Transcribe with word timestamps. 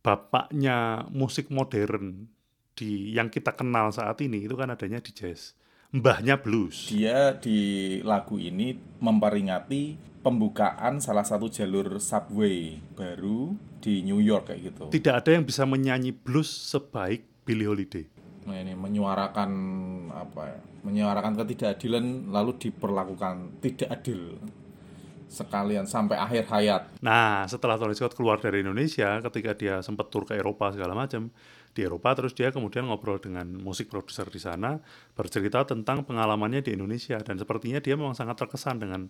bapaknya 0.00 1.08
musik 1.12 1.52
modern 1.52 2.28
di 2.72 3.12
yang 3.12 3.28
kita 3.28 3.52
kenal 3.52 3.92
saat 3.92 4.20
ini 4.24 4.48
itu 4.48 4.56
kan 4.56 4.72
adanya 4.72 5.00
di 5.04 5.12
jazz. 5.12 5.52
Mbahnya 5.90 6.38
blues. 6.38 6.86
Dia 6.86 7.34
di 7.34 7.98
lagu 8.06 8.38
ini 8.38 8.78
memperingati 9.02 9.98
pembukaan 10.22 11.02
salah 11.02 11.26
satu 11.26 11.50
jalur 11.50 11.98
subway 11.98 12.78
baru 12.94 13.58
di 13.82 14.06
New 14.06 14.22
York 14.22 14.54
kayak 14.54 14.60
gitu. 14.70 14.84
Tidak 14.94 15.14
ada 15.18 15.30
yang 15.34 15.42
bisa 15.42 15.66
menyanyi 15.66 16.14
blues 16.14 16.46
sebaik 16.46 17.26
Billie 17.42 17.66
Holiday. 17.66 18.06
Nah, 18.46 18.56
ini 18.56 18.78
menyuarakan 18.78 19.50
apa 20.14 20.42
ya? 20.46 20.58
Menyuarakan 20.86 21.32
ketidakadilan 21.42 22.32
lalu 22.32 22.56
diperlakukan 22.56 23.60
tidak 23.60 23.88
adil 24.00 24.40
sekalian 25.30 25.86
sampai 25.86 26.18
akhir 26.18 26.50
hayat. 26.50 26.82
Nah, 26.98 27.46
setelah 27.46 27.78
Tony 27.78 27.94
Scott 27.94 28.18
keluar 28.18 28.42
dari 28.42 28.66
Indonesia, 28.66 29.22
ketika 29.22 29.54
dia 29.54 29.78
sempat 29.80 30.10
tur 30.10 30.26
ke 30.26 30.34
Eropa 30.34 30.74
segala 30.74 30.98
macam, 30.98 31.30
di 31.70 31.86
Eropa 31.86 32.18
terus 32.18 32.34
dia 32.34 32.50
kemudian 32.50 32.90
ngobrol 32.90 33.22
dengan 33.22 33.46
musik 33.62 33.86
produser 33.86 34.26
di 34.26 34.42
sana, 34.42 34.82
bercerita 35.14 35.62
tentang 35.62 36.02
pengalamannya 36.02 36.66
di 36.66 36.74
Indonesia 36.74 37.22
dan 37.22 37.38
sepertinya 37.38 37.78
dia 37.78 37.94
memang 37.94 38.18
sangat 38.18 38.42
terkesan 38.42 38.82
dengan 38.82 39.06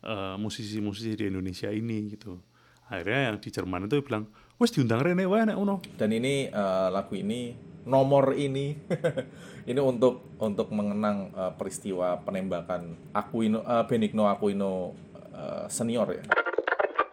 eh, 0.00 0.34
musisi-musisi 0.40 1.12
di 1.20 1.28
Indonesia 1.28 1.68
ini 1.68 2.16
gitu. 2.16 2.40
Akhirnya 2.88 3.28
yang 3.28 3.36
di 3.36 3.52
Jerman 3.52 3.84
itu 3.84 4.00
bilang, 4.00 4.32
wes 4.56 4.72
diundang 4.72 5.04
Rene 5.04 5.28
wae 5.28 5.44
nek 5.44 5.60
uno. 5.60 5.84
Dan 6.00 6.16
ini 6.16 6.48
eh, 6.48 6.88
lagu 6.88 7.12
ini 7.12 7.68
nomor 7.88 8.36
ini 8.36 8.76
ini 9.70 9.80
untuk 9.80 10.36
untuk 10.40 10.68
mengenang 10.72 11.32
eh, 11.32 11.52
peristiwa 11.56 12.20
penembakan 12.24 13.12
Aquino 13.16 13.64
eh, 13.64 13.84
Benigno 13.88 14.28
Aquino 14.28 14.96
eh, 15.38 15.66
senior 15.70 16.08
ya. 16.10 16.24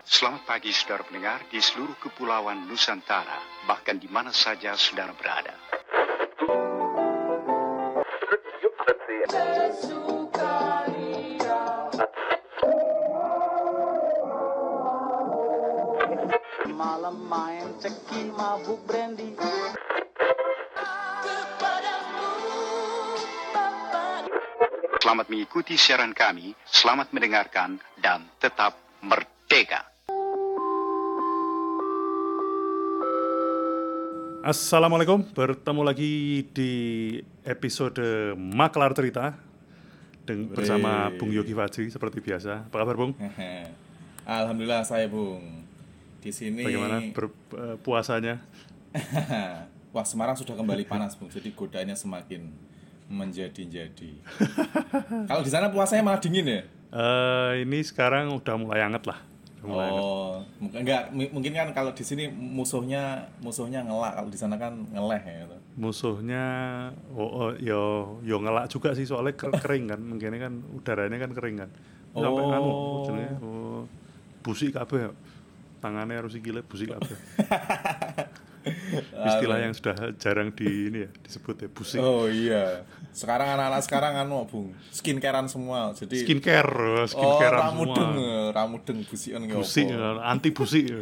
Selamat 0.06 0.46
pagi 0.46 0.70
saudara 0.70 1.02
pendengar 1.02 1.50
di 1.50 1.58
seluruh 1.58 1.98
kepulauan 1.98 2.70
Nusantara, 2.70 3.42
bahkan 3.66 3.98
di 3.98 4.06
mana 4.06 4.30
saja 4.30 4.78
saudara 4.78 5.14
berada. 5.18 5.54
Malam 16.70 17.18
main 17.26 17.66
ceki 17.82 18.30
mabuk 18.36 18.78
brandy 18.86 19.34
Selamat 25.06 25.30
mengikuti 25.30 25.78
siaran 25.78 26.18
kami, 26.18 26.58
selamat 26.66 27.14
mendengarkan, 27.14 27.78
dan 28.02 28.26
tetap 28.42 28.74
merdeka. 29.06 29.86
Assalamualaikum, 34.42 35.22
bertemu 35.30 35.82
lagi 35.86 36.42
di 36.50 36.74
episode 37.46 38.34
Maklar 38.34 38.98
Cerita 38.98 39.38
dengan 40.26 40.50
bersama. 40.50 41.14
Bung 41.14 41.30
Yogi 41.30 41.54
Fajri 41.54 41.94
seperti 41.94 42.26
biasa. 42.26 42.66
Apa 42.66 42.82
kabar 42.82 42.98
Bung? 42.98 43.14
Alhamdulillah 44.26 44.90
saya 44.90 45.06
Bung. 45.06 45.70
Di 46.18 46.34
sini 46.34 46.66
Bagaimana 46.66 47.14
ber- 47.14 47.54
eh, 47.54 47.78
puasanya? 47.78 48.42
Wah, 49.94 50.02
Semarang 50.02 50.34
sudah 50.34 50.58
kembali 50.58 50.90
panas, 50.90 51.14
Bung. 51.14 51.30
Jadi 51.30 51.54
godaannya 51.54 51.94
semakin 51.94 52.74
menjadi-jadi. 53.08 54.12
Kalau 55.30 55.42
di 55.42 55.52
sana 55.52 55.70
puasanya 55.70 56.02
malah 56.02 56.22
dingin 56.22 56.46
ya? 56.46 56.62
Eh, 56.90 57.52
ini 57.62 57.82
sekarang 57.82 58.32
udah 58.34 58.56
mulai 58.56 58.82
anget 58.82 59.04
lah. 59.06 59.20
Udah 59.60 59.66
mulai. 59.66 59.90
Oh, 59.92 60.34
mungkin 60.58 60.78
enggak 60.82 61.02
mungkin 61.12 61.52
kan 61.52 61.68
kalau 61.72 61.92
di 61.92 62.02
sini 62.02 62.32
musuhnya 62.32 63.28
musuhnya 63.40 63.84
ngelak, 63.84 64.14
kalau 64.16 64.30
di 64.30 64.40
sana 64.40 64.56
kan 64.56 64.74
ngeleh 64.90 65.20
ya 65.20 65.36
gitu. 65.44 65.58
Musuhnya, 65.76 66.46
oh, 67.12 67.28
oh, 67.28 67.50
yo, 67.60 67.82
yo 68.24 68.40
ngelak 68.40 68.72
juga 68.72 68.96
sih 68.96 69.04
soalnya 69.04 69.36
ker- 69.36 69.60
kering 69.66 69.92
kan, 69.92 70.00
mungkin 70.00 70.32
kan 70.40 70.54
udaranya 70.72 71.18
kan 71.20 71.32
kering 71.32 71.58
kan. 71.60 71.70
Sampai 72.16 72.44
Oh. 72.48 72.56
anu, 72.56 72.72
jenenge, 73.04 73.32
oh, 73.44 73.82
busik 74.40 74.72
kabeh. 74.72 75.12
Tangannya 75.84 76.16
harus 76.16 76.32
gila 76.40 76.64
busik 76.64 76.96
kabeh. 76.96 77.18
Istilah 79.16 79.58
yang 79.60 79.72
sudah 79.72 79.96
jarang 80.16 80.52
di 80.52 80.88
ini 80.88 81.06
ya 81.06 81.10
disebut 81.22 81.56
ya 81.58 81.68
busik. 81.70 82.00
Oh 82.00 82.26
iya. 82.26 82.84
Sekarang 83.16 83.48
anak-anak 83.48 83.82
sekarang 83.82 84.14
anu, 84.18 84.44
Bung. 84.44 84.76
Skincarean 84.92 85.48
semua. 85.48 85.94
Jadi 85.94 86.26
Skincare, 86.28 86.68
Oh, 86.68 87.08
skincare 87.08 87.56
ramudeng, 87.56 88.12
semua. 88.12 88.52
ramudeng 88.52 88.98
busian 89.08 89.40
nggak 89.40 89.56
Busik, 89.56 89.88
apa. 89.88 90.20
anti 90.26 90.50
busik. 90.52 90.84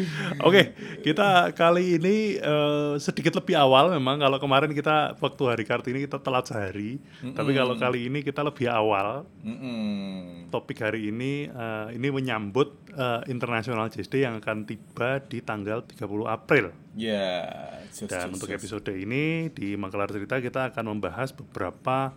Oke, 0.48 0.72
kita 1.04 1.52
kali 1.52 2.00
ini 2.00 2.36
eh, 2.40 2.94
sedikit 2.96 3.36
lebih 3.38 3.56
awal 3.56 3.92
memang 3.92 4.20
kalau 4.20 4.38
kemarin 4.40 4.72
kita 4.72 5.16
waktu 5.20 5.42
hari 5.48 5.64
Kartini 5.68 6.04
kita 6.04 6.18
telat 6.20 6.48
sehari, 6.48 6.98
tapi 7.36 7.52
kalau 7.52 7.74
kali 7.76 8.08
ini 8.08 8.24
kita 8.24 8.40
lebih 8.40 8.68
awal. 8.68 9.28
Mm-mm. 9.44 10.48
Topik 10.52 10.84
hari 10.84 11.12
ini 11.12 11.48
eh, 11.48 11.86
ini 11.96 12.08
menyambut 12.08 12.92
eh, 12.92 13.20
International 13.28 13.88
Jazz 13.92 14.08
Day 14.08 14.24
yang 14.24 14.40
akan 14.40 14.64
tiba 14.68 15.20
di 15.24 15.40
tanggal 15.44 15.84
30 15.84 16.28
April. 16.28 16.64
Ya, 16.92 17.48
just, 17.88 18.12
Dan 18.12 18.32
just, 18.32 18.34
untuk 18.40 18.48
just. 18.52 18.58
episode 18.60 18.88
ini 18.92 19.48
di 19.52 19.76
Makalar 19.80 20.12
Cerita 20.12 20.40
kita 20.40 20.72
akan 20.72 20.96
membahas 20.96 21.32
beberapa 21.32 22.12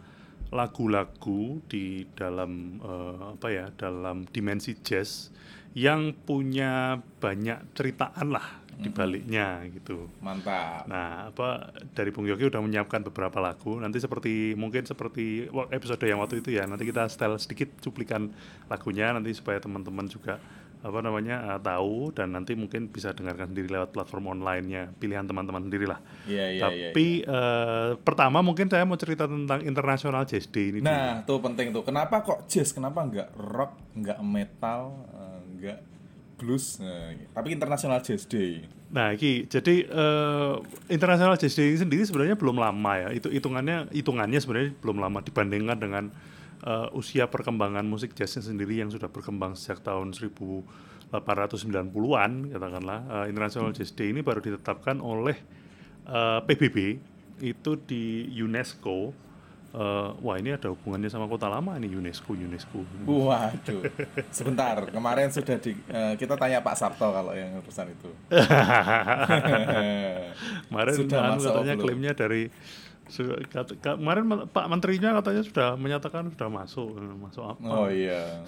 lagu-lagu 0.53 1.59
di 1.65 2.05
dalam 2.13 2.79
eh, 2.79 3.21
apa 3.35 3.47
ya 3.51 3.65
dalam 3.75 4.23
dimensi 4.29 4.77
jazz 4.79 5.33
yang 5.75 6.15
punya 6.15 7.03
banyak 7.19 7.75
ceritaan 7.75 8.31
lah 8.31 8.65
di 8.75 8.91
baliknya 8.91 9.63
gitu. 9.71 10.11
Mantap. 10.19 10.87
Nah, 10.87 11.31
apa 11.31 11.71
dari 11.95 12.11
Bung 12.11 12.27
Yogi 12.27 12.47
udah 12.47 12.59
menyiapkan 12.59 13.07
beberapa 13.07 13.39
lagu. 13.39 13.79
Nanti 13.79 14.03
seperti 14.03 14.55
mungkin 14.59 14.83
seperti 14.83 15.47
episode 15.71 16.03
yang 16.03 16.19
waktu 16.19 16.43
itu 16.43 16.55
ya. 16.55 16.67
Nanti 16.67 16.83
kita 16.83 17.07
setel 17.07 17.39
sedikit 17.39 17.71
cuplikan 17.79 18.31
lagunya 18.67 19.15
nanti 19.15 19.31
supaya 19.31 19.63
teman-teman 19.63 20.07
juga 20.11 20.39
apa 20.85 21.01
namanya 21.01 21.57
eh, 21.57 21.59
tahu 21.65 22.13
dan 22.13 22.37
nanti 22.37 22.53
mungkin 22.53 22.93
bisa 22.93 23.09
dengarkan 23.09 23.49
sendiri 23.49 23.73
lewat 23.73 23.89
platform 23.89 24.37
online-nya 24.37 24.93
pilihan 25.01 25.25
teman-teman 25.25 25.65
sendiri 25.65 25.89
lah. 25.89 25.97
Iya, 26.29 26.45
iya, 26.53 26.67
iya. 26.69 26.91
Tapi 26.93 27.07
eh, 27.25 27.89
pertama 28.05 28.45
mungkin 28.45 28.69
saya 28.69 28.85
mau 28.85 28.99
cerita 28.99 29.25
tentang 29.25 29.65
International 29.65 30.27
Jazz 30.29 30.45
Day 30.51 30.69
ini. 30.69 30.79
dulu. 30.83 30.91
Nah, 30.91 31.25
tuh 31.25 31.41
penting 31.41 31.73
tuh. 31.73 31.81
Kenapa 31.81 32.21
kok 32.21 32.45
jazz? 32.45 32.69
Kenapa 32.69 33.01
nggak 33.01 33.33
rock, 33.33 33.73
nggak 33.97 34.19
metal, 34.21 34.93
eh, 35.15 35.34
nggak 35.65 35.81
blues? 36.37 36.77
Nah, 36.83 37.15
tapi 37.31 37.55
International 37.55 38.03
Jazz 38.03 38.27
Day. 38.27 38.67
Nah, 38.91 39.15
Ki, 39.17 39.47
jadi 39.49 39.87
eh, 39.87 40.53
International 40.91 41.37
Jazz 41.39 41.55
Day 41.57 41.75
sendiri 41.75 42.05
sebenarnya 42.05 42.35
belum 42.37 42.59
lama 42.59 42.97
ya. 42.99 43.09
Itu 43.15 43.29
hitungannya 43.31 43.87
hitungannya 43.91 44.39
sebenarnya 44.39 44.73
belum 44.79 44.99
lama 45.01 45.21
dibandingkan 45.23 45.79
dengan 45.79 46.11
eh, 46.61 46.87
usia 46.93 47.27
perkembangan 47.31 47.87
musik 47.87 48.13
jazznya 48.13 48.43
sendiri 48.45 48.75
yang 48.79 48.91
sudah 48.91 49.09
berkembang 49.09 49.55
sejak 49.57 49.79
tahun 49.83 50.13
1890-an 50.13 52.31
katakanlah. 52.53 52.99
Eh, 53.09 53.29
International 53.31 53.73
Jazz 53.73 53.91
Day 53.95 54.09
ini 54.13 54.21
baru 54.21 54.41
ditetapkan 54.43 55.01
oleh 55.01 55.35
eh, 56.05 56.39
PBB 56.45 56.99
itu 57.43 57.75
di 57.83 58.31
UNESCO. 58.31 59.24
Eh, 59.75 60.09
wah, 60.23 60.39
ini 60.39 60.55
ada 60.55 60.71
hubungannya 60.71 61.11
sama 61.11 61.27
kota 61.27 61.51
lama 61.51 61.75
ini 61.75 61.91
UNESCO, 61.91 62.31
UNESCO. 62.31 62.79
Waduh, 63.03 63.83
sebentar. 64.31 64.87
Kemarin 64.87 65.27
sudah 65.35 65.59
di 65.59 65.75
eh, 65.91 66.15
kita 66.15 66.39
tanya 66.39 66.63
Pak 66.63 66.79
Sabto 66.79 67.11
kalau 67.11 67.35
yang 67.35 67.59
urusan 67.59 67.91
itu. 67.91 68.07
Kemarin 70.71 70.93
Sudah 70.95 71.19
anu 71.27 71.31
masuk 71.35 71.51
katanya 71.51 71.75
klaimnya 71.75 72.15
dari 72.15 72.47
kemarin 73.77 74.23
Pak 74.49 74.65
Menterinya 74.65 75.13
katanya 75.15 75.41
sudah 75.41 75.69
menyatakan 75.73 76.25
sudah 76.27 76.49
masuk 76.49 76.89
masuk 77.15 77.45
apa 77.45 77.61
Oh 77.63 77.85
iya. 77.85 78.41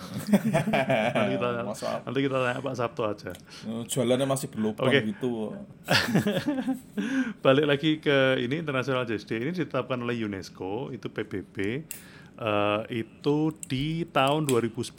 nanti 1.14 1.32
kita 1.36 1.48
Masuk 1.62 1.86
apa? 1.86 2.02
nanti 2.04 2.20
kita 2.20 2.36
tanya 2.36 2.60
Pak 2.60 2.74
Sabto 2.74 3.04
aja 3.04 3.32
Eh, 3.64 3.84
Jualannya 3.86 4.26
masih 4.26 4.50
berlubang 4.50 4.90
Oke. 4.90 5.00
gitu. 5.06 5.54
balik 7.44 7.66
lagi 7.66 7.92
ke 7.98 8.18
ini 8.40 8.58
International 8.58 9.06
Jazz 9.06 9.24
Day 9.24 9.40
ini 9.40 9.52
ditetapkan 9.52 9.98
oleh 9.98 10.18
UNESCO 10.20 10.90
itu 10.90 11.08
PBB 11.08 11.56
eh, 12.36 12.82
itu 12.92 13.38
di 13.64 14.06
tahun 14.06 14.46
2011 14.46 14.98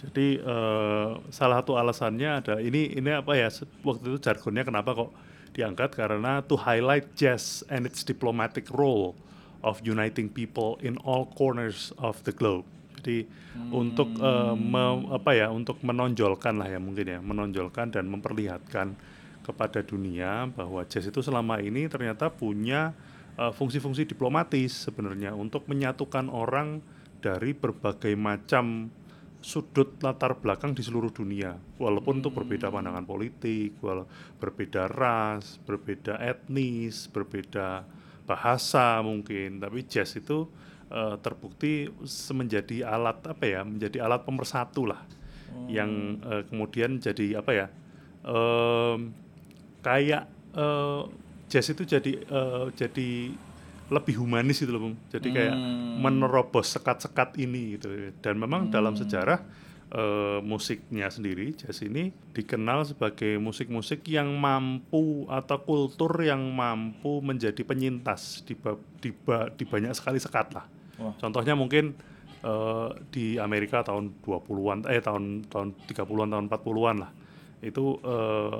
jadi 0.00 0.28
eh, 0.36 1.10
salah 1.28 1.60
satu 1.60 1.76
alasannya 1.76 2.30
ada 2.34 2.54
ini 2.58 2.90
ini 2.92 3.10
apa 3.12 3.34
ya 3.34 3.48
waktu 3.80 4.04
itu 4.08 4.18
jargonnya 4.18 4.64
kenapa 4.64 4.96
kok 4.96 5.10
diangkat 5.52 5.94
karena 5.94 6.40
to 6.46 6.54
highlight 6.54 7.10
jazz 7.18 7.66
and 7.68 7.84
its 7.86 8.06
diplomatic 8.06 8.70
role 8.70 9.18
of 9.60 9.82
uniting 9.84 10.30
people 10.30 10.80
in 10.80 10.96
all 11.04 11.28
corners 11.36 11.92
of 12.00 12.20
the 12.24 12.32
globe. 12.32 12.64
Jadi 13.00 13.24
untuk 13.72 14.12
eh, 14.20 14.54
me- 14.56 15.08
apa 15.10 15.32
ya 15.32 15.48
untuk 15.48 15.80
menonjolkan 15.80 16.60
lah 16.60 16.68
ya 16.68 16.76
mungkin 16.76 17.06
ya 17.08 17.18
menonjolkan 17.20 17.92
dan 17.92 18.08
memperlihatkan 18.08 18.92
kepada 19.40 19.80
dunia 19.80 20.46
bahwa 20.52 20.84
jazz 20.84 21.08
itu 21.08 21.24
selama 21.24 21.58
ini 21.64 21.88
ternyata 21.88 22.28
punya 22.28 22.92
eh, 23.40 23.52
fungsi-fungsi 23.52 24.04
diplomatis 24.04 24.84
sebenarnya 24.88 25.32
untuk 25.32 25.64
menyatukan 25.66 26.28
orang 26.28 26.84
dari 27.20 27.52
berbagai 27.52 28.16
macam 28.16 28.88
sudut 29.40 29.96
latar 30.04 30.36
belakang 30.36 30.76
di 30.76 30.84
seluruh 30.84 31.10
dunia. 31.12 31.56
Walaupun 31.80 32.20
itu 32.20 32.28
berbeda 32.28 32.68
pandangan 32.68 33.04
politik 33.08 33.80
wala- 33.80 34.06
berbeda 34.36 34.86
ras 34.88 35.56
berbeda 35.64 36.20
etnis 36.20 37.08
berbeda 37.08 37.84
bahasa 38.28 39.00
mungkin. 39.00 39.58
Tapi 39.58 39.88
jazz 39.88 40.14
itu 40.16 40.46
eh, 40.92 41.16
terbukti 41.18 41.88
menjadi 42.36 42.86
alat 42.86 43.24
apa 43.26 43.44
ya 43.44 43.60
menjadi 43.64 44.04
alat 44.04 44.22
pemersatu 44.22 44.84
lah. 44.86 45.02
Yang 45.66 46.20
eh, 46.24 46.42
kemudian 46.46 47.00
jadi 47.00 47.42
apa 47.42 47.50
ya 47.56 47.66
em, 48.22 49.10
kayak 49.82 50.24
eh, 50.54 51.02
jazz 51.50 51.66
itu 51.72 51.82
jadi 51.88 52.12
eh, 52.22 52.66
jadi 52.76 53.10
lebih 53.90 54.22
humanis 54.22 54.62
gitu 54.62 54.70
loh 54.70 54.82
Bung. 54.86 54.96
Jadi 55.10 55.28
kayak 55.30 55.56
menerobos 55.98 56.70
sekat-sekat 56.70 57.36
ini 57.36 57.74
gitu. 57.74 57.90
Dan 58.22 58.38
memang 58.38 58.70
dalam 58.70 58.94
sejarah 58.94 59.42
eh, 59.90 60.38
musiknya 60.40 61.10
sendiri 61.10 61.50
jazz 61.52 61.82
ini 61.82 62.08
dikenal 62.30 62.86
sebagai 62.86 63.36
musik-musik 63.36 64.06
yang 64.06 64.30
mampu 64.32 65.26
atau 65.26 65.58
kultur 65.60 66.14
yang 66.22 66.38
mampu 66.48 67.18
menjadi 67.18 67.60
penyintas 67.60 68.46
di 68.46 68.54
ba- 68.54 68.78
di, 69.02 69.10
ba- 69.10 69.50
di 69.50 69.66
banyak 69.66 69.90
sekali 69.90 70.22
sekat 70.22 70.54
lah. 70.54 70.66
Wah. 70.96 71.14
Contohnya 71.18 71.58
mungkin 71.58 71.98
eh, 72.40 72.88
di 73.10 73.34
Amerika 73.36 73.82
tahun 73.82 74.22
20-an 74.22 74.86
eh 74.86 75.02
tahun 75.02 75.50
tahun 75.50 75.68
30-an 75.90 76.28
tahun 76.30 76.46
40-an 76.46 76.96
lah. 77.02 77.10
Itu 77.60 77.98
eh, 78.00 78.58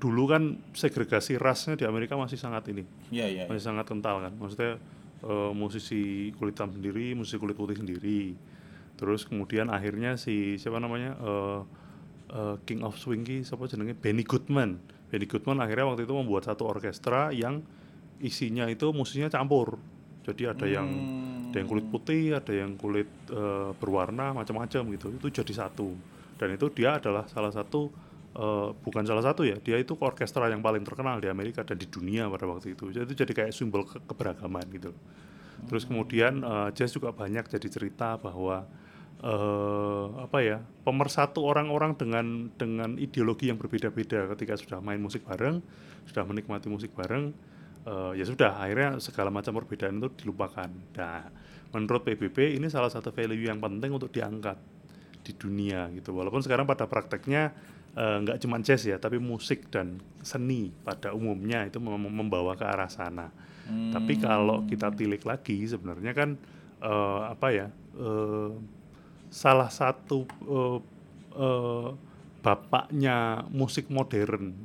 dulu 0.00 0.24
kan 0.32 0.56
segregasi 0.72 1.36
rasnya 1.36 1.76
di 1.76 1.84
Amerika 1.84 2.16
masih 2.16 2.40
sangat 2.40 2.72
ini 2.72 2.88
Iya, 3.12 3.28
iya. 3.28 3.44
iya. 3.44 3.50
masih 3.52 3.68
sangat 3.68 3.84
kental 3.84 4.24
kan. 4.24 4.32
Maksudnya 4.32 4.80
eh, 5.20 5.52
musisi 5.52 6.32
kulit 6.40 6.56
hitam 6.56 6.72
sendiri 6.72 7.12
musisi 7.12 7.36
kulit 7.36 7.54
putih 7.54 7.76
sendiri. 7.76 8.32
Terus 8.96 9.28
kemudian 9.28 9.68
akhirnya 9.68 10.16
si 10.16 10.56
siapa 10.56 10.80
namanya 10.80 11.12
eh, 11.20 11.60
eh, 12.32 12.56
King 12.64 12.80
of 12.80 12.96
Swing 12.96 13.22
ki 13.28 13.44
siapa 13.44 13.68
jenenge? 13.68 13.92
Benny 13.92 14.24
Goodman. 14.24 14.80
Benny 15.12 15.28
Goodman 15.28 15.60
akhirnya 15.60 15.92
waktu 15.92 16.08
itu 16.08 16.14
membuat 16.16 16.48
satu 16.48 16.64
orkestra 16.64 17.28
yang 17.36 17.60
isinya 18.24 18.64
itu 18.72 18.88
musiknya 18.96 19.28
campur. 19.28 19.76
Jadi 20.24 20.48
ada 20.48 20.64
yang 20.64 20.88
ada 21.52 21.56
yang 21.60 21.68
kulit 21.68 21.86
putih 21.92 22.36
ada 22.40 22.52
yang 22.56 22.80
kulit 22.80 23.08
eh, 23.28 23.70
berwarna 23.76 24.32
macam-macam 24.32 24.80
gitu. 24.96 25.12
Itu 25.12 25.28
jadi 25.28 25.52
satu. 25.68 25.92
Dan 26.40 26.56
itu 26.56 26.72
dia 26.72 26.96
adalah 26.96 27.28
salah 27.28 27.52
satu 27.52 27.92
eh, 28.36 28.68
bukan 28.84 29.02
salah 29.06 29.24
satu 29.24 29.42
ya 29.46 29.56
dia 29.58 29.78
itu 29.80 29.96
orkestra 29.98 30.46
yang 30.50 30.62
paling 30.62 30.82
terkenal 30.86 31.18
di 31.18 31.28
Amerika 31.30 31.66
dan 31.66 31.78
di 31.78 31.86
dunia 31.88 32.30
pada 32.30 32.46
waktu 32.46 32.74
itu. 32.78 32.90
Jadi 32.94 33.04
itu 33.10 33.14
jadi 33.26 33.32
kayak 33.32 33.52
simbol 33.54 33.86
ke- 33.86 34.02
keberagaman 34.06 34.66
gitu 34.74 34.92
terus 35.68 35.84
kemudian 35.84 36.40
eh, 36.40 36.68
jazz 36.72 36.94
juga 36.94 37.12
banyak 37.12 37.44
jadi 37.50 37.68
cerita 37.68 38.16
bahwa 38.16 38.64
eh 39.20 40.06
apa 40.16 40.38
ya 40.40 40.64
pemersatu 40.80 41.44
orang-orang 41.44 41.92
dengan 41.92 42.48
dengan 42.56 42.96
ideologi 42.96 43.52
yang 43.52 43.60
berbeda-beda. 43.60 44.24
Ketika 44.32 44.56
sudah 44.56 44.80
main 44.80 44.96
musik 44.96 45.28
bareng 45.28 45.60
sudah 46.08 46.24
menikmati 46.24 46.72
musik 46.72 46.96
bareng 46.96 47.36
eh, 47.84 48.12
ya 48.16 48.24
sudah 48.24 48.56
akhirnya 48.56 48.96
segala 49.02 49.28
macam 49.28 49.52
perbedaan 49.60 50.00
itu 50.00 50.08
dilupakan. 50.24 50.72
Nah 50.96 51.28
menurut 51.70 52.02
PBB 52.08 52.56
ini 52.56 52.72
salah 52.72 52.88
satu 52.88 53.12
value 53.12 53.44
yang 53.44 53.60
penting 53.60 53.92
untuk 53.92 54.08
diangkat 54.08 54.56
di 55.20 55.32
dunia 55.36 55.92
gitu. 55.92 56.16
Walaupun 56.16 56.40
sekarang 56.40 56.64
pada 56.64 56.88
prakteknya 56.88 57.52
eh, 57.96 58.16
nggak 58.22 58.38
cuma 58.42 58.58
jazz 58.62 58.86
ya 58.86 58.96
tapi 58.98 59.18
musik 59.18 59.70
dan 59.70 59.98
seni 60.20 60.70
pada 60.84 61.14
umumnya 61.16 61.66
itu 61.66 61.78
mem- 61.82 62.12
membawa 62.12 62.54
ke 62.54 62.64
arah 62.66 62.90
sana. 62.90 63.30
Tapi 63.70 64.18
kalau 64.18 64.66
kita 64.66 64.90
tilik 64.90 65.22
lagi 65.22 65.62
sebenarnya 65.62 66.10
kan 66.10 66.34
eh, 66.82 67.20
apa 67.30 67.48
ya 67.54 67.66
eh, 67.94 68.50
salah 69.30 69.70
satu 69.70 70.26
eh, 70.26 70.78
eh, 71.38 71.88
bapaknya 72.40 73.46
musik 73.52 73.86
modern 73.92 74.56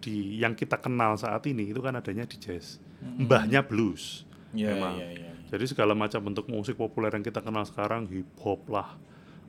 di 0.00 0.38
yang 0.38 0.54
kita 0.54 0.78
kenal 0.78 1.18
saat 1.18 1.42
ini 1.50 1.68
itu 1.74 1.82
kan 1.82 1.98
adanya 1.98 2.24
di 2.24 2.38
jazz. 2.38 2.78
Mbahnya 3.02 3.60
blues. 3.66 4.24
Iya, 4.56 4.72
memang. 4.72 4.94
iya, 4.96 5.08
iya. 5.12 5.32
Jadi 5.46 5.64
segala 5.68 5.92
macam 5.92 6.22
bentuk 6.22 6.48
musik 6.48 6.74
populer 6.80 7.12
yang 7.12 7.22
kita 7.22 7.44
kenal 7.44 7.62
sekarang 7.68 8.08
hip 8.10 8.26
hop 8.40 8.66
lah, 8.66 8.98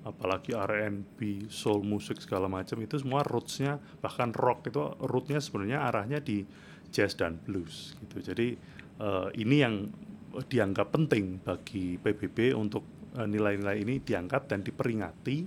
apalagi 0.05 0.53
R&B, 0.55 1.49
soul 1.49 1.81
musik 1.83 2.21
segala 2.21 2.45
macam 2.45 2.79
itu 2.79 2.97
semua 3.01 3.25
rootsnya 3.25 3.81
bahkan 3.99 4.31
rock 4.31 4.69
itu 4.69 4.81
rootnya 5.03 5.41
sebenarnya 5.41 5.87
arahnya 5.89 6.19
di 6.21 6.45
jazz 6.91 7.17
dan 7.17 7.39
blues 7.41 7.97
gitu. 8.03 8.33
Jadi 8.33 8.47
eh, 9.01 9.27
ini 9.41 9.55
yang 9.61 9.75
dianggap 10.37 10.93
penting 10.93 11.41
bagi 11.41 11.97
PBB 11.97 12.53
untuk 12.53 13.11
eh, 13.17 13.27
nilai-nilai 13.27 13.77
ini 13.81 13.95
diangkat 13.99 14.51
dan 14.51 14.61
diperingati 14.61 15.37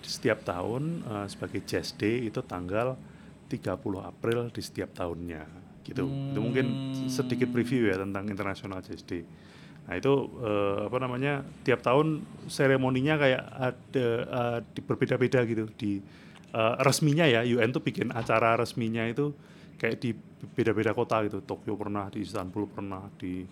di 0.00 0.08
setiap 0.08 0.46
tahun 0.46 1.04
eh, 1.04 1.26
sebagai 1.28 1.60
Jazz 1.66 1.98
Day 1.98 2.30
itu 2.30 2.40
tanggal 2.46 2.96
30 3.50 3.76
April 4.00 4.48
di 4.54 4.62
setiap 4.62 4.94
tahunnya 4.94 5.42
gitu. 5.84 6.06
Itu 6.06 6.38
mungkin 6.38 6.66
sedikit 7.10 7.50
preview 7.50 7.90
ya 7.90 7.98
tentang 7.98 8.30
International 8.30 8.78
Jazz 8.80 9.02
Day. 9.02 9.26
Nah 9.90 9.98
itu 9.98 10.30
eh, 10.38 10.86
apa 10.86 10.98
namanya 11.02 11.42
tiap 11.66 11.82
tahun 11.82 12.22
seremoninya 12.46 13.18
kayak 13.18 13.42
ada 13.42 14.08
di 14.62 14.80
berbeda-beda 14.86 15.42
gitu. 15.50 15.66
Di 15.74 15.98
eh, 16.54 16.74
resminya 16.86 17.26
ya 17.26 17.42
UN 17.42 17.74
tuh 17.74 17.82
bikin 17.82 18.14
acara 18.14 18.54
resminya 18.54 19.02
itu 19.02 19.34
kayak 19.82 19.98
di 19.98 20.14
beda-beda 20.54 20.94
kota 20.94 21.26
gitu. 21.26 21.42
Tokyo 21.42 21.74
pernah 21.74 22.06
di 22.06 22.22
Istanbul 22.22 22.70
pernah 22.70 23.02
di 23.18 23.42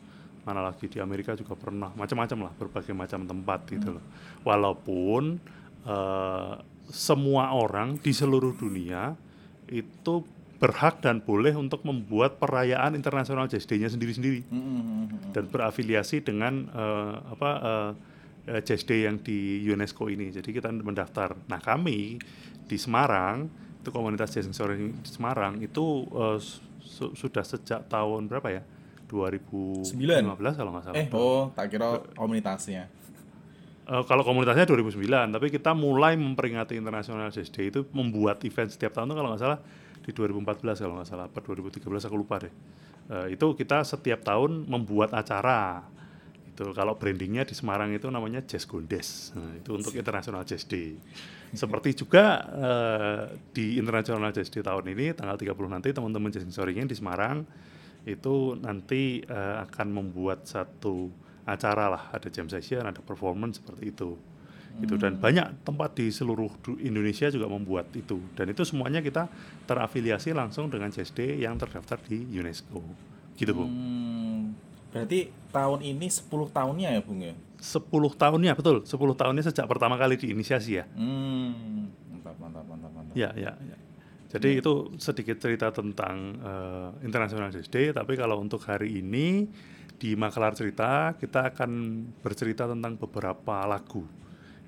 mana 0.46 0.62
lagi 0.62 0.86
di 0.86 1.02
Amerika 1.02 1.34
juga 1.34 1.58
pernah. 1.58 1.90
Macam-macam 1.90 2.38
lah 2.46 2.52
berbagai 2.54 2.94
macam 2.94 3.26
tempat 3.26 3.66
gitu 3.74 3.98
loh. 3.98 4.04
Walaupun 4.46 5.42
eh, 5.90 6.54
semua 6.86 7.50
orang 7.50 7.98
di 7.98 8.14
seluruh 8.14 8.54
dunia 8.54 9.18
itu 9.66 10.22
berhak 10.58 10.98
dan 10.98 11.22
boleh 11.22 11.54
untuk 11.54 11.86
membuat 11.86 12.42
perayaan 12.42 12.98
internasional 12.98 13.46
Jazz 13.46 13.62
Day-nya 13.62 13.86
sendiri-sendiri 13.86 14.42
dan 15.30 15.46
berafiliasi 15.46 16.18
dengan 16.18 16.66
eh, 16.66 17.14
apa 17.30 17.50
eh, 17.62 17.90
eh, 18.58 18.60
Jazz 18.66 18.82
Day 18.82 19.06
yang 19.06 19.22
di 19.22 19.62
UNESCO 19.64 20.10
ini. 20.10 20.34
Jadi 20.34 20.50
kita 20.50 20.74
mendaftar. 20.74 21.38
Nah 21.46 21.62
kami 21.62 22.18
di 22.66 22.76
Semarang 22.76 23.46
itu 23.78 23.94
komunitas 23.94 24.34
Jazz 24.34 24.50
Sensori 24.50 24.90
di 24.90 25.06
Semarang 25.08 25.62
itu 25.62 26.02
eh, 26.10 26.38
su- 26.82 27.14
sudah 27.14 27.46
sejak 27.46 27.86
tahun 27.86 28.26
berapa 28.26 28.50
ya? 28.50 28.62
2015 29.08 29.88
kalau 30.58 30.70
nggak 30.74 30.84
salah. 30.84 30.96
Eh, 30.98 31.06
oh, 31.16 31.48
tak 31.54 31.72
kira 31.72 32.02
komunitasnya. 32.12 32.90
Eh, 33.88 34.02
kalau 34.04 34.20
komunitasnya 34.20 34.68
2009, 34.68 35.32
tapi 35.32 35.48
kita 35.48 35.72
mulai 35.72 36.12
memperingati 36.12 36.76
International 36.76 37.32
Jazz 37.32 37.48
Day 37.48 37.72
itu 37.72 37.88
membuat 37.94 38.42
event 38.44 38.68
setiap 38.68 38.92
tahun 38.92 39.08
tuh 39.08 39.16
kalau 39.16 39.30
nggak 39.32 39.40
salah 39.40 39.60
di 40.08 40.16
2014 40.16 40.80
kalau 40.80 40.96
nggak 40.96 41.08
salah, 41.08 41.28
apa 41.28 41.38
2013 41.44 41.84
aku 41.84 42.16
lupa 42.16 42.40
deh. 42.40 42.54
Eh, 43.12 43.36
itu 43.36 43.46
kita 43.52 43.84
setiap 43.84 44.24
tahun 44.24 44.64
membuat 44.64 45.12
acara. 45.12 45.84
Itu 46.48 46.72
kalau 46.72 46.96
brandingnya 46.96 47.44
di 47.44 47.52
Semarang 47.52 47.92
itu 47.92 48.08
namanya 48.08 48.40
Jazz 48.40 48.64
Gondes. 48.64 49.36
Nah, 49.36 49.60
itu 49.60 49.76
untuk 49.76 49.92
International 49.92 50.48
Jazz 50.48 50.64
Day. 50.64 50.96
Seperti 51.52 51.92
juga 51.92 52.40
eh, 52.48 53.22
di 53.52 53.76
International 53.76 54.32
Jazz 54.32 54.48
Day 54.48 54.64
tahun 54.64 54.88
ini 54.96 55.12
tanggal 55.12 55.36
30 55.36 55.52
nanti 55.68 55.92
teman-teman 55.92 56.32
Jazz 56.32 56.48
Sensory 56.48 56.72
di 56.72 56.96
Semarang 56.96 57.44
itu 58.08 58.56
nanti 58.56 59.20
eh, 59.20 59.56
akan 59.68 59.92
membuat 59.92 60.48
satu 60.48 61.12
acara 61.48 61.88
lah, 61.88 62.02
ada 62.12 62.28
jam 62.28 62.48
session, 62.48 62.84
ada 62.84 63.00
performance 63.04 63.60
seperti 63.60 63.92
itu. 63.92 64.16
Gitu 64.78 64.94
dan 64.94 65.18
banyak 65.18 65.66
tempat 65.66 65.98
di 65.98 66.06
seluruh 66.14 66.54
Indonesia 66.78 67.26
juga 67.34 67.50
membuat 67.50 67.90
itu 67.98 68.22
dan 68.38 68.46
itu 68.54 68.62
semuanya 68.62 69.02
kita 69.02 69.26
terafiliasi 69.66 70.30
langsung 70.30 70.70
dengan 70.70 70.94
Day 70.94 71.42
yang 71.42 71.58
terdaftar 71.58 71.98
di 72.06 72.22
UNESCO. 72.38 72.78
Gitu, 73.38 73.54
Bung. 73.54 73.70
Hmm, 73.70 74.42
berarti 74.90 75.30
tahun 75.54 75.80
ini 75.82 76.06
10 76.10 76.50
tahunnya 76.50 76.88
ya, 76.94 77.00
Bung 77.02 77.22
ya? 77.22 77.34
10 77.58 78.14
tahunnya 78.14 78.54
betul, 78.54 78.86
10 78.86 79.14
tahunnya 79.18 79.42
sejak 79.50 79.66
pertama 79.66 79.98
kali 79.98 80.14
diinisiasi 80.14 80.70
ya. 80.78 80.84
Hmm, 80.94 81.90
mantap, 82.10 82.34
mantap, 82.38 82.64
mantap, 82.66 82.90
mantap. 82.94 83.14
Ya, 83.14 83.30
ya, 83.34 83.54
ya. 83.58 83.76
Jadi 84.28 84.60
itu 84.60 84.92
sedikit 85.00 85.40
cerita 85.40 85.72
tentang 85.72 86.38
eh, 86.38 86.88
International 87.06 87.48
Day, 87.50 87.90
tapi 87.90 88.12
kalau 88.14 88.38
untuk 88.38 88.60
hari 88.66 89.00
ini 89.00 89.48
di 89.98 90.14
Makalar 90.14 90.54
Cerita 90.54 91.18
kita 91.18 91.50
akan 91.50 91.70
bercerita 92.22 92.70
tentang 92.70 92.94
beberapa 92.94 93.66
lagu 93.66 94.06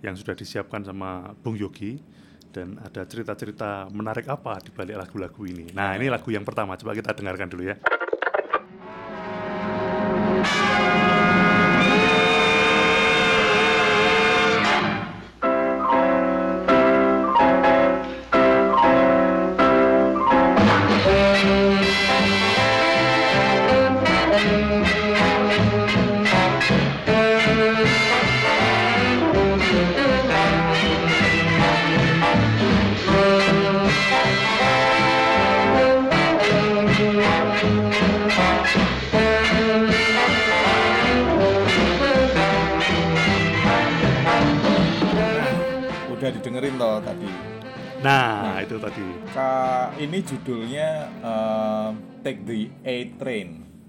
yang 0.00 0.16
sudah 0.16 0.33
disiapkan 0.37 0.85
sama 0.85 1.33
Bung 1.40 1.57
Yogi 1.57 2.00
dan 2.50 2.76
ada 2.83 3.07
cerita-cerita 3.07 3.87
menarik 3.95 4.26
apa 4.26 4.59
di 4.59 4.75
balik 4.75 4.99
lagu-lagu 4.99 5.42
ini. 5.47 5.71
Nah, 5.71 5.95
ini 5.95 6.11
lagu 6.11 6.28
yang 6.35 6.42
pertama, 6.42 6.75
coba 6.75 6.99
kita 6.99 7.14
dengarkan 7.14 7.47
dulu 7.47 7.62
ya. 7.71 7.78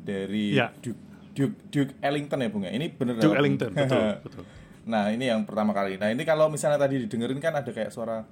Dari 0.02 0.54
Ya. 0.54 0.74
Duke, 0.78 1.00
Duke 1.32 1.56
Duke 1.68 1.92
Ellington 2.00 2.40
ya 2.40 2.50
Bung 2.50 2.64
ya. 2.64 2.72
Ini 2.72 2.92
bener 2.92 3.18
Duke? 3.18 3.36
Ellington, 3.36 3.72
betul, 3.78 4.06
betul. 4.20 4.44
Nah, 4.82 5.08
ini 5.08 5.26
yang 5.26 5.46
pertama 5.46 5.72
kali. 5.72 5.96
Nah, 5.96 6.10
ini 6.10 6.22
kalau 6.22 6.48
misalnya 6.48 6.78
tadi 6.78 7.00
didengerin 7.00 7.38
kan 7.38 7.54
ada 7.54 7.70
kayak 7.70 7.90
suara 7.90 8.26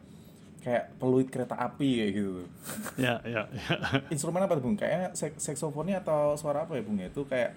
kayak 0.60 0.98
peluit 0.98 1.30
kereta 1.30 1.56
api 1.56 2.04
kayak 2.04 2.12
gitu. 2.12 2.44
Ya, 2.98 3.22
ya, 3.24 3.48
ya. 3.48 3.66
Instrumen 4.14 4.42
apa 4.42 4.58
Bung? 4.58 4.76
Kayaknya 4.76 5.14
sek- 5.14 5.38
saksofonnya 5.38 6.02
atau 6.02 6.36
suara 6.36 6.66
apa 6.66 6.74
ya, 6.74 6.82
Bung? 6.82 6.98
ya? 6.98 7.08
Itu 7.08 7.24
kayak 7.24 7.54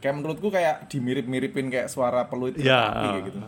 kayak 0.00 0.14
menurutku 0.16 0.48
kayak 0.48 0.88
dimirip-miripin 0.88 1.68
kayak 1.68 1.86
suara 1.86 2.24
peluit 2.24 2.56
kereta 2.56 2.64
Ya, 2.64 2.80
api 2.88 3.06
kayak 3.10 3.24
gitu. 3.28 3.38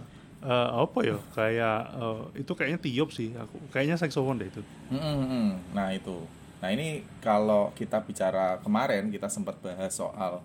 eh, 0.42 0.68
apa 0.76 0.98
ya? 1.00 1.16
Kayak 1.32 1.78
eh, 1.94 2.20
itu 2.42 2.52
kayaknya 2.52 2.78
tiup 2.78 3.08
sih 3.08 3.32
aku. 3.32 3.56
Kayaknya 3.70 3.96
saxophone 3.96 4.42
deh 4.42 4.48
itu. 4.50 4.60
Mm-mm. 4.90 5.56
Nah 5.72 5.94
itu. 5.94 6.26
Nah 6.62 6.70
ini 6.70 7.02
kalau 7.18 7.74
kita 7.74 7.98
bicara 8.00 8.62
kemarin 8.62 9.10
kita 9.10 9.26
sempat 9.26 9.58
bahas 9.58 9.90
soal 9.90 10.38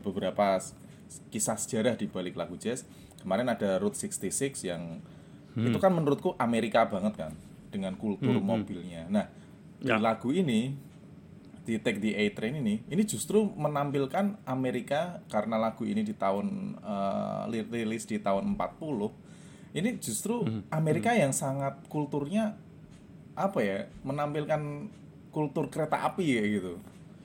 beberapa 0.00 0.56
kisah 1.28 1.60
sejarah 1.60 1.92
di 1.94 2.08
balik 2.08 2.34
lagu 2.34 2.56
jazz. 2.56 2.88
Kemarin 3.20 3.52
ada 3.52 3.76
Route 3.76 3.94
66 3.94 4.64
yang 4.64 5.04
itu 5.58 5.76
kan 5.76 5.90
menurutku 5.90 6.32
Amerika 6.38 6.86
banget 6.86 7.18
kan 7.18 7.32
dengan 7.68 7.92
kultur 7.94 8.40
mobilnya. 8.40 9.04
Nah 9.06 9.26
di 9.76 9.86
Ya. 9.86 10.00
lagu 10.00 10.32
ini 10.32 10.74
di 11.62 11.76
Take 11.76 12.00
the 12.00 12.16
A 12.16 12.24
Train 12.32 12.56
ini 12.56 12.80
ini 12.88 13.02
justru 13.04 13.44
menampilkan 13.44 14.40
Amerika 14.42 15.20
karena 15.28 15.60
lagu 15.60 15.84
ini 15.84 16.00
di 16.00 16.16
tahun 16.16 16.80
li- 17.46 17.68
rilis 17.68 18.08
di 18.08 18.16
tahun 18.16 18.56
40 18.56 19.12
ini 19.76 20.00
justru 20.00 20.48
Amerika 20.72 21.12
yang 21.12 21.30
sangat 21.30 21.76
kulturnya 21.86 22.56
apa 23.36 23.60
ya 23.60 23.78
menampilkan 24.00 24.88
kultur 25.38 25.70
kereta 25.70 26.02
api 26.04 26.26
ya 26.26 26.44
gitu 26.50 26.74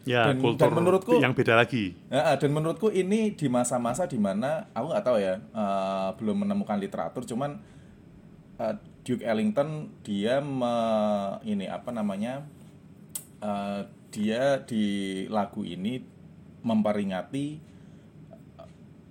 Ya, 0.03 0.27
Dan- 0.29 0.43
kultur 0.43 0.67
dan 0.67 0.75
menurutku- 0.75 1.15
yang 1.17 1.31
beda 1.31 1.55
lagi. 1.55 1.95
Ya, 2.11 2.35
dan 2.35 2.51
menurutku 2.51 2.91
ini 2.91 3.31
di 3.31 3.47
masa-masa 3.47 4.03
di 4.03 4.19
mana 4.19 4.67
aku 4.71 4.91
nggak 4.91 4.99
tahu 5.01 5.15
ya 5.17 5.39
eh, 5.39 6.09
belum 6.19 6.43
menemukan 6.43 6.75
literatur 6.77 7.23
cuman 7.23 7.63
eh, 8.59 8.75
Duke 9.01 9.23
Ellington 9.23 9.69
dia 10.03 10.37
me- 10.39 11.39
ini 11.43 11.65
apa 11.65 11.89
namanya 11.89 12.43
eh, 13.39 13.87
dia 14.11 14.59
di 14.61 14.83
lagu 15.25 15.63
ini 15.63 16.03
memperingati 16.61 17.63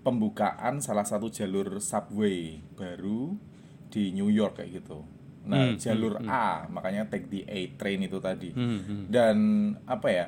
pembukaan 0.03 0.81
salah 0.81 1.07
satu 1.07 1.31
jalur 1.31 1.79
subway 1.79 2.61
baru 2.75 3.33
di 3.89 4.11
New 4.11 4.29
York 4.29 4.59
kayak 4.59 4.83
gitu. 4.83 5.09
Nah, 5.43 5.75
Hmm, 5.75 5.77
jalur 5.77 6.23
A, 6.23 6.71
makanya 6.71 7.03
take 7.07 7.27
the 7.27 7.43
A 7.45 7.67
train 7.75 7.99
itu 8.01 8.19
tadi. 8.19 8.55
Hmm, 8.55 8.79
hmm. 8.79 9.03
Dan 9.11 9.37
apa 9.85 10.09
ya? 10.09 10.27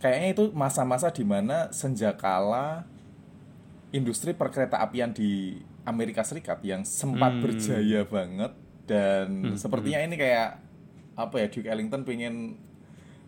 Kayaknya 0.00 0.28
itu 0.32 0.44
masa-masa 0.52 1.08
di 1.08 1.24
mana 1.24 1.68
senjakala 1.68 2.84
industri 3.88 4.32
perkereta 4.32 4.80
apian 4.80 5.12
di 5.12 5.56
Amerika 5.84 6.24
Serikat 6.24 6.60
yang 6.60 6.82
sempat 6.82 7.32
Hmm. 7.32 7.42
berjaya 7.44 8.04
banget 8.04 8.52
dan 8.84 9.56
sepertinya 9.56 10.00
ini 10.00 10.16
kayak 10.16 10.60
apa 11.14 11.36
ya 11.38 11.46
Duke 11.48 11.68
Ellington 11.68 12.02
pengen 12.02 12.56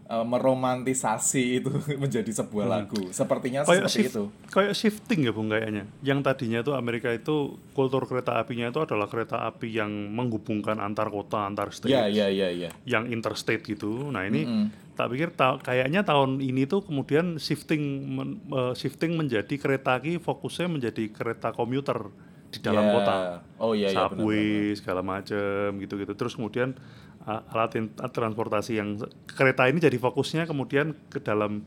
uh, 0.06 0.22
meromantisasi 0.22 1.60
itu 1.60 1.70
menjadi 2.02 2.28
sebuah 2.28 2.66
lagu. 2.66 3.10
Sepertinya 3.10 3.62
Kayak 3.62 3.86
seperti 3.86 3.94
shift, 3.96 4.10
itu. 4.10 4.24
kayak 4.48 4.74
shifting 4.74 5.20
ya 5.22 5.32
bung 5.32 5.48
kayaknya. 5.48 5.84
Yang 6.00 6.18
tadinya 6.22 6.58
itu 6.60 6.72
Amerika 6.72 7.08
itu 7.10 7.36
kultur 7.72 8.04
kereta 8.04 8.36
apinya 8.36 8.66
itu 8.66 8.78
adalah 8.78 9.06
kereta 9.06 9.44
api 9.44 9.68
yang 9.70 9.90
menghubungkan 9.90 10.76
antar 10.76 11.08
kota, 11.08 11.44
antar 11.44 11.70
state, 11.70 11.90
Ya, 11.90 12.06
ya, 12.06 12.26
ya, 12.26 12.50
ya. 12.50 12.70
yang 12.84 13.06
interstate 13.06 13.62
gitu. 13.62 14.08
Nah 14.08 14.22
ini 14.22 14.42
Mm-mm. 14.42 14.66
tak 14.92 15.10
pikir 15.10 15.28
ta- 15.30 15.58
kayaknya 15.58 16.02
tahun 16.02 16.38
ini 16.38 16.64
tuh 16.64 16.82
kemudian 16.82 17.36
shifting 17.36 17.82
men- 18.08 18.40
eh, 18.48 18.72
shifting 18.72 19.14
menjadi 19.14 19.54
kereta 19.54 19.98
ki 19.98 20.18
fokusnya 20.18 20.66
menjadi 20.68 21.10
kereta 21.10 21.50
komuter 21.50 22.08
di 22.46 22.58
dalam 22.58 22.82
Ya. 22.82 22.92
kota. 22.92 23.16
Oh 23.58 23.72
iya, 23.72 23.90
iya, 23.90 24.06
benar, 24.06 24.16
subway 24.16 24.48
segala 24.72 25.02
macam 25.02 25.76
gitu-gitu. 25.76 26.14
Terus 26.14 26.32
kemudian 26.32 26.72
uh, 26.72 27.05
alat 27.26 27.74
transportasi 28.14 28.78
yang 28.78 29.02
kereta 29.26 29.66
ini 29.66 29.82
jadi 29.82 29.98
fokusnya 29.98 30.46
kemudian 30.46 30.94
ke 31.10 31.18
dalam 31.18 31.66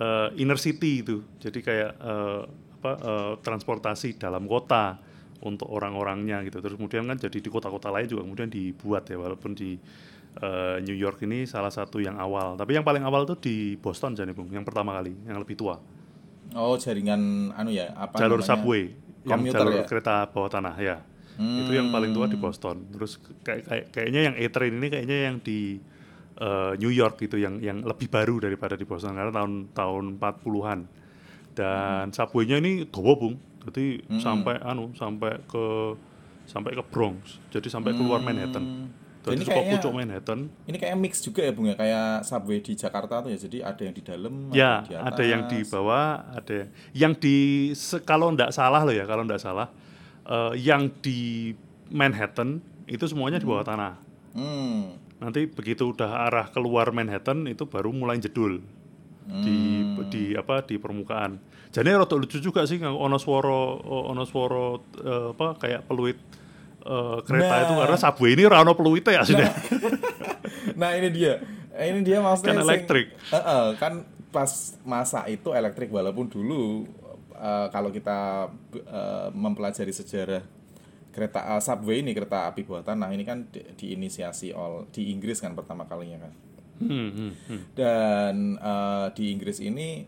uh, 0.00 0.32
inner 0.40 0.56
city 0.56 1.04
itu. 1.04 1.20
Jadi 1.36 1.58
kayak 1.60 1.90
uh, 2.00 2.48
apa 2.80 2.92
uh, 3.04 3.32
transportasi 3.44 4.16
dalam 4.16 4.48
kota 4.48 4.96
untuk 5.44 5.68
orang-orangnya 5.68 6.40
gitu. 6.48 6.64
Terus 6.64 6.80
kemudian 6.80 7.04
kan 7.04 7.20
jadi 7.20 7.38
di 7.38 7.48
kota-kota 7.52 7.92
lain 7.92 8.08
juga 8.08 8.24
kemudian 8.24 8.48
dibuat 8.48 9.04
ya 9.12 9.20
walaupun 9.20 9.52
di 9.52 9.76
uh, 10.40 10.80
New 10.80 10.96
York 10.96 11.20
ini 11.28 11.44
salah 11.44 11.70
satu 11.70 12.00
yang 12.00 12.16
awal. 12.16 12.56
Tapi 12.56 12.80
yang 12.80 12.84
paling 12.84 13.04
awal 13.04 13.28
tuh 13.28 13.36
di 13.36 13.76
Boston 13.76 14.16
jadi 14.16 14.32
Bung, 14.32 14.48
yang 14.48 14.64
pertama 14.64 14.96
kali, 14.96 15.12
yang 15.28 15.36
lebih 15.36 15.60
tua. 15.60 15.76
Oh, 16.56 16.78
jaringan 16.80 17.52
anu 17.52 17.68
ya, 17.68 17.92
apa 17.92 18.16
jalur 18.16 18.40
namanya? 18.40 18.48
subway 18.48 18.96
yang 19.26 19.42
jalur 19.50 19.82
ya? 19.82 19.84
kereta 19.84 20.30
bawah 20.30 20.46
tanah 20.46 20.74
ya 20.78 20.96
itu 21.36 21.70
yang 21.70 21.88
paling 21.88 22.10
tua 22.10 22.24
di 22.24 22.34
Hmm. 22.34 22.42
Boston 22.42 22.76
terus 22.88 23.12
kayak, 23.40 23.62
kayak 23.62 23.84
kayaknya 23.90 24.20
yang 24.22 24.34
A-Train 24.36 24.72
ini 24.72 24.88
kayaknya 24.88 25.18
yang 25.24 25.36
di 25.38 25.76
eh, 26.34 26.72
New 26.76 26.88
York 26.90 27.16
gitu 27.18 27.36
yang 27.36 27.58
yang 27.58 27.80
lebih 27.80 28.06
baru 28.06 28.36
daripada 28.38 28.72
di 28.72 28.84
Boston 28.84 29.14
karena 29.14 29.32
tahun 29.34 29.52
tahun 29.70 30.04
40-an 30.16 30.80
dan 31.52 32.10
subway-nya 32.10 32.56
ini 32.58 32.84
dawa 32.84 33.12
bung 33.14 33.36
jadi 33.64 34.04
Hmm. 34.04 34.20
sampai 34.20 34.60
anu 34.60 34.92
sampai 34.92 35.40
ke 35.42 35.64
sampai 36.44 36.72
ke 36.72 36.84
Bronx 36.84 37.40
jadi 37.48 37.66
sampai 37.66 37.92
keluar 37.92 38.20
Manhattan 38.20 38.62
Hmm. 38.62 38.88
jadi 39.24 39.34
Ini 39.34 39.44
kayaknya- 39.44 39.72
pucuk 39.74 39.92
Manhattan 39.92 40.40
Ini 40.62 40.76
kayak 40.76 40.96
mix 40.96 41.12
juga 41.18 41.40
ya 41.40 41.50
Bung 41.50 41.66
ya, 41.66 41.74
kayak 41.74 42.22
subway 42.22 42.60
di 42.60 42.72
Jakarta 42.74 43.18
tuh 43.18 43.28
ya. 43.28 43.38
Jadi 43.40 43.58
ada 43.58 43.80
yang 43.80 43.90
di 43.92 44.02
dalam, 44.04 44.34
Ya, 44.52 44.72
di 44.82 44.94
ada 44.94 45.22
yang 45.24 45.42
di 45.46 45.58
atas. 45.58 45.70
bawah, 45.72 46.06
ada 46.30 46.58
yang 46.92 47.12
di 47.12 47.36
se- 47.72 47.98
kalau 48.00 48.30
ndak 48.30 48.52
salah 48.52 48.82
loh 48.82 48.92
ya, 48.92 49.02
kalau 49.02 49.22
ndak 49.22 49.40
salah, 49.40 49.66
eh, 50.26 50.52
yang 50.58 50.90
di 51.00 51.54
Manhattan 51.88 52.58
itu 52.86 53.06
semuanya 53.06 53.38
di 53.38 53.46
bawah 53.46 53.62
tanah. 53.62 53.94
Hmm. 54.34 54.98
Nanti 55.16 55.48
begitu 55.48 55.90
udah 55.90 56.28
arah 56.28 56.46
keluar 56.50 56.90
Manhattan 56.90 57.46
itu 57.46 57.64
baru 57.64 57.88
mulai 57.90 58.18
jedul 58.18 58.60
di 59.26 59.82
Hmm. 59.82 60.06
di 60.06 60.34
apa 60.34 60.62
di 60.62 60.78
permukaan. 60.78 61.40
Jadi 61.74 61.88
rada 61.90 62.14
lucu 62.14 62.38
juga 62.38 62.62
sih 62.62 62.78
ono 62.78 63.18
swara 63.18 63.82
ono 63.82 64.22
swara 64.22 64.78
eh, 65.02 65.26
apa 65.34 65.58
kayak 65.58 65.82
peluit 65.86 66.18
eh, 66.82 67.18
kereta 67.26 67.50
Nah. 67.50 67.62
itu 67.66 67.72
karena 67.74 67.98
subway 67.98 68.30
ini 68.34 68.42
ora 68.46 68.62
ono 68.62 68.72
peluitnya 68.74 69.18
ya 69.18 69.22
sudah. 69.24 69.50
Nah 70.76 70.92
ini 70.92 71.08
dia, 71.08 71.40
ini 71.72 72.04
dia 72.04 72.20
maksudnya 72.20 72.60
Kan 72.60 72.64
elektrik. 72.68 73.06
Heeh, 73.32 73.66
kan 73.80 74.04
pas 74.28 74.76
masa 74.84 75.24
itu 75.24 75.48
elektrik 75.50 75.88
walaupun 75.88 76.28
dulu 76.28 76.84
eh, 77.36 77.68
kalau 77.70 77.92
kita 77.92 78.50
eh, 78.74 79.28
mempelajari 79.32 79.92
sejarah 79.92 80.42
kereta 81.12 81.56
eh, 81.56 81.62
subway 81.64 82.04
ini 82.04 82.12
kereta 82.12 82.52
api 82.52 82.68
bawah 82.68 82.84
tanah 82.84 83.08
ini 83.12 83.24
kan 83.24 83.48
di- 83.48 83.64
diinisiasi 83.76 84.52
oleh 84.52 84.84
di 84.92 85.12
Inggris 85.12 85.40
kan 85.40 85.56
pertama 85.56 85.88
kalinya 85.88 86.28
kan. 86.28 86.32
Hmm, 86.76 87.08
hmm, 87.08 87.32
hmm. 87.48 87.60
Dan 87.72 88.60
eh, 88.60 89.06
di 89.16 89.32
Inggris 89.32 89.64
ini 89.64 90.04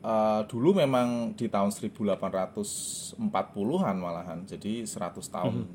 eh, 0.00 0.40
dulu 0.48 0.80
memang 0.80 1.36
di 1.36 1.52
tahun 1.52 1.76
1840-an 1.76 3.96
malahan. 4.00 4.48
Jadi 4.48 4.88
100 4.88 5.28
tahun 5.28 5.68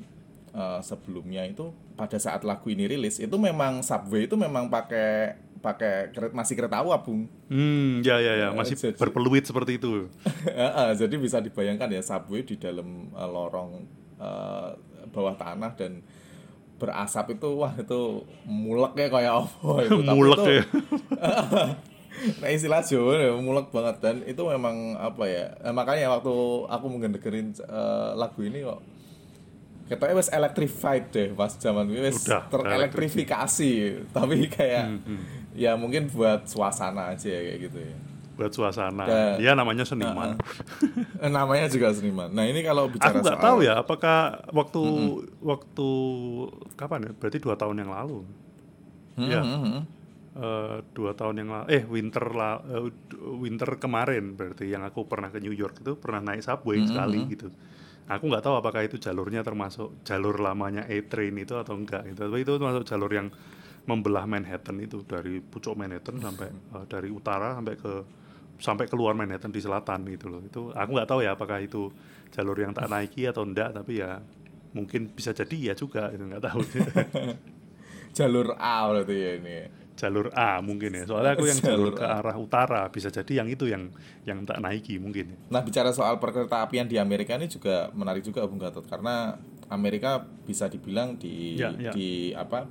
eh, 0.49 0.81
sebelumnya 0.81 1.45
itu 1.45 1.69
pada 1.93 2.17
saat 2.17 2.41
lagu 2.41 2.73
ini 2.73 2.89
rilis 2.89 3.21
itu 3.21 3.37
memang 3.37 3.85
subway 3.85 4.25
itu 4.25 4.33
memang 4.33 4.65
pakai 4.67 5.44
pakai 5.65 5.93
keret- 6.09 6.31
masih 6.31 6.53
kereta 6.53 6.77
uap, 6.79 7.01
Bung. 7.01 7.25
Hmm, 7.47 7.99
ya 7.99 8.17
ya 8.17 8.33
ya, 8.37 8.47
masih 8.51 8.77
jadi- 8.77 8.93
berpeluit 8.95 9.41
seperti 9.41 9.75
itu. 9.75 10.05
Jadi 11.01 11.15
bisa 11.17 11.37
dibayangkan 11.39 11.89
ya 11.89 11.99
subway 11.99 12.41
di 12.41 12.55
dalam 12.55 12.85
eh, 13.09 13.25
lorong 13.27 13.81
eh, 14.15 14.69
bawah 15.07 15.33
tanah 15.33 15.73
dan 15.73 16.05
berasap 16.75 17.31
itu 17.31 17.49
wah 17.55 17.71
itu 17.73 17.99
mulek 18.43 18.93
ya 18.95 19.07
kayak 19.09 19.33
apa 19.39 19.71
itu 19.85 19.95
Tapi 19.97 20.11
Mulek 20.11 20.37
itu- 20.37 20.51
ya. 20.51 20.63
nah 22.35 22.47
istilah 22.47 22.79
Jawa 22.79 23.13
ya 23.17 23.31
mulek 23.35 23.67
banget 23.69 23.95
dan 23.99 24.15
itu 24.23 24.39
memang 24.41 24.75
apa 24.95 25.23
ya 25.23 25.51
eh, 25.57 25.71
makanya 25.71 26.11
waktu 26.11 26.31
aku 26.65 26.85
mendengerin 26.87 27.51
eh, 27.55 28.09
lagu 28.13 28.39
ini 28.41 28.61
kok 28.61 28.79
katanya 29.85 30.13
wes 30.15 30.29
electrified 30.29 31.05
deh 31.09 31.29
pas 31.31 31.51
zaman 31.53 31.85
ini 31.85 32.01
wes 32.03 32.23
terelektrifikasi 32.25 33.71
tapi 34.09 34.47
kayak 34.47 34.97
Hmm, 34.97 35.19
ya 35.55 35.73
mungkin 35.73 36.07
buat 36.07 36.45
suasana 36.45 37.11
aja 37.11 37.25
ya 37.25 37.41
kayak 37.41 37.59
gitu 37.63 37.79
ya 37.81 37.97
buat 38.35 38.51
suasana. 38.51 39.07
Dan- 39.07 39.39
Dia 39.39 39.55
namanya 39.55 39.87
seniman. 39.87 40.35
Eh, 41.23 41.31
namanya 41.31 41.71
juga 41.71 41.87
seniman 41.89 42.27
nah 42.29 42.43
ini 42.43 42.59
kalau 42.61 42.91
bicara 42.91 43.15
Aku 43.15 43.23
nggak 43.23 43.39
soal 43.39 43.47
tahu 43.47 43.57
ya 43.63 43.73
apakah 43.79 44.17
waktu 44.51 44.81
waktu 45.39 45.89
kapan 46.75 47.07
ya? 47.07 47.11
Berarti 47.15 47.39
dua 47.39 47.55
tahun 47.55 47.79
yang 47.79 47.91
lalu. 47.91 48.27
Hmm, 49.15 49.29
Ya. 49.31 49.39
hmm, 49.39 49.59
hmm. 49.63 49.81
Eh, 50.35 50.77
dua 50.91 51.15
tahun 51.15 51.35
yang 51.39 51.49
lalu. 51.49 51.65
Eh 51.71 51.83
winter 51.87 52.25
la, 52.35 52.59
eh, 52.59 52.91
winter 53.39 53.79
kemarin 53.79 54.35
berarti 54.35 54.67
yang 54.67 54.83
aku 54.83 55.07
pernah 55.07 55.31
ke 55.31 55.39
New 55.39 55.55
York 55.55 55.79
itu 55.79 55.95
pernah 55.95 56.19
naik 56.21 56.43
subway 56.43 56.83
Hmm, 56.83 56.91
sekali 56.91 57.23
gitu. 57.31 57.47
Aku 58.05 58.27
nggak 58.27 58.43
tahu 58.43 58.59
apakah 58.59 58.83
itu 58.83 58.99
jalurnya 58.99 59.41
termasuk 59.41 60.03
jalur 60.03 60.35
lamanya 60.37 60.83
A-Train 60.85 61.31
itu 61.39 61.55
atau 61.55 61.73
enggak. 61.73 62.03
Itu 62.05 62.19
tapi 62.21 62.43
itu 62.43 62.51
termasuk 62.51 62.83
jalur 62.83 63.07
yang 63.09 63.31
membelah 63.85 64.25
Manhattan 64.25 64.81
itu 64.81 65.05
dari 65.05 65.37
pucuk 65.39 65.77
Manhattan 65.77 66.17
sampai 66.17 66.49
eh, 66.49 66.85
dari 66.89 67.09
utara 67.13 67.53
sampai 67.57 67.75
ke 67.77 67.93
sampai 68.55 68.85
keluar 68.87 69.13
Manhattan 69.13 69.51
di 69.51 69.61
selatan 69.61 70.07
gitu 70.09 70.31
loh. 70.31 70.41
Itu 70.41 70.71
aku 70.73 70.89
nggak 70.95 71.09
tahu 71.09 71.19
ya 71.21 71.35
apakah 71.35 71.59
itu 71.61 71.91
jalur 72.33 72.57
yang 72.57 72.73
tak 72.73 72.87
naiki 72.89 73.27
atau 73.27 73.43
enggak, 73.45 73.75
tapi 73.75 73.99
ya 74.01 74.19
mungkin 74.75 75.07
bisa 75.11 75.31
jadi 75.31 75.71
ya 75.71 75.73
juga 75.77 76.11
itu 76.11 76.23
nggak 76.23 76.43
tahu. 76.43 76.59
jalur 78.17 78.55
A 78.55 78.87
berarti 78.87 79.15
ya 79.15 79.31
ini 79.39 79.57
jalur 79.95 80.27
A 80.35 80.59
mungkin 80.59 80.91
ya. 80.91 81.03
Soalnya 81.07 81.39
aku 81.39 81.47
yang 81.47 81.59
jalur 81.59 81.95
Jalur 81.95 81.99
ke 81.99 82.05
arah 82.05 82.35
utara 82.35 82.81
bisa 82.91 83.07
jadi 83.07 83.43
yang 83.43 83.47
itu 83.47 83.67
yang 83.71 83.91
yang 84.27 84.43
tak 84.43 84.59
naiki 84.59 84.99
mungkin. 84.99 85.31
ya. 85.31 85.37
Nah 85.51 85.61
bicara 85.63 85.95
soal 85.95 86.19
perkereta 86.19 86.63
apian 86.63 86.87
di 86.87 86.99
Amerika 86.99 87.35
ini 87.39 87.47
juga 87.47 87.91
menarik 87.95 88.23
juga 88.23 88.43
Bung 88.43 88.59
Gatot 88.59 88.83
karena 88.87 89.39
Amerika 89.71 90.19
bisa 90.43 90.67
dibilang 90.67 91.15
di 91.15 91.55
Ya, 91.55 91.71
ya. 91.75 91.91
di 91.95 92.35
apa 92.35 92.67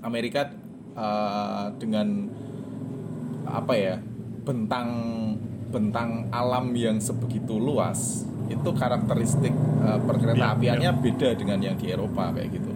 Amerika 0.00 0.48
eh, 0.96 1.66
dengan 1.76 2.28
apa 3.50 3.74
ya 3.74 3.96
bentang 4.46 4.88
bentang 5.70 6.26
alam 6.34 6.74
yang 6.74 6.98
sebegitu 6.98 7.58
luas 7.58 8.26
itu 8.50 8.70
karakteristik 8.74 9.54
eh, 9.54 9.98
perkereta 10.02 10.38
Ya, 10.40 10.48
apiannya 10.56 10.90
beda 10.98 11.28
dengan 11.38 11.58
yang 11.62 11.76
di 11.78 11.86
Eropa 11.94 12.34
kayak 12.34 12.50
gitu. 12.50 12.72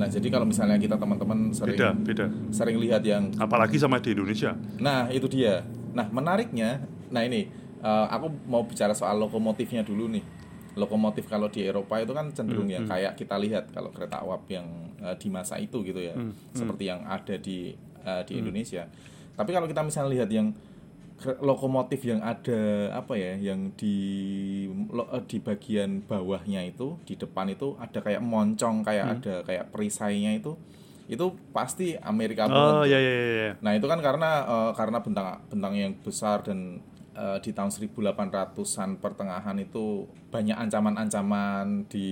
Nah 0.00 0.08
jadi 0.08 0.28
kalau 0.32 0.48
misalnya 0.48 0.80
kita 0.80 0.96
teman-teman 0.96 1.52
sering 1.52 1.76
Beda, 1.76 1.90
beda. 1.92 2.26
sering 2.52 2.76
lihat 2.80 3.04
yang 3.04 3.32
Apalagi 3.36 3.76
sama 3.76 4.00
di 4.00 4.16
Indonesia. 4.16 4.56
Nah, 4.80 5.12
itu 5.12 5.28
dia. 5.28 5.60
Nah, 5.92 6.08
menariknya, 6.08 6.80
nah 7.12 7.20
ini 7.20 7.48
eh, 7.84 8.06
aku 8.08 8.32
mau 8.48 8.64
bicara 8.64 8.96
soal 8.96 9.20
lokomotifnya 9.20 9.84
dulu 9.84 10.08
nih. 10.08 10.24
Lokomotif 10.76 11.28
kalau 11.28 11.52
di 11.52 11.66
Eropa 11.68 12.00
itu 12.00 12.16
kan 12.16 12.32
cenderung 12.32 12.70
ya 12.70 12.80
kayak 12.86 13.18
kita 13.18 13.36
lihat 13.36 13.74
kalau 13.74 13.90
kereta 13.92 14.22
uap 14.24 14.46
yang 14.48 14.89
eh, 15.00 15.16
di 15.16 15.28
masa 15.28 15.56
itu 15.56 15.80
gitu 15.80 15.98
ya, 15.98 16.14
seperti 16.52 16.84
yang 16.86 17.02
ada 17.04 17.34
di 17.34 17.72
eh, 18.00 18.22
di 18.24 18.32
Indonesia. 18.38 18.84
Tapi 19.34 19.50
kalau 19.50 19.64
kita 19.64 19.80
misalnya 19.80 20.12
lihat 20.14 20.30
yang 20.30 20.48
lokomotif 21.40 22.00
yang 22.00 22.24
ada 22.24 22.60
apa 22.96 23.12
ya, 23.12 23.36
yang 23.36 23.76
di 23.76 23.96
lo- 24.88 25.08
eh, 25.12 25.20
di 25.28 25.36
bagian 25.36 26.00
bawahnya 26.00 26.64
itu, 26.64 26.96
di 27.04 27.12
depan 27.12 27.52
itu 27.52 27.76
ada 27.76 28.00
kayak 28.00 28.24
moncong, 28.24 28.80
kayak 28.80 29.20
ada 29.20 29.34
kayak 29.44 29.68
perisainya 29.68 30.32
itu, 30.32 30.56
itu 31.08 31.24
pasti 31.52 31.92
Amerika 32.00 32.48
Oh 32.48 32.80
banget. 32.80 32.96
ya 32.96 32.98
ya 32.98 33.12
ya. 33.12 33.26
ya. 33.36 33.50
Nah 33.60 33.72
itu 33.76 33.84
kan 33.84 34.00
karena 34.00 34.30
eh, 34.48 34.72
karena 34.72 34.98
bentang 35.04 35.26
bentang 35.52 35.74
yang 35.76 35.92
besar 36.00 36.40
dan 36.40 36.80
eh, 37.12 37.38
di 37.38 37.50
tahun 37.50 37.70
1800-an 37.70 38.96
pertengahan 38.96 39.56
itu 39.56 40.04
banyak 40.26 40.54
ancaman-ancaman 40.54 41.84
di 41.86 42.08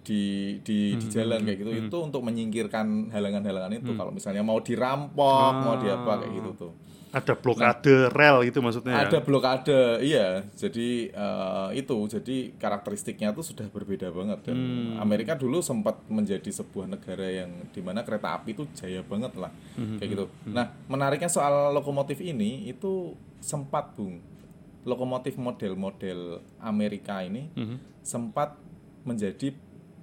di 0.00 0.22
di, 0.60 0.96
di 0.96 1.06
jalan 1.06 1.42
kayak 1.42 1.58
gitu. 1.58 1.70
itu 1.70 1.96
untuk 1.98 2.22
menyingkirkan 2.22 3.10
halangan-halangan 3.10 3.72
itu. 3.74 3.92
Kalau 3.92 4.10
misalnya 4.10 4.40
mau 4.40 4.58
dirampok 4.58 5.52
mau 5.54 5.76
diapa 5.76 6.18
kayak 6.18 6.32
gitu 6.34 6.52
tuh. 6.58 6.72
Ada 7.12 7.36
blokade 7.36 8.08
rel 8.08 8.40
itu 8.40 8.56
maksudnya 8.58 8.96
ada 8.98 9.12
ya. 9.12 9.20
blokade 9.20 10.00
iya. 10.00 10.48
Jadi 10.50 11.12
eh, 11.12 11.68
itu 11.76 11.92
jadi 12.08 12.36
karakteristiknya 12.56 13.30
tuh 13.30 13.44
sudah 13.44 13.68
berbeda 13.68 14.08
banget. 14.08 14.48
Dan 14.48 14.56
Hmm. 14.56 14.96
Amerika 14.98 15.36
dulu 15.36 15.60
sempat 15.60 16.00
menjadi 16.08 16.48
sebuah 16.48 16.88
negara 16.88 17.28
yang 17.28 17.68
di 17.68 17.80
mana 17.80 18.00
kereta 18.00 18.32
api 18.32 18.52
itu 18.52 18.64
jaya 18.72 19.00
banget 19.02 19.36
lah 19.36 19.52
Hmm, 19.72 19.96
kayak 19.96 20.08
gitu. 20.10 20.24
nah 20.46 20.68
menariknya 20.84 21.28
soal 21.28 21.72
lokomotif 21.72 22.16
ini 22.18 22.64
itu 22.66 23.12
sempat 23.40 23.92
bung 23.92 24.20
lokomotif 24.84 25.36
model-model 25.36 26.20
Amerika 26.58 27.20
ini 27.20 27.48
Hmm. 27.52 27.78
sempat 28.00 28.58
menjadi 29.02 29.54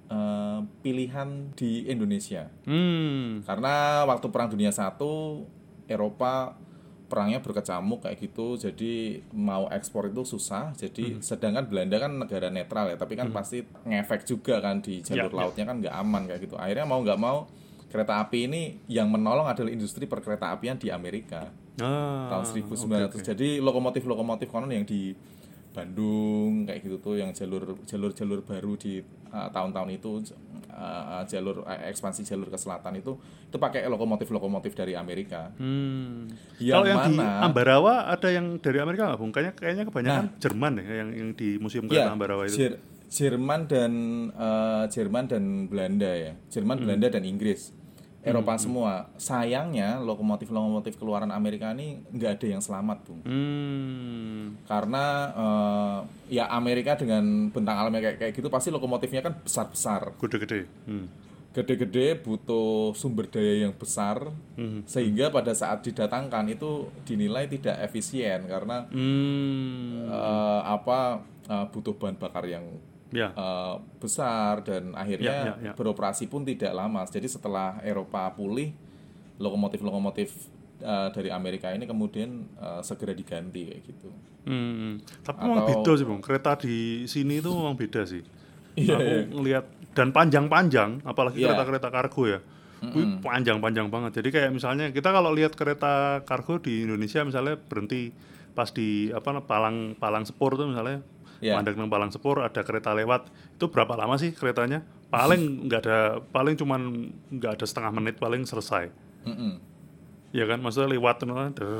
eh, 0.06 0.60
pilihan 0.80 1.28
di 1.54 1.86
Indonesia 1.86 2.50
Hmm. 2.64 3.42
karena 3.42 3.74
waktu 4.04 4.26
Perang 4.26 4.50
Dunia 4.50 4.70
Satu 4.70 5.46
Eropa 5.86 6.58
perangnya 7.06 7.38
berkecamuk 7.38 8.02
kayak 8.02 8.18
gitu 8.20 8.54
jadi 8.56 8.92
mau 9.30 9.66
ekspor 9.68 10.06
itu 10.06 10.22
susah 10.24 10.70
jadi 10.72 11.18
sedangkan 11.18 11.66
Belanda 11.66 11.98
kan 11.98 12.14
negara 12.16 12.46
netral 12.48 12.86
ya 12.86 12.96
tapi 12.96 13.14
kan 13.14 13.30
pasti 13.30 13.62
ngefek 13.84 14.22
juga 14.24 14.58
kan 14.58 14.78
di 14.78 14.98
jalur 15.00 15.26
Ya, 15.26 15.30
ya. 15.32 15.38
lautnya 15.40 15.64
kan 15.64 15.76
nggak 15.78 15.94
aman 15.96 16.22
kayak 16.24 16.40
gitu 16.40 16.54
akhirnya 16.54 16.86
mau 16.86 16.98
nggak 17.00 17.18
mau 17.18 17.50
kereta 17.86 18.18
api 18.20 18.46
ini 18.46 18.62
yang 18.86 19.10
menolong 19.10 19.42
adalah 19.44 19.66
industri 19.68 20.06
perkereta 20.06 20.50
apian 20.50 20.74
di 20.74 20.86
Amerika 20.88 21.50
Ah, 21.76 22.28
tahun 22.32 22.44
1900 22.66 22.82
oke, 23.06 23.14
oke. 23.14 23.22
jadi 23.22 23.48
lokomotif-lokomotif 23.58 24.48
konon 24.48 24.68
yang 24.68 24.82
di 24.82 25.14
Bandung 25.70 26.66
kayak 26.66 26.82
gitu 26.82 26.98
tuh 26.98 27.14
yang 27.14 27.30
jalur 27.30 27.78
jalur 27.84 28.10
jalur 28.10 28.42
baru 28.42 28.74
di 28.74 28.98
uh, 29.30 29.48
tahun-tahun 29.48 29.88
itu 29.92 30.10
uh, 30.68 31.22
jalur 31.24 31.62
uh, 31.62 31.78
ekspansi 31.86 32.26
jalur 32.26 32.50
ke 32.50 32.58
selatan 32.58 32.98
itu 32.98 33.14
itu 33.46 33.56
pakai 33.56 33.86
lokomotif-lokomotif 33.86 34.74
dari 34.74 34.92
Amerika 34.92 35.54
Hmm. 35.54 36.26
Yang 36.58 36.74
Kalau 36.74 36.86
yang 36.86 37.00
di? 37.06 37.16
Ambarawa 37.22 37.94
ada 38.08 38.28
yang 38.28 38.58
dari 38.58 38.78
Amerika 38.78 39.06
nggak, 39.06 39.18
Bung? 39.18 39.30
Kayaknya, 39.30 39.52
kayaknya 39.54 39.84
kebanyakan 39.86 40.24
Jerman 40.36 40.72
ya 40.76 40.92
yang 40.96 41.08
yang 41.12 41.28
di 41.32 41.48
museum 41.56 41.86
kereta 41.86 42.02
Ya, 42.02 42.10
Ambarawa 42.10 42.42
itu. 42.44 42.56
Jer- 42.58 42.80
Jerman 43.06 43.60
dan 43.66 43.92
eh, 44.30 44.84
Jerman 44.86 45.24
dan 45.26 45.42
Belanda 45.66 46.06
ya. 46.06 46.32
Jerman, 46.46 46.76
Hmm. 46.76 46.82
Belanda 46.84 47.06
dan 47.10 47.22
Inggris. 47.22 47.74
Eropa 48.20 48.52
semua. 48.60 49.08
Sayangnya 49.16 49.96
lokomotif-lokomotif 49.96 51.00
keluaran 51.00 51.32
Amerika 51.32 51.72
ini 51.72 52.04
nggak 52.12 52.36
ada 52.36 52.46
yang 52.46 52.60
selamat, 52.60 53.00
Bung. 53.08 53.20
Hmm. 53.24 54.60
Karena 54.68 55.04
eh, 55.32 55.98
ya 56.36 56.52
Amerika 56.52 57.00
dengan 57.00 57.48
bentang 57.48 57.80
alamnya 57.80 58.12
kayak 58.12 58.16
kayak 58.20 58.32
gitu 58.36 58.48
pasti 58.52 58.68
lokomotifnya 58.68 59.24
kan 59.24 59.40
besar-besar. 59.40 60.12
Gede-gede. 60.20 60.68
Hmm. 60.84 61.08
Gede-gede 61.50 62.14
butuh 62.20 62.94
sumber 62.94 63.26
daya 63.26 63.66
yang 63.66 63.74
besar 63.74 64.28
Hmm. 64.54 64.84
sehingga 64.84 65.32
pada 65.32 65.56
saat 65.56 65.80
didatangkan 65.82 66.46
itu 66.52 66.92
dinilai 67.08 67.48
tidak 67.48 67.80
efisien 67.82 68.44
karena 68.44 68.84
Hmm. 68.92 70.06
eh, 70.06 70.62
apa 70.62 71.24
eh, 71.48 71.66
butuh 71.72 71.96
bahan 71.96 72.20
bakar 72.20 72.44
yang 72.44 72.68
Ya. 73.10 73.34
eh, 73.34 73.74
besar 73.98 74.62
dan 74.62 74.94
akhirnya 74.94 75.34
Ya, 75.34 75.54
ya, 75.58 75.70
ya. 75.70 75.72
beroperasi 75.74 76.26
pun 76.26 76.42
tidak 76.42 76.70
lama. 76.70 77.02
Jadi 77.04 77.26
setelah 77.26 77.82
Eropa 77.82 78.30
pulih, 78.30 78.70
lokomotif-lokomotif 79.38 80.30
eh, 80.80 81.08
dari 81.12 81.28
Amerika 81.28 81.70
ini 81.70 81.84
kemudian 81.84 82.46
eh, 82.56 82.80
segera 82.80 83.12
diganti 83.12 83.66
kayak 83.66 83.82
gitu. 83.84 84.08
Hmm. 84.40 84.96
Tapi 85.20 85.38
memang 85.42 85.68
beda 85.68 85.92
sih, 85.92 86.06
Bung. 86.06 86.20
Kereta 86.20 86.56
di 86.56 87.04
sini 87.04 87.38
itu 87.38 87.50
memang 87.50 87.76
beda 87.76 88.02
sih. 88.04 88.24
Iya, 88.72 88.96
Aku 88.96 89.04
iya. 89.04 89.20
ngelihat 89.28 89.64
dan 89.92 90.08
panjang-panjang, 90.10 91.02
apalagi 91.02 91.42
Iya. 91.42 91.52
kereta-kereta 91.52 91.88
kargo 91.90 92.24
ya. 92.24 92.40
Wih, 92.80 93.20
panjang-panjang 93.20 93.92
banget. 93.92 94.24
Jadi 94.24 94.28
kayak 94.30 94.50
misalnya 94.56 94.88
kita 94.88 95.12
kalau 95.12 95.36
lihat 95.36 95.52
kereta 95.52 96.24
kargo 96.24 96.56
di 96.56 96.88
Indonesia 96.88 97.20
misalnya 97.20 97.60
berhenti 97.60 98.08
pas 98.50 98.72
di 98.72 99.12
apa 99.12 99.44
palang 99.44 99.92
palang 99.94 100.24
sepur 100.24 100.56
tuh 100.56 100.64
misalnya 100.64 101.04
Iya. 101.40 101.56
mandek 101.56 101.72
nang 101.74 101.88
palang 101.88 102.12
sepur 102.12 102.40
ada 102.40 102.60
kereta 102.60 102.92
lewat 102.92 103.32
itu 103.56 103.64
berapa 103.66 103.96
lama 103.96 104.16
sih 104.16 104.30
keretanya 104.30 104.80
paling 105.08 105.40
nggak 105.66 105.80
ada 105.82 105.98
paling 106.22 106.54
cuman 106.54 106.80
nggak 107.32 107.56
ada 107.56 107.64
setengah 107.64 107.90
menit 107.90 108.16
paling 108.16 108.44
selesai 108.44 108.92
Mm-mm. 109.24 109.56
ya 110.30 110.44
kan 110.44 110.60
maksudnya 110.60 110.92
lewat 110.92 111.24
der, 111.24 111.72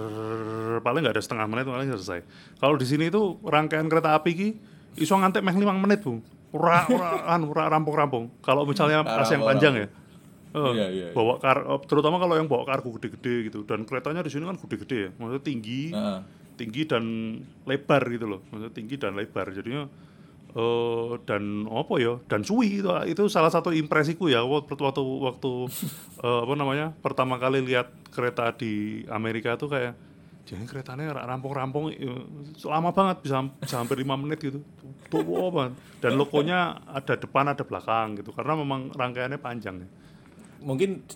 paling 0.80 1.00
nggak 1.04 1.14
ada 1.14 1.22
setengah 1.22 1.46
menit 1.46 1.66
paling 1.66 1.88
selesai 1.90 2.24
kalau 2.56 2.74
di 2.74 2.84
sini 2.84 3.08
itu 3.08 3.36
rangkaian 3.42 3.86
kereta 3.86 4.16
api 4.16 4.30
ki 4.32 4.48
iso 4.96 5.14
ngantek 5.14 5.40
meh 5.40 5.52
5 5.52 5.62
menit 5.76 6.00
bu 6.00 6.18
ora 6.50 6.82
ora 6.88 7.10
ora 7.38 7.64
rampung-rampung 7.70 8.32
kalau 8.40 8.66
misalnya 8.66 9.04
pas 9.04 9.28
yang 9.28 9.44
panjang 9.44 9.76
ya 9.76 9.88
Eh, 10.50 10.58
Iya, 10.58 10.74
iya, 10.74 10.86
iya. 10.90 11.08
bawa 11.14 11.38
kar 11.38 11.62
terutama 11.86 12.18
kalau 12.18 12.34
yang 12.34 12.50
bawa 12.50 12.66
kargo 12.66 12.90
gede-gede 12.98 13.46
gitu 13.46 13.62
dan 13.62 13.86
keretanya 13.86 14.18
di 14.18 14.34
sini 14.34 14.42
kan 14.42 14.58
gede-gede 14.58 14.98
ya 14.98 15.10
maksudnya 15.14 15.42
tinggi 15.46 15.94
Heeh. 15.94 16.18
Tinggi 16.60 16.84
dan 16.84 17.04
lebar 17.64 18.04
gitu 18.12 18.28
loh. 18.28 18.44
Maksudnya 18.52 18.72
tinggi 18.76 19.00
dan 19.00 19.16
lebar. 19.16 19.48
Jadinya 19.56 19.88
eh 20.50 21.10
dan 21.24 21.64
apa 21.72 21.94
ya? 21.96 22.20
Dan 22.28 22.44
suwi 22.44 22.84
itu 22.84 22.90
itu 23.08 23.22
salah 23.32 23.48
satu 23.48 23.72
impresiku 23.72 24.28
ya. 24.28 24.44
Waktu 24.44 24.76
waktu 24.76 25.00
waktu 25.00 25.50
eh, 26.26 26.40
apa 26.44 26.54
namanya? 26.60 26.92
Pertama 27.00 27.40
kali 27.40 27.64
lihat 27.64 27.88
kereta 28.12 28.52
di 28.52 29.06
Amerika 29.08 29.56
tuh 29.56 29.72
kayak 29.72 29.94
jadi 30.44 30.66
keretanya 30.66 31.14
ra- 31.14 31.26
rampung-rampung 31.30 31.94
eh, 31.94 32.24
lama 32.66 32.90
banget 32.90 33.22
bisa, 33.22 33.46
bisa 33.62 33.80
hampir 33.80 34.02
lima 34.02 34.18
menit 34.20 34.42
gitu. 34.42 34.60
Tuh 35.08 35.22
banget 35.24 35.78
dan 36.02 36.18
logonya 36.18 36.82
ada 36.90 37.14
depan 37.16 37.48
ada 37.48 37.62
belakang 37.62 38.20
gitu. 38.20 38.34
Karena 38.34 38.58
memang 38.58 38.90
rangkaiannya 38.92 39.40
panjang 39.40 39.86
ya. 39.86 39.88
Mungkin 40.60 41.06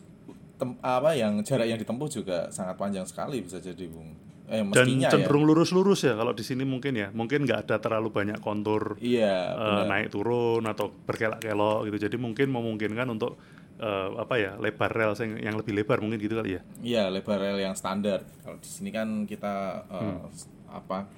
tem- 0.56 0.78
apa 0.80 1.18
yang 1.18 1.42
jarak 1.42 1.66
yang 1.66 1.78
ditempuh 1.82 2.08
juga 2.08 2.48
sangat 2.54 2.78
panjang 2.78 3.02
sekali 3.04 3.42
bisa 3.42 3.58
jadi, 3.58 3.90
Bung. 3.90 4.14
Eh 4.44 4.60
dan 4.60 4.68
mestinya 4.68 5.08
ya. 5.08 5.10
cenderung 5.10 5.44
lurus-lurus 5.44 6.04
ya 6.04 6.12
kalau 6.12 6.30
di 6.30 6.44
sini 6.44 6.62
mungkin 6.62 6.92
ya 6.92 7.08
mungkin 7.10 7.42
nggak 7.42 7.64
ada 7.64 7.76
terlalu 7.78 8.12
banyak 8.12 8.38
kontur 8.38 9.00
Iya, 9.00 9.56
benar. 9.56 9.84
naik 9.88 10.08
turun 10.10 10.60
atau 10.62 10.92
berkelok-kelok 10.92 11.88
gitu 11.88 11.96
jadi 12.04 12.16
mungkin 12.16 12.52
memungkinkan 12.52 13.08
untuk 13.08 13.40
eh, 13.76 14.08
apa 14.14 14.34
ya 14.36 14.52
lebar 14.56 14.92
rel 14.92 15.12
yang, 15.14 15.32
yang 15.42 15.54
lebih 15.56 15.72
lebar 15.72 15.98
mungkin 15.98 16.18
gitu 16.18 16.36
kali 16.36 16.56
ya 16.56 16.62
Iya, 16.78 17.02
lebar 17.08 17.40
rel 17.40 17.58
yang 17.58 17.72
standar. 17.72 18.20
Kalau 18.38 18.56
di 18.56 18.68
sini 18.68 18.88
kan 18.88 19.24
kita 19.24 19.54
eh, 19.88 19.96
Hmm. 19.96 20.28
apa 20.68 21.08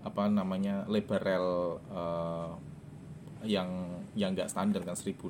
apa 0.00 0.22
namanya 0.26 0.86
lebar 0.86 1.20
rel 1.20 1.48
eh, 1.86 2.50
yang 3.44 3.68
yang 4.14 4.32
nggak 4.32 4.48
standar 4.48 4.80
kan 4.80 4.96
1067 4.96 5.28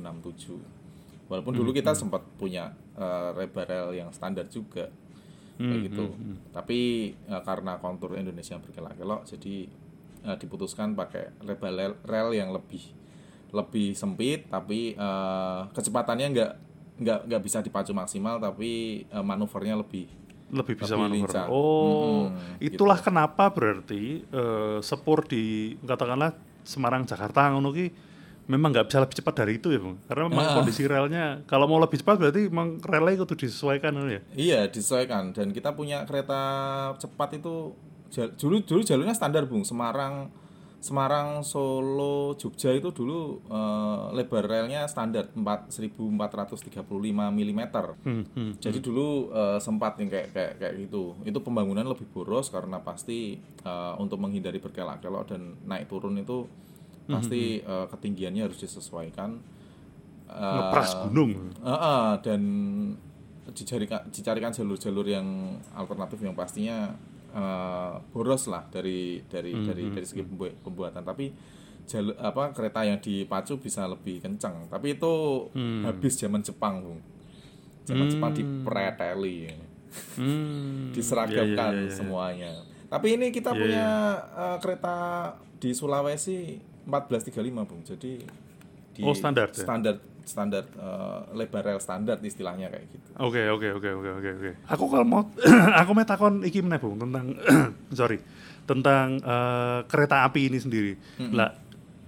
walaupun 1.27 1.53
dulu 1.53 1.75
kita 1.75 1.91
sempat 1.91 2.23
punya 2.37 2.71
eh, 2.95 3.31
lebar 3.35 3.67
rel 3.67 3.89
yang 3.93 4.09
standar 4.11 4.47
juga 4.47 4.87
kayak 5.59 5.81
gitu 5.89 6.05
tapi 6.51 6.81
eh, 7.17 7.43
karena 7.43 7.77
kontur 7.77 8.13
Indonesia 8.15 8.55
yang 8.55 8.63
berkelok-kelok 8.63 9.25
jadi 9.27 9.55
eh, 10.25 10.37
diputuskan 10.37 10.93
pakai 10.93 11.33
rel, 11.43 11.97
rel 12.05 12.29
yang 12.33 12.53
lebih 12.53 12.83
lebih 13.51 13.93
sempit 13.93 14.47
tapi 14.47 14.93
eh, 14.93 15.61
kecepatannya 15.73 16.27
nggak 16.31 16.53
nggak 16.97 17.21
nggak 17.29 17.43
bisa 17.43 17.61
dipacu 17.61 17.93
maksimal 17.93 18.37
tapi 18.37 18.71
eh, 19.05 19.25
manuvernya 19.25 19.77
lebih 19.77 20.09
lebih 20.47 20.79
bisa 20.79 20.95
Lebih 20.95 21.03
manuver. 21.11 21.27
lincah. 21.27 21.47
Oh, 21.51 22.31
Mm-mm, 22.31 22.63
itulah 22.63 23.03
kenapa 23.03 23.51
berarti 23.51 24.23
eh, 24.23 24.79
sepur 24.79 25.27
di 25.27 25.75
katakanlah 25.83 26.31
Semarang 26.63 27.03
Jakarta 27.03 27.51
ngono 27.51 27.75
ki 27.75 27.87
memang 28.47 28.71
nggak 28.71 28.87
bisa 28.87 28.99
lebih 29.03 29.17
cepat 29.19 29.35
dari 29.43 29.53
itu 29.59 29.69
ya, 29.71 29.79
Bang. 29.79 29.97
Karena 30.07 30.23
memang 30.31 30.47
Ah. 30.47 30.55
kondisi 30.59 30.83
relnya 30.87 31.43
kalau 31.45 31.67
mau 31.67 31.79
lebih 31.79 31.99
cepat 31.99 32.17
berarti 32.17 32.47
memang 32.47 32.79
relnya 32.81 33.19
itu 33.19 33.27
disesuaikan 33.37 33.93
ya. 34.07 34.21
Iya 34.33 34.61
disesuaikan 34.71 35.35
dan 35.35 35.51
kita 35.51 35.75
punya 35.75 36.07
kereta 36.07 36.41
cepat 36.97 37.39
itu 37.39 37.75
dulu 38.39 38.63
dulu 38.63 38.81
jalurnya 38.81 39.13
standar 39.13 39.45
bung 39.45 39.67
Semarang 39.67 40.31
Semarang 40.77 41.43
Solo 41.43 42.39
Jogja 42.39 42.71
itu 42.71 42.95
dulu 42.95 43.43
eh, 43.51 43.99
lebar 44.15 44.47
relnya 44.47 44.87
standar 44.87 45.27
4 45.35 45.75
1435 45.75 46.87
mm. 47.35 47.61
Hmm, 48.07 48.23
hmm. 48.31 48.51
Jadi 48.63 48.79
dulu 48.79 49.35
eh, 49.35 49.59
sempat 49.59 49.99
yang 49.99 50.07
kayak 50.07 50.31
kayak 50.31 50.53
kayak 50.63 50.75
gitu. 50.87 51.19
Itu 51.27 51.43
pembangunan 51.43 51.83
lebih 51.83 52.07
boros 52.15 52.55
karena 52.55 52.79
pasti 52.87 53.35
eh, 53.41 53.95
untuk 53.99 54.23
menghindari 54.23 54.63
berkelok-kelok 54.63 55.25
dan 55.27 55.59
naik 55.67 55.91
turun 55.91 56.23
itu 56.23 56.47
pasti 57.07 57.59
eh, 57.59 57.87
ketinggiannya 57.87 58.43
harus 58.43 58.59
disesuaikan. 58.59 59.31
Eh, 60.27 60.55
Ngepras 60.59 61.07
gunung. 61.07 61.55
Heeh, 61.63 62.09
dan 62.21 62.43
dicarikan 63.47 64.11
dicarikan 64.11 64.51
jalur-jalur 64.51 65.07
yang 65.07 65.27
alternatif 65.73 66.19
yang 66.19 66.35
pastinya 66.35 66.91
eh, 67.31 67.93
boros 68.11 68.47
lah 68.47 68.67
dari 68.67 69.23
dari 69.25 69.55
dari 69.63 69.85
dari 69.89 70.07
segi 70.07 70.23
pembu- 70.23 70.59
pembuatan. 70.61 71.03
Tapi 71.03 71.31
jalur 71.87 72.19
apa 72.19 72.51
kereta 72.51 72.83
yang 72.83 72.99
dipacu 72.99 73.63
bisa 73.63 73.87
lebih 73.87 74.19
kencang 74.19 74.67
tapi 74.67 74.99
itu 74.99 75.47
habis 75.87 76.19
zaman 76.19 76.43
Jepang 76.43 76.83
Bung 76.83 76.99
zaman 77.87 78.11
Jepang 78.11 78.35
dipreteli. 78.35 79.55
Hmm. 80.19 80.91
diseragamkan 80.91 81.47
Iya, 81.73 81.79
iya, 81.79 81.87
iya, 81.87 81.89
iya. 81.89 81.95
semuanya. 81.95 82.53
Tapi 82.91 83.17
ini 83.17 83.31
kita 83.31 83.55
Iya, 83.55 83.61
punya 83.63 83.89
eh, 84.35 84.57
kereta 84.59 84.97
di 85.57 85.71
Sulawesi 85.71 86.59
1435 86.87 87.35
Bung 87.67 87.83
jadi 87.83 88.11
di 88.93 89.01
Oh, 89.03 89.13
standar 89.13 89.51
ya? 89.51 89.61
standar 89.61 89.95
standar 90.23 90.65
eh, 90.65 91.21
lebar 91.35 91.63
rel 91.63 91.79
standar 91.79 92.17
istilahnya 92.19 92.67
kayak 92.67 92.87
gitu 92.89 93.09
Oke 93.17 93.47
oke 93.47 93.69
oke 93.73 93.89
oke 93.95 94.11
oke 94.15 94.31
oke. 94.35 94.51
Aku 94.69 94.85
kalau 94.87 95.05
mau 95.05 95.23
aku 95.81 95.91
mau 95.93 96.03
takon 96.03 96.43
iki 96.43 96.61
meneh 96.61 96.77
Bung 96.77 96.97
tentang 96.97 97.33
sorry 97.99 98.19
tentang 98.65 99.19
eh, 99.19 99.81
kereta 99.85 100.25
api 100.25 100.49
ini 100.49 100.59
sendiri. 100.59 100.93
Lah 101.31 101.55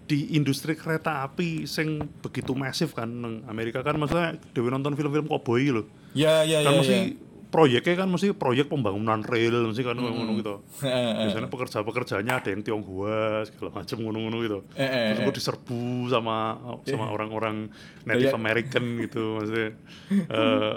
di 0.04 0.34
industri 0.34 0.72
kereta 0.72 1.20
api 1.22 1.64
sing 1.64 2.00
begitu 2.18 2.52
masif 2.52 2.92
kan 2.92 3.04
nang 3.06 3.44
Amerika 3.44 3.80
kan 3.80 3.94
maksudnya 3.94 4.40
dewe 4.50 4.68
nonton 4.68 4.96
film-film 4.96 5.28
cowboy 5.28 5.68
lho. 5.68 5.84
ya 6.12 6.40
ya 6.42 6.64
kan 6.64 6.72
ya, 6.72 6.78
mesti 6.80 6.96
ya. 6.96 7.04
Proyeknya 7.48 8.04
kan 8.04 8.08
mesti 8.12 8.36
proyek 8.36 8.68
pembangunan 8.68 9.24
rel 9.24 9.72
mesti 9.72 9.80
kan 9.80 9.96
ngono 9.96 10.36
gitu. 10.36 10.60
Biasanya 10.84 11.48
pekerja-pekerjanya 11.48 12.44
ada 12.44 12.48
yang 12.52 12.60
Tionghoa 12.60 13.48
segala 13.48 13.70
macam 13.80 13.96
ngono-ngono 13.98 14.36
gitu. 14.44 14.58
Terus 14.76 15.20
gue 15.24 15.34
diserbu 15.40 16.12
sama 16.12 16.60
sama 16.84 17.08
orang-orang 17.08 17.72
Native 18.04 18.36
American 18.36 18.84
gitu 19.00 19.40
maksudnya. 19.40 19.68
eh 20.12 20.76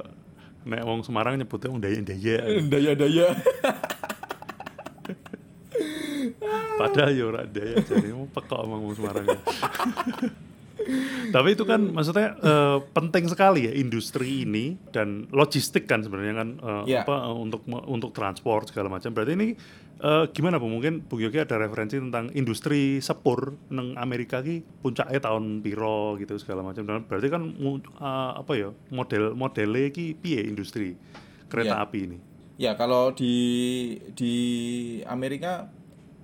nek 0.61 0.85
wong 0.85 1.01
Semarang 1.01 1.41
nyebutnya 1.41 1.73
wong 1.73 1.81
daya-daya. 1.81 2.37
daya-daya 2.69 3.27
Padahal 6.77 7.13
ya 7.13 7.23
ora 7.29 7.43
daya 7.45 7.77
jadi 7.81 8.13
mau 8.13 8.29
pekok 8.29 8.61
wong 8.69 8.93
Semarang. 8.93 9.25
Tapi 11.29 11.55
itu 11.55 11.63
kan 11.63 11.81
maksudnya 11.89 12.35
eh, 12.35 12.77
penting 12.91 13.25
sekali 13.25 13.67
ya 13.67 13.73
industri 13.73 14.43
ini 14.43 14.75
dan 14.89 15.29
logistik 15.29 15.85
kan 15.85 16.01
sebenarnya 16.01 16.35
kan 16.35 16.49
eh, 16.57 16.83
Iya. 16.91 17.01
apa 17.03 17.15
eh, 17.29 17.35
untuk 17.35 17.61
untuk 17.67 18.11
transport 18.11 18.67
segala 18.67 18.89
macam. 18.89 19.11
Berarti 19.11 19.33
ini 19.33 19.47
eh, 19.99 20.25
gimana 20.29 20.57
Bu? 20.57 20.67
Mungkin 20.67 21.05
Bu 21.05 21.17
Yogi 21.17 21.39
ada 21.39 21.55
referensi 21.55 21.95
tentang 21.95 22.29
industri 22.31 22.99
sepur 22.99 23.55
neng 23.69 23.95
Amerika 23.95 24.41
ki 24.41 24.61
puncaknya 24.81 25.19
tahun 25.19 25.61
piro 25.61 26.17
gitu 26.17 26.35
segala 26.35 26.61
macam. 26.61 26.83
Dan 26.83 27.05
berarti 27.05 27.27
kan 27.27 27.43
eh, 27.47 27.81
apa 28.37 28.51
ya 28.53 28.69
model 28.89 29.31
modelnya 29.33 29.89
ki 29.89 30.17
piye 30.17 30.43
industri 30.43 30.97
kereta 31.47 31.77
Iya. 31.77 31.85
api 31.85 31.99
ini? 32.03 32.17
Ya 32.61 32.77
kalau 32.77 33.09
di 33.09 33.33
di 34.13 34.35
Amerika 35.03 35.65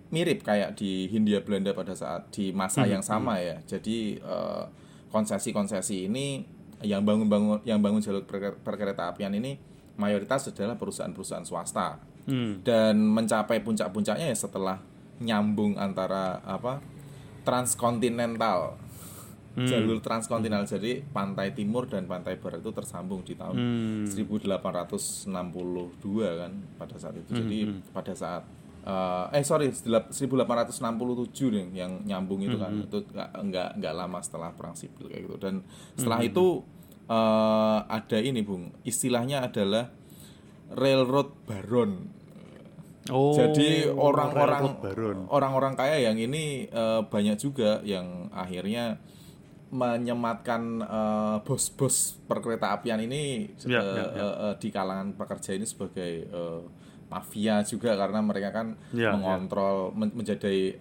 mirip 0.07 0.39
kayak 0.41 0.75
di 0.75 1.05
Hindia 1.07 1.41
Belanda 1.41 1.71
pada 1.71 1.91
saat 1.91 2.31
di 2.31 2.51
masa 2.51 2.83
yang 2.85 3.01
sama 3.01 3.39
ya. 3.39 3.59
Jadi 3.63 4.15
eh, 4.15 4.63
konsesi-konsesi 5.07 6.05
ini 6.05 6.43
yang 6.79 7.01
bangun-bangun 7.01 7.63
yang 7.63 7.79
bangun 7.79 7.99
jalur 7.99 8.23
perke- 8.23 8.59
perkereta 8.59 9.09
apian 9.09 9.31
ini 9.31 9.57
mayoritas 9.97 10.47
adalah 10.47 10.75
perusahaan-perusahaan 10.75 11.43
swasta. 11.43 11.97
Hmm. 12.27 12.59
Dan 12.61 12.99
mencapai 13.01 13.59
puncak-puncaknya 13.59 14.27
ya 14.27 14.37
setelah 14.37 14.77
nyambung 15.17 15.73
antara 15.75 16.43
apa 16.43 16.77
transkontinental 17.41 18.77
jalur 19.57 19.97
transkontinental 19.97 20.69
jadi 20.69 21.01
pantai 21.01 21.49
timur 21.49 21.89
dan 21.89 22.05
pantai 22.05 22.37
barat 22.37 22.61
itu 22.61 22.69
tersambung 22.69 23.25
di 23.25 23.33
tahun 23.33 23.57
Hmm. 23.57 24.05
1862 24.05 25.25
kan 26.37 26.51
pada 26.77 26.95
saat 26.95 27.17
itu. 27.17 27.33
Jadi 27.33 27.59
pada 27.89 28.13
saat 28.13 28.45
eh, 28.87 29.35
eh 29.35 29.43
sorry 29.43 29.67
1887 29.67 30.71
nih 31.51 31.65
yang 31.75 31.91
nyambung 32.01 32.39
itu 32.41 32.55
kan. 32.55 32.71
Itu 32.81 33.03
nggak 33.05 33.29
nggak 33.43 33.69
nggak 33.77 33.93
lama 33.93 34.19
setelah 34.19 34.49
perang 34.51 34.73
sipil 34.73 35.11
kayak 35.11 35.27
gitu. 35.27 35.35
Dan 35.37 35.67
setelah 35.93 36.23
itu 36.23 36.63
eh, 37.05 37.79
ada 37.83 38.17
ini 38.17 38.39
bung. 38.41 38.71
Istilahnya 38.81 39.43
adalah 39.43 39.91
railroad 40.69 41.35
baron. 41.43 42.15
Oh, 43.07 43.31
jadi 43.31 43.87
orang-orang 43.87 44.63
orang-orang 45.27 45.73
kaya 45.75 46.03
yang 46.03 46.19
ini 46.19 46.67
eh, 46.67 47.01
banyak 47.03 47.39
juga 47.39 47.79
yang 47.83 48.27
akhirnya 48.31 48.99
menyematkan 49.67 50.61
eh, 50.79 51.37
bos-bos 51.43 52.19
perkereta 52.23 52.71
apian 52.71 52.99
ini 52.99 53.51
Ya, 53.63 53.79
eh, 53.79 53.95
ya, 53.95 54.03
ya. 54.03 54.03
eh, 54.11 54.35
eh, 54.47 54.53
di 54.59 54.69
kalangan 54.71 55.15
pekerja 55.15 55.55
ini 55.55 55.63
sebagai 55.63 56.11
eh, 56.23 56.61
mafia 57.07 57.63
juga 57.63 57.95
karena 57.95 58.19
mereka 58.19 58.51
kan 58.51 58.75
Ya, 58.91 59.11
mengontrol 59.11 59.91
men- 59.91 60.11
menjadi 60.13 60.75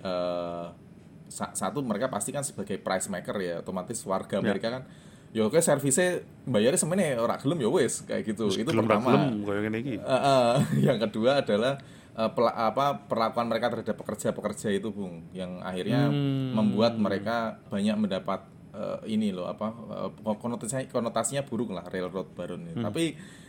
sa- 1.26 1.52
satu 1.52 1.82
mereka 1.82 2.06
pasti 2.06 2.30
kan 2.30 2.42
sebagai 2.42 2.78
price 2.78 3.06
maker 3.06 3.36
ya 3.36 3.54
otomatis 3.58 3.98
warga 4.02 4.38
Amerika 4.38 4.70
kan 4.70 4.82
ya 5.30 5.42
oke 5.42 5.58
servisnya 5.58 6.22
bayarnya 6.44 6.78
semuanya 6.78 7.18
orang 7.18 7.36
gelem 7.36 7.58
ya 7.60 7.68
wes 7.68 8.00
kayak 8.02 8.24
gitu 8.24 8.48
itu 8.48 8.62
Gelem 8.64 8.86
ra 8.86 8.96
pertama 8.96 9.10
gelem, 9.36 9.74
iki. 9.76 9.94
Eh, 9.98 10.06
eh, 10.06 10.52
yang 10.86 10.98
kedua 10.98 11.42
adalah 11.42 11.76
eh, 12.16 12.30
pela- 12.32 12.56
apa 12.56 13.04
perlakuan 13.04 13.46
mereka 13.46 13.68
terhadap 13.68 13.96
pekerja-pekerja 13.96 14.72
itu, 14.72 14.88
Bung, 14.88 15.28
yang 15.30 15.60
akhirnya 15.60 16.08
Hmm. 16.08 16.56
membuat 16.56 16.96
mereka 16.96 17.60
banyak 17.68 17.96
mendapat 17.96 18.40
eh, 18.72 18.98
ini 19.08 19.28
loh 19.30 19.44
apa 19.46 19.66
eh, 20.08 20.10
konotasinya 20.36 20.86
konotasinya 20.86 21.42
buruk 21.44 21.70
lah 21.70 21.84
railroad 21.84 22.32
baron 22.32 22.64
Hmm. 22.64 22.72
ini. 22.72 22.82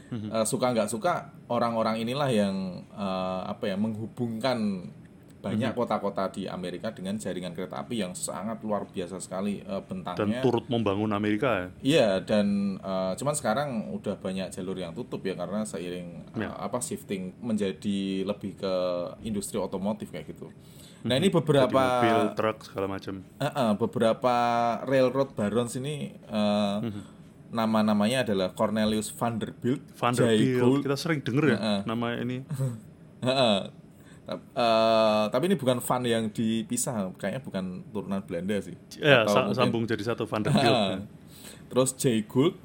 Eh, 0.10 0.46
suka 0.46 0.72
nggak 0.72 0.88
suka 0.88 1.14
orang-orang 1.46 2.00
inilah 2.00 2.28
yang 2.28 2.56
eh, 2.90 3.42
apa 3.46 3.64
ya 3.66 3.76
menghubungkan 3.76 4.88
banyak 5.38 5.70
Hmm. 5.70 5.78
kota-kota 5.78 6.28
di 6.30 6.44
Amerika 6.46 6.90
dengan 6.90 7.14
jaringan 7.16 7.54
kereta 7.54 7.78
api 7.78 8.02
yang 8.02 8.12
sangat 8.12 8.58
luar 8.60 8.84
biasa 8.86 9.20
sekali 9.20 9.62
dan 9.62 9.86
bentangnya. 9.86 10.42
turut 10.42 10.66
membangun 10.66 11.14
Amerika 11.14 11.50
ya. 11.54 11.68
Iya 11.80 12.10
dan 12.20 12.48
eh, 12.76 13.14
cuman 13.14 13.32
sekarang 13.32 13.70
udah 13.92 14.18
banyak 14.18 14.50
jalur 14.50 14.76
yang 14.76 14.92
tutup 14.92 15.22
ya 15.22 15.36
karena 15.36 15.62
seiring 15.62 16.26
Ya. 16.34 16.52
apa 16.52 16.80
shifting 16.80 17.38
menjadi 17.40 18.00
lebih 18.24 18.56
ke 18.56 18.74
industri 19.22 19.56
otomotif 19.58 20.10
kayak 20.10 20.26
gitu. 20.28 20.50
Nah 21.04 21.16
ini 21.16 21.30
beberapa 21.30 21.70
mobil, 22.02 22.34
truk 22.34 22.58
segala 22.64 22.88
macam. 22.90 23.22
eh, 23.38 23.46
eh, 23.46 23.74
beberapa 23.78 24.36
railroad 24.84 25.32
barons 25.32 25.78
ini 25.78 25.96
eh, 26.18 26.78
nama-namanya 27.50 28.24
adalah 28.24 28.52
Cornelius 28.52 29.08
Vanderbilt, 29.10 29.80
Vanderbilt, 29.94 30.84
kita 30.84 30.96
sering 30.96 31.20
denger 31.22 31.44
ya 31.48 31.58
Heeh. 31.58 31.80
nama 31.84 32.08
ini. 32.16 32.44
Heeh. 33.28 33.60
Tap- 34.24 34.44
eh, 34.52 35.24
tapi 35.32 35.44
ini 35.48 35.56
bukan 35.56 35.80
Van 35.80 36.04
yang 36.04 36.28
dipisah, 36.28 37.16
kayaknya 37.16 37.40
bukan 37.40 37.64
turunan 37.88 38.20
Belanda 38.22 38.60
sih. 38.60 38.76
Ya, 39.00 39.24
Atau 39.24 39.32
sa- 39.32 39.40
mungkin- 39.46 39.56
sambung 39.56 39.84
jadi 39.88 40.04
satu 40.04 40.28
Vanderbilt. 40.28 40.68
Ah. 40.68 41.00
Terus 41.68 41.96
Jay 41.96 42.24
Gould, 42.24 42.60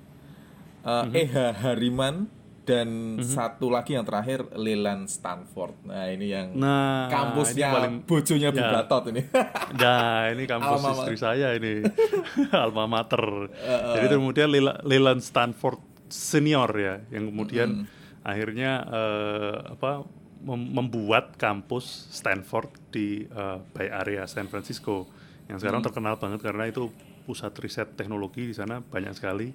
uh, 0.83 1.07
Mhm. 1.07 1.15
E.H. 1.17 1.35
Hariman, 1.63 2.27
dan 2.63 3.19
satu 3.19 3.67
lagi 3.67 3.99
yang 3.99 4.07
terakhir 4.07 4.47
Leland 4.55 5.11
Stanford. 5.11 5.83
Nah, 5.83 6.07
ini 6.07 6.31
yang 6.31 6.55
Nah, 6.55 7.11
kampusnya 7.11 7.67
ini 7.69 7.75
paling- 7.75 7.99
bojonya 8.07 8.49
Bu 8.49 8.63
ya. 8.63 8.71
Gatot 8.79 9.05
ini. 9.11 9.23
Nah, 9.75 10.19
ini 10.33 10.43
kampus 10.47 10.79
Alma 10.79 10.91
istri 10.95 11.17
saya 11.17 11.49
ini. 11.59 11.83
Alma 12.55 12.87
mater. 12.87 13.51
Jadi 13.99 14.07
kemudian 14.09 14.47
Leland 14.83 15.21
Stanford 15.21 15.83
senior 16.07 16.71
ya, 16.77 16.95
yang 17.11 17.29
kemudian 17.29 17.91
akhirnya 18.23 18.87
eh, 18.87 19.55
apa 19.75 20.07
mem- 20.41 20.71
membuat 20.71 21.35
kampus 21.35 21.85
Stanford 22.15 22.71
di 22.95 23.27
eh, 23.27 23.59
Bay 23.75 23.91
Area 23.91 24.23
San 24.25 24.47
Francisco 24.47 25.11
yang 25.51 25.59
sekarang 25.59 25.83
terkenal 25.83 26.15
banget 26.15 26.39
karena 26.39 26.71
itu 26.71 26.95
pusat 27.23 27.51
riset 27.59 27.95
teknologi 27.95 28.47
di 28.47 28.55
sana 28.55 28.79
banyak 28.79 29.11
sekali. 29.13 29.51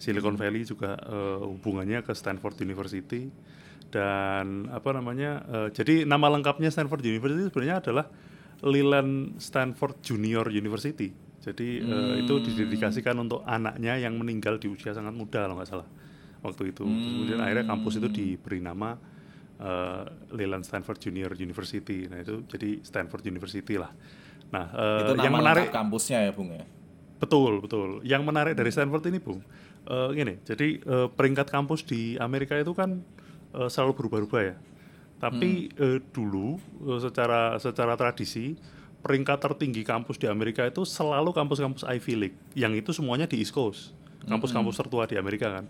Silicon 0.00 0.40
Valley 0.40 0.64
juga 0.64 0.96
eh, 0.96 1.38
hubungannya 1.44 2.00
ke 2.00 2.16
Stanford 2.16 2.56
University. 2.64 3.28
Dan 3.90 4.70
apa 4.72 4.96
namanya 4.96 5.44
eh, 5.44 5.68
jadi 5.76 6.08
nama 6.08 6.32
lengkapnya 6.32 6.72
Stanford 6.72 7.04
University 7.04 7.52
sebenarnya 7.52 7.76
adalah 7.84 8.06
Leland 8.64 9.36
Stanford 9.36 10.00
Junior 10.00 10.48
University. 10.48 11.12
Jadi 11.40 11.84
eh, 11.84 12.14
itu 12.24 12.34
didedikasikan 12.40 13.16
untuk 13.20 13.44
anaknya 13.44 14.00
yang 14.00 14.16
meninggal 14.16 14.56
di 14.56 14.72
usia 14.72 14.96
sangat 14.96 15.12
muda 15.12 15.44
kalau 15.44 15.60
nggak 15.60 15.68
salah 15.68 15.88
waktu 16.40 16.72
itu. 16.72 16.84
Terus 16.84 17.08
kemudian 17.12 17.40
akhirnya 17.40 17.66
kampus 17.68 18.00
itu 18.00 18.08
diberi 18.08 18.60
nama 18.60 18.96
eh, 19.60 20.04
Leland 20.36 20.64
Stanford 20.64 21.00
Junior 21.00 21.32
University. 21.36 22.08
Nah 22.08 22.24
itu 22.24 22.44
jadi 22.48 22.80
Stanford 22.80 23.24
University 23.28 23.76
lah. 23.80 23.92
Nah 24.52 24.64
eh, 24.68 25.00
itu 25.04 25.12
nama 25.16 25.24
yang 25.24 25.34
menarik 25.36 25.68
kampusnya 25.72 26.24
ya, 26.28 26.32
Bung 26.32 26.52
ya. 26.52 26.64
Betul, 27.20 27.60
betul. 27.60 28.00
Yang 28.00 28.22
menarik 28.24 28.54
dari 28.56 28.72
Stanford 28.72 29.04
ini, 29.12 29.20
Bung, 29.20 29.44
eh, 29.90 30.08
gini, 30.14 30.34
jadi 30.40 30.68
eh, 30.78 31.08
peringkat 31.10 31.50
kampus 31.50 31.82
di 31.82 32.14
Amerika 32.16 32.54
itu 32.54 32.70
kan 32.72 33.02
eh, 33.52 33.66
selalu 33.66 33.92
berubah-ubah 33.96 34.42
ya. 34.44 34.56
Tapi 35.18 35.48
eh, 35.76 35.98
dulu 36.08 36.56
eh, 36.86 37.00
secara 37.00 37.58
secara 37.58 37.92
tradisi 37.94 38.54
peringkat 39.00 39.40
tertinggi 39.40 39.82
kampus 39.82 40.16
di 40.16 40.28
Amerika 40.28 40.62
itu 40.62 40.84
selalu 40.84 41.32
kampus-kampus 41.32 41.82
Ivy 41.82 42.14
League, 42.14 42.38
yang 42.52 42.72
itu 42.72 42.92
semuanya 42.92 43.24
di 43.24 43.40
East 43.40 43.50
Coast, 43.50 43.96
kampus-kampus 44.22 44.76
tertua 44.76 45.04
di 45.04 45.16
Amerika 45.16 45.48
kan, 45.50 45.66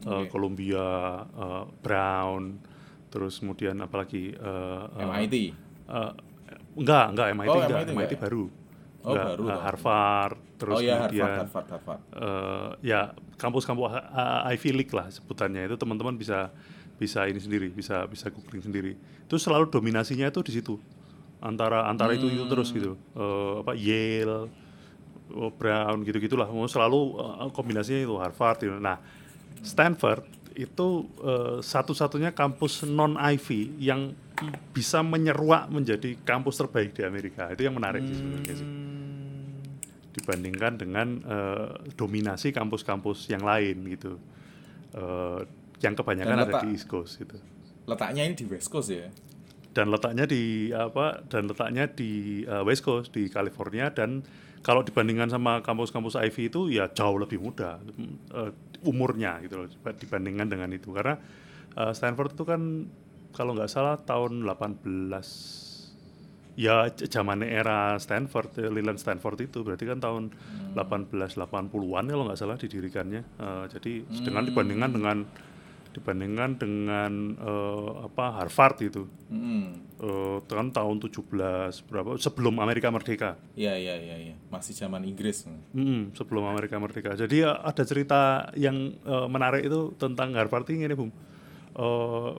Eh, 0.00 0.24
Columbia, 0.32 0.80
eh, 1.28 1.64
Brown, 1.84 2.56
terus 3.12 3.36
kemudian 3.36 3.76
apalagi 3.78 4.32
eh, 4.32 4.82
eh, 4.96 5.04
MIT. 5.04 5.34
eh, 5.92 6.12
enggak, 6.72 7.06
enggak 7.12 7.26
MIT 7.36 7.48
Oh, 7.52 7.60
enggak, 7.60 7.68
MIT 7.68 7.90
MIT, 7.92 8.12
enggak 8.16 8.16
ya? 8.16 8.28
Oh, 9.00 9.16
baru 9.16 9.48
eh. 9.48 9.56
Harvard, 9.56 10.36
terus 10.60 10.76
oh 10.76 10.80
ya 10.84 11.08
kemudian 11.08 11.24
Harvard, 11.24 11.48
Harvard, 11.48 11.66
Harvard. 11.72 12.00
eh, 12.20 12.70
ya 12.84 13.00
kampus-kampus 13.40 13.96
uh, 13.96 14.52
Ivy 14.52 14.70
League 14.76 14.92
lah 14.92 15.08
sebutannya 15.08 15.64
itu 15.72 15.76
teman-teman 15.80 16.20
bisa 16.20 16.52
bisa 17.00 17.24
ini 17.24 17.40
sendiri 17.40 17.72
bisa 17.72 18.04
bisa 18.04 18.28
googling 18.28 18.60
sendiri 18.60 18.92
itu 19.00 19.36
selalu 19.40 19.72
dominasinya 19.72 20.28
itu 20.28 20.44
di 20.44 20.52
situ 20.52 20.76
antara 21.40 21.88
antara 21.88 22.12
itu 22.12 22.28
itu 22.28 22.44
terus 22.44 22.68
gitu 22.76 23.00
Eh, 23.16 23.54
apa 23.64 23.72
Yale 23.72 24.52
Brown 25.56 26.04
gitu 26.04 26.20
gitulah 26.20 26.44
mau 26.52 26.68
selalu 26.68 27.16
eh, 27.16 27.48
kombinasinya 27.56 28.04
itu 28.04 28.14
Harvard 28.20 28.60
gitu. 28.60 28.76
nah 28.76 29.00
Stanford 29.64 30.28
itu 30.52 31.08
eh, 31.24 31.58
satu-satunya 31.64 32.36
kampus 32.36 32.84
non 32.84 33.16
Ivy 33.16 33.80
yang 33.80 34.12
bisa 34.70 35.00
menyeruak 35.00 35.68
menjadi 35.68 36.16
kampus 36.22 36.56
terbaik 36.56 36.92
di 36.92 37.02
Amerika. 37.02 37.50
Itu 37.50 37.64
yang 37.64 37.74
menarik 37.74 38.02
sih 38.04 38.16
sebenarnya 38.16 38.54
sih 38.56 38.68
dibandingkan 40.10 40.72
dengan 40.74 41.08
eh, 41.22 41.68
dominasi 41.94 42.50
kampus-kampus 42.50 43.30
yang 43.30 43.46
lain 43.46 43.76
gitu. 43.88 44.18
Eh, 44.90 45.40
yang 45.80 45.94
kebanyakan 45.94 46.34
Dan 46.34 46.42
ada 46.42 46.50
letak- 46.50 46.64
di 46.66 46.68
East 46.74 46.86
Coast 46.90 47.16
gitu. 47.16 47.36
Letaknya 47.86 48.22
ini 48.26 48.34
di 48.36 48.46
West 48.46 48.68
Coast 48.68 48.90
ya. 48.90 49.08
dan 49.70 49.86
letaknya 49.86 50.26
di 50.26 50.74
apa 50.74 51.22
dan 51.30 51.46
letaknya 51.46 51.86
di 51.86 52.42
eh, 52.42 52.62
West 52.66 52.82
Coast 52.82 53.14
di 53.14 53.30
California. 53.30 53.86
Dan 53.94 54.26
kalau 54.60 54.82
dibandingkan 54.82 55.30
sama 55.30 55.62
kampus-kampus 55.62 56.18
Ivy 56.18 56.50
itu 56.50 56.60
ya 56.68 56.90
jauh 56.90 57.16
lebih 57.16 57.38
muda 57.38 57.78
eh, 58.34 58.50
umurnya 58.82 59.38
gitu 59.46 59.62
loh 59.62 59.66
dibandingkan 59.94 60.50
dengan 60.50 60.70
itu. 60.74 60.90
Karena 60.90 61.14
Stanford 61.70 62.34
itu 62.34 62.42
kan 62.42 62.60
kalau 63.30 63.54
nggak 63.54 63.70
salah 63.70 63.96
tahun 63.98 64.42
18 64.42 65.70
ya 66.58 66.90
z- 66.92 67.08
zamannya 67.08 67.46
era 67.46 67.96
Stanford 67.96 68.50
eh, 68.58 68.70
Leland 68.70 68.98
Stanford 68.98 69.38
itu. 69.42 69.62
Berarti 69.62 69.84
kan 69.86 69.98
tahun 69.98 70.34
1880-an 70.74 72.04
kalau 72.06 72.24
nggak 72.26 72.38
salah 72.38 72.56
didirikannya. 72.56 73.22
Eh, 73.24 73.64
jadi 73.72 73.92
dengan 74.20 74.42
dibandingkan 74.44 74.90
dengan 74.92 75.18
dibandingkan 75.90 76.50
dengan 76.54 77.12
eh, 77.34 77.90
apa 78.06 78.24
Harvard 78.38 78.78
itu. 78.80 79.02
Hmm. 79.30 79.74
eh, 80.00 80.38
kan 80.46 80.70
tahun 80.70 80.96
17 81.02 81.82
berapa? 81.86 82.14
Sebelum 82.16 82.58
Amerika 82.58 82.90
merdeka. 82.90 83.34
Iya, 83.54 83.74
iya, 83.74 83.94
iya, 83.98 84.16
iya. 84.30 84.34
Masih 84.48 84.74
zaman 84.74 85.02
Inggris. 85.02 85.46
Mm, 85.74 86.14
sebelum 86.14 86.46
Amerika 86.46 86.78
merdeka. 86.78 87.14
Jadi 87.14 87.42
ya, 87.42 87.58
ada 87.58 87.82
cerita 87.82 88.50
yang 88.54 88.94
eh, 89.00 89.26
menarik 89.26 89.66
itu 89.66 89.94
tentang 89.98 90.34
Harvard 90.34 90.66
ini 90.70 90.86
nih 90.86 90.98
bung. 90.98 91.10
Eh, 91.74 92.32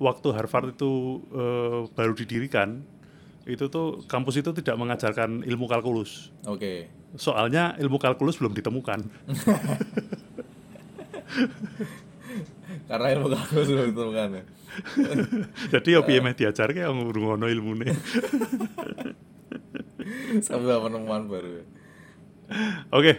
waktu 0.00 0.28
Harvard 0.32 0.72
itu 0.74 1.20
eh, 1.30 1.78
baru 1.92 2.16
didirikan 2.16 2.80
itu 3.44 3.68
tuh 3.68 4.00
kampus 4.08 4.40
itu 4.40 4.50
tidak 4.56 4.76
mengajarkan 4.80 5.44
ilmu 5.44 5.68
kalkulus 5.68 6.32
Oke. 6.48 6.88
soalnya 7.20 7.76
ilmu 7.76 8.00
kalkulus 8.00 8.40
belum 8.40 8.56
ditemukan 8.56 9.00
Karena 12.90 13.06
ilmu 13.14 13.30
kalkulus 13.30 13.66
sudah 13.70 13.86
ditemukan 13.86 14.28
ya. 14.34 14.42
jadi 15.78 15.88
ya 15.98 16.00
piye 16.06 16.18
meh 16.22 16.34
diajar 16.34 16.70
kayak 16.70 16.90
ngono 16.90 17.46
ilmune 17.50 17.90
Sampai 20.46 20.78
penemuan 20.78 21.26
baru. 21.26 21.60
ya. 21.60 21.64
oke 22.90 23.12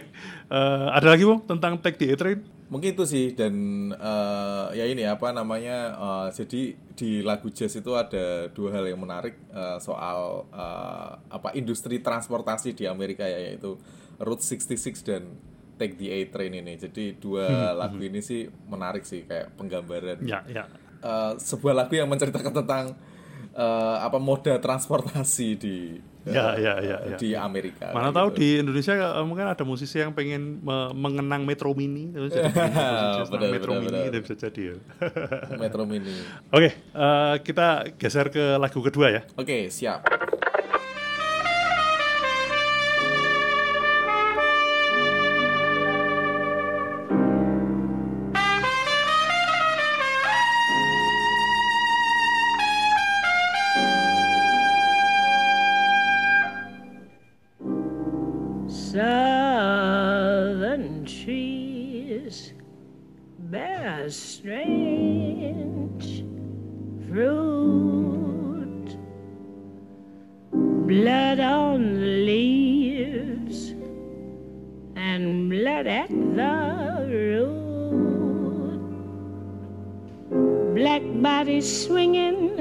eh, 0.48 0.86
ada 0.92 1.08
lagi 1.08 1.24
bung 1.24 1.40
tentang 1.44 1.76
the 1.80 2.12
A 2.12 2.16
train 2.16 2.40
Mungkin 2.72 2.96
itu 2.96 3.04
sih 3.04 3.36
dan 3.36 3.52
eh, 3.92 4.66
ya 4.80 4.88
ini 4.88 5.04
apa 5.04 5.28
namanya 5.28 5.92
eh, 5.92 6.28
jadi 6.32 6.72
di 6.96 7.20
lagu 7.20 7.52
jazz 7.52 7.76
itu 7.76 7.92
ada 7.92 8.48
dua 8.48 8.80
hal 8.80 8.88
yang 8.88 9.04
menarik 9.04 9.36
eh, 9.52 9.76
soal 9.76 10.48
eh, 10.48 11.10
apa 11.28 11.52
industri 11.52 12.00
transportasi 12.00 12.72
di 12.72 12.88
Amerika 12.88 13.28
ya 13.28 13.52
yaitu 13.52 13.76
Route 14.16 14.40
66 14.40 15.04
dan 15.04 15.28
Take 15.76 16.00
the 16.00 16.08
A 16.08 16.18
Train 16.32 16.52
ini. 16.56 16.80
Jadi 16.80 17.20
dua 17.20 17.76
lagu 17.76 18.00
ini 18.00 18.24
sih 18.24 18.48
menarik 18.48 19.04
sih 19.04 19.28
kayak 19.28 19.52
penggambaran 19.60 20.24
ya 20.24 20.40
ya 20.48 20.64
eh, 21.04 21.32
sebuah 21.36 21.84
lagu 21.84 21.92
yang 21.92 22.08
menceritakan 22.08 22.56
tentang 22.64 22.96
eh, 23.52 23.96
apa 24.00 24.16
moda 24.16 24.56
transportasi 24.56 25.48
di 25.60 25.76
Ya, 26.22 26.54
eh, 26.54 26.62
ya, 26.62 26.72
ya, 26.78 26.96
ya. 27.02 27.16
di 27.18 27.34
Amerika. 27.34 27.90
Mana 27.90 28.14
gitu. 28.14 28.18
tahu 28.22 28.28
di 28.38 28.48
Indonesia 28.62 28.94
eh, 28.94 29.24
mungkin 29.26 29.42
ada 29.42 29.64
musisi 29.66 29.98
yang 29.98 30.14
pengen 30.14 30.62
me- 30.62 30.94
mengenang 30.94 31.42
Metro 31.42 31.74
Mini, 31.74 32.14
terus 32.14 32.30
jadi 32.30 32.46
musisi 32.46 33.30
Benar, 33.34 33.50
Metro 33.50 33.72
benar, 33.74 33.82
Mini 33.82 34.00
benar. 34.06 34.22
bisa 34.22 34.34
jadi 34.38 34.62
ya. 34.62 34.74
Metro 35.58 35.82
Mini. 35.82 36.14
Oke, 36.54 36.70
eh, 36.78 37.34
kita 37.42 37.66
geser 37.98 38.30
ke 38.30 38.54
lagu 38.54 38.78
kedua 38.78 39.10
ya. 39.10 39.20
Oke, 39.34 39.66
siap. 39.66 40.06
Bear 64.02 64.10
strange 64.10 66.04
fruit, 67.08 68.96
blood 70.86 71.38
on 71.40 71.94
the 71.94 72.24
leaves 72.26 73.74
and 74.96 75.50
blood 75.50 75.86
at 75.86 76.08
the 76.08 77.06
root. 77.08 78.82
Black 80.74 81.02
bodies 81.22 81.86
swinging 81.86 82.58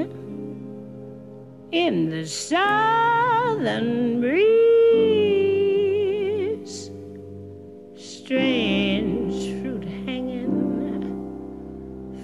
in 1.72 2.10
the 2.10 2.26
southern 2.28 4.22
breeze. 4.22 4.91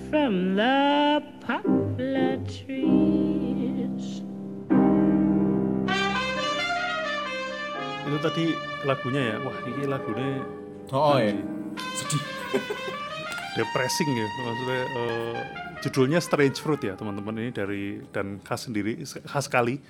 From 0.09 0.55
the 0.55 1.19
poplar 1.43 2.39
trees. 2.47 4.23
Itu 8.07 8.17
tadi 8.23 8.45
lagunya 8.87 9.21
ya. 9.33 9.35
Wah, 9.43 9.57
ini 9.67 9.83
lagunya 9.83 10.29
Oh 10.95 11.19
ya. 11.19 11.35
Sedih. 11.99 12.23
depressing 13.57 14.05
ya 14.13 14.27
maksudnya 14.45 14.81
eh, 14.85 15.37
judulnya 15.81 16.19
Strange 16.21 16.61
Fruit 16.61 16.77
ya 16.77 16.93
teman-teman 16.93 17.33
ini 17.41 17.49
dari 17.49 17.97
dan 18.13 18.37
khas 18.45 18.69
sendiri 18.69 19.01
khas 19.03 19.49
sekali 19.49 19.81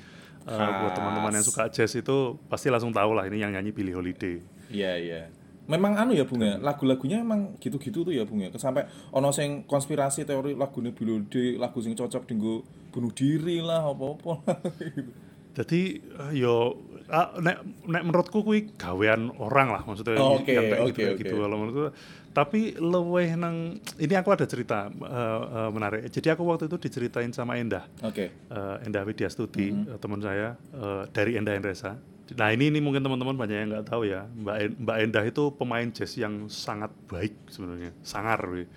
Eh, 0.47 0.55
buat 0.55 0.95
teman-teman 0.95 1.35
yang 1.35 1.43
suka 1.43 1.67
jazz 1.67 1.91
itu 1.91 2.39
pasti 2.47 2.71
langsung 2.71 2.95
tahu 2.95 3.11
lah 3.11 3.27
ini 3.27 3.43
yang 3.43 3.51
nyanyi 3.51 3.75
Billie 3.75 3.91
Holiday 3.91 4.39
Iya 4.71 4.93
iya. 4.95 5.21
Memang 5.67 5.99
anu 5.99 6.15
ya 6.15 6.23
bunga, 6.23 6.55
lagu-lagunya 6.57 7.19
emang 7.19 7.59
gitu-gitu 7.59 8.01
tuh 8.01 8.11
ya 8.11 8.23
bunga. 8.23 8.49
Sampai 8.55 8.87
ono 9.11 9.29
sing 9.29 9.67
konspirasi 9.67 10.23
teori 10.23 10.55
lagune 10.55 10.91
Bilode, 10.91 11.59
lagu 11.59 11.79
sing 11.79 11.91
cocok 11.91 12.23
dinggo 12.23 12.63
bunuh 12.89 13.11
diri 13.11 13.59
lah 13.59 13.83
apa-apa 13.85 14.41
gitu. 14.79 15.11
jadi 15.57 15.81
eh, 15.99 16.31
yo 16.37 16.77
ah, 17.09 17.33
nek 17.35 17.61
nek 17.83 18.03
menurutku 18.05 18.41
kuwi 18.41 18.73
gawean 18.73 19.33
orang 19.37 19.69
lah 19.69 19.81
maksudnya 19.83 20.17
Oh, 20.17 20.37
oke, 20.37 20.49
yang 20.49 20.65
kayak 20.65 20.81
oke, 20.81 20.89
gitu, 20.93 21.01
oke. 21.03 21.19
gitu 21.19 21.35
kalau 21.41 21.55
menurutku 21.57 21.85
tapi 22.29 22.77
luweh 22.77 23.33
nang 23.33 23.55
ini 23.97 24.13
aku 24.13 24.29
ada 24.31 24.45
cerita 24.45 24.85
eh, 24.87 25.01
eh, 25.49 25.69
menarik 25.73 26.09
jadi 26.09 26.37
aku 26.37 26.45
waktu 26.45 26.69
itu 26.69 26.77
diceritain 26.79 27.33
sama 27.33 27.57
Endah 27.57 27.89
Oke. 28.01 28.29
eh, 28.29 28.85
Endah 28.85 29.01
Widya 29.01 29.27
Stuti 29.27 29.73
Mm-hmm. 29.73 29.91
eh, 29.93 29.97
teman 29.97 30.21
saya 30.21 30.47
eh, 30.71 31.03
dari 31.09 31.33
Endah 31.35 31.53
Endresa. 31.53 31.97
Nah 32.35 32.51
ini 32.51 32.67
ini 32.67 32.83
mungkin 32.83 32.99
teman-teman 32.99 33.39
banyak 33.39 33.55
yang 33.55 33.69
nggak 33.71 33.87
tahu 33.87 34.03
ya 34.03 34.27
Mbak 34.27 34.55
En- 34.59 34.77
Mbak 34.83 34.97
Endah 35.07 35.23
itu 35.23 35.43
pemain 35.55 35.87
jazz 35.93 36.11
yang 36.19 36.51
sangat 36.51 36.91
baik 37.07 37.31
sebenarnya 37.47 37.95
sangar. 38.03 38.41
weh. 38.51 38.67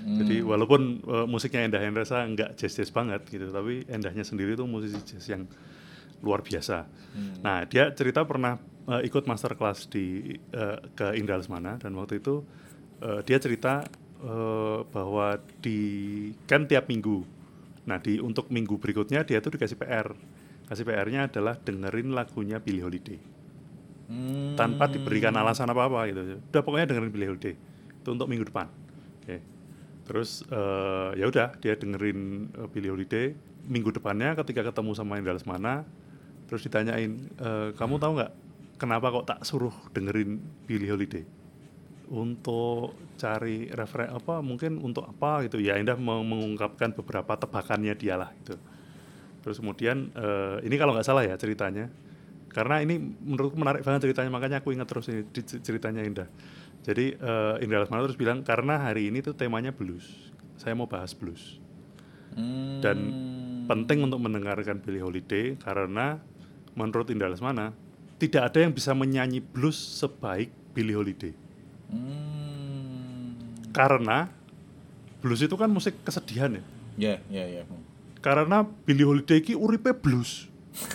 Jadi 0.00 0.40
walaupun 0.40 1.02
eh, 1.04 1.26
musiknya 1.28 1.66
Endah 1.66 1.82
Endresa 1.82 2.24
nggak 2.24 2.56
jazz 2.56 2.72
jazz 2.72 2.90
banget 2.94 3.20
gitu, 3.28 3.50
tapi 3.50 3.84
Endahnya 3.90 4.24
sendiri 4.24 4.54
itu 4.54 4.64
musisi 4.64 4.96
jazz 5.02 5.26
yang 5.28 5.44
luar 6.24 6.40
biasa. 6.44 6.88
Mm. 7.16 7.34
Nah 7.44 7.58
dia 7.68 7.92
cerita 7.92 8.24
pernah 8.24 8.56
eh, 8.88 9.02
ikut 9.08 9.26
masterclass 9.28 9.88
di 9.90 10.36
eh, 10.36 10.78
ke 10.94 11.16
Indra 11.18 11.36
Lesmana 11.36 11.76
dan 11.76 11.92
waktu 11.98 12.20
itu 12.20 12.44
eh, 13.04 13.20
dia 13.26 13.36
cerita 13.36 13.84
eh, 14.24 14.78
bahwa 14.88 15.36
di 15.60 15.80
kan 16.48 16.64
tiap 16.64 16.88
minggu. 16.88 17.24
Nah 17.84 17.98
di 18.00 18.20
untuk 18.22 18.48
minggu 18.48 18.80
berikutnya 18.80 19.24
dia 19.26 19.40
tuh 19.44 19.56
dikasih 19.56 19.76
PR. 19.76 20.16
Kasih 20.70 20.86
PR-nya 20.86 21.26
adalah 21.26 21.58
dengerin 21.58 22.14
lagunya 22.14 22.62
Billie 22.62 22.80
Holiday 22.80 23.18
Hmm. 24.06 24.54
tanpa 24.54 24.86
diberikan 24.86 25.30
alasan 25.34 25.66
apa-apa 25.66 26.02
gitu. 26.06 26.38
Udah 26.42 26.62
pokoknya 26.62 26.90
dengerin 26.90 27.10
Billie 27.10 27.30
Holiday. 27.30 27.54
Itu 27.94 28.10
untuk 28.10 28.26
minggu 28.26 28.42
depan. 28.42 28.66
Oke. 29.22 29.38
Terus 30.02 30.42
eh, 30.46 31.10
ya 31.14 31.26
udah 31.26 31.54
dia 31.58 31.74
dengerin 31.74 32.18
eh, 32.50 32.68
Billie 32.70 32.90
Holiday. 32.90 33.34
Minggu 33.66 33.90
depannya 33.90 34.34
ketika 34.34 34.66
ketemu 34.66 34.94
sama 34.94 35.14
Indra 35.14 35.30
Lesmana, 35.30 35.86
terus 36.46 36.62
ditanyain, 36.62 37.10
"Eh, 37.38 37.70
kamu 37.74 37.98
tahu 37.98 38.18
nggak 38.18 38.32
kenapa 38.78 39.10
kok 39.12 39.26
tak 39.26 39.40
suruh 39.42 39.74
dengerin 39.90 40.38
Billie 40.66 40.90
Holiday? 40.90 41.22
Untuk 42.10 42.98
cari 43.14 43.70
referen 43.70 44.10
apa 44.10 44.42
mungkin 44.42 44.82
untuk 44.82 45.06
apa 45.06 45.46
gitu 45.46 45.62
ya 45.62 45.78
Indah 45.78 45.94
meng- 45.94 46.26
mengungkapkan 46.26 46.90
beberapa 46.90 47.38
tebakannya 47.38 47.94
dia 47.94 48.18
lah 48.18 48.34
gitu. 48.42 48.58
Terus 49.40 49.56
kemudian 49.58 50.12
eh, 50.12 50.56
ini 50.62 50.76
kalau 50.76 50.92
nggak 50.92 51.06
salah 51.06 51.24
ya 51.24 51.34
ceritanya, 51.34 51.88
karena 52.48 52.80
ini 52.80 52.98
menurutku 52.98 53.56
menarik 53.56 53.80
banget 53.80 54.10
ceritanya 54.10 54.28
makanya 54.28 54.58
aku 54.60 54.70
ingat 54.70 54.86
terus 54.86 55.06
ini 55.08 55.24
di- 55.26 55.60
ceritanya 55.60 56.02
Indah. 56.02 56.28
Jadi 56.80 57.12
eh, 57.12 57.54
Indra 57.60 57.80
Lesmana 57.80 58.04
terus 58.04 58.16
bilang 58.16 58.40
karena 58.40 58.80
hari 58.80 59.08
ini 59.08 59.20
tuh 59.20 59.32
temanya 59.32 59.70
blues, 59.70 60.32
saya 60.56 60.72
mau 60.72 60.84
bahas 60.84 61.12
blues 61.12 61.56
Hmm. 62.30 62.78
dan 62.78 62.98
penting 63.66 64.06
untuk 64.06 64.22
mendengarkan 64.22 64.78
Billie 64.78 65.02
Holiday 65.02 65.58
karena 65.58 66.22
menurut 66.78 67.10
Indra 67.10 67.26
Lesmana 67.26 67.74
tidak 68.22 68.54
ada 68.54 68.62
yang 68.62 68.70
bisa 68.70 68.94
menyanyi 68.94 69.42
blues 69.42 69.74
sebaik 69.74 70.46
Billie 70.70 70.94
Holiday 70.94 71.34
Hmm. 71.90 73.34
karena 73.70 74.30
blues 75.18 75.42
itu 75.42 75.58
kan 75.58 75.66
musik 75.66 75.98
kesedihan 76.02 76.54
ya 76.54 76.62
Ya, 76.94 77.14
ya, 77.26 77.44
ya. 77.48 77.62
Karena 78.20 78.62
Billie 78.84 79.04
Holiday 79.04 79.40
ki 79.40 79.52
uripe 79.52 79.92
blues. 79.92 80.46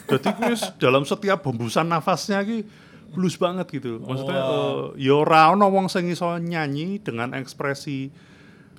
Jadi 0.05 0.29
wis 0.45 0.65
dalam 0.77 1.03
setiap 1.03 1.43
hembusan 1.43 1.85
nafasnya 1.85 2.41
ki 2.41 2.65
blues 3.11 3.35
banget 3.35 3.69
gitu. 3.71 3.99
Maksudnya 3.99 4.39
eh, 4.39 4.79
ya 5.01 5.13
ora 5.15 5.51
ono 5.51 5.67
wong 5.67 5.85
sing 5.85 6.07
iso 6.07 6.25
nyanyi 6.35 6.97
dengan 6.99 7.33
ekspresi 7.33 8.09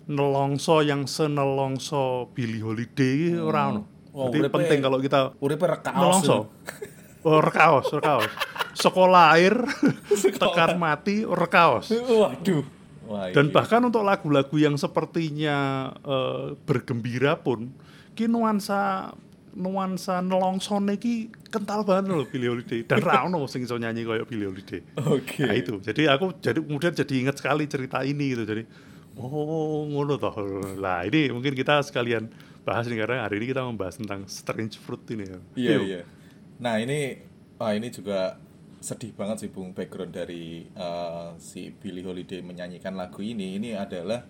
nelongso 0.06 0.80
yang 0.80 1.04
senelongso 1.04 2.30
Billie 2.32 2.62
Holiday 2.62 3.34
ki 3.34 3.38
ora 3.38 3.70
ono. 3.70 3.82
Jadi 4.16 4.38
uripe- 4.40 4.54
penting 4.54 4.78
kalau 4.80 4.98
kita 4.98 5.20
Uripe 5.36 5.66
rekaos. 5.66 5.94
nelongso. 5.94 6.36
Oh, 7.20 7.42
rekaos, 7.42 7.90
rekaos. 7.90 8.30
Sekolah 8.72 9.34
air, 9.34 9.50
tekan 10.40 10.78
mati, 10.78 11.26
rekaos. 11.26 11.90
Waduh. 11.90 12.62
Wah, 13.06 13.30
Dan 13.30 13.50
iki. 13.50 13.54
bahkan 13.54 13.82
untuk 13.82 14.02
lagu-lagu 14.02 14.54
yang 14.54 14.78
sepertinya 14.78 15.56
eh, 16.00 16.54
bergembira 16.62 17.34
pun, 17.34 17.74
ki 18.16 18.26
nuansa 18.32 19.12
nuansa 19.56 20.20
nelongsone 20.20 20.96
ki 21.00 21.32
kental 21.52 21.84
banget 21.84 22.12
loh 22.12 22.24
Billie 22.28 22.48
Holiday. 22.48 22.80
Dan 22.84 23.00
ra 23.04 23.24
ono 23.24 23.44
sing 23.48 23.64
iso 23.64 23.76
nyanyi 23.76 24.04
kayak 24.04 24.28
Billie 24.28 24.48
Holiday. 24.48 24.80
Oke. 25.00 25.44
Nah 25.44 25.54
itu. 25.56 25.80
Jadi 25.80 26.08
aku 26.08 26.36
jadi 26.40 26.60
kemudian 26.60 26.92
jadi 26.92 27.14
ingat 27.28 27.36
sekali 27.40 27.64
cerita 27.68 28.00
ini 28.04 28.32
gitu. 28.32 28.44
Jadi 28.44 28.62
oh 29.16 29.84
ngono 29.88 30.16
toh. 30.20 30.34
Lah 30.76 31.04
ini 31.08 31.32
mungkin 31.32 31.56
kita 31.56 31.80
sekalian 31.84 32.28
bahas 32.66 32.90
nih 32.90 32.98
karena 32.98 33.24
hari 33.24 33.38
ini 33.38 33.46
kita 33.54 33.62
membahas 33.62 33.96
tentang 33.96 34.26
Strange 34.26 34.76
Fruit 34.82 35.00
ini 35.14 35.24
ya. 35.24 35.38
Iya 35.54 35.74
Yuk. 35.78 35.82
iya. 35.86 36.00
Nah 36.56 36.74
ini, 36.82 37.20
ah 37.62 37.72
ini 37.72 37.88
juga 37.94 38.40
sedih 38.82 39.14
banget 39.16 39.46
sih 39.46 39.50
bung 39.54 39.72
background 39.72 40.12
dari 40.12 40.66
eh, 40.68 41.28
si 41.40 41.70
Billie 41.70 42.02
Holiday 42.04 42.42
menyanyikan 42.42 42.98
lagu 42.98 43.22
ini. 43.22 43.56
Ini 43.56 43.78
adalah 43.78 44.26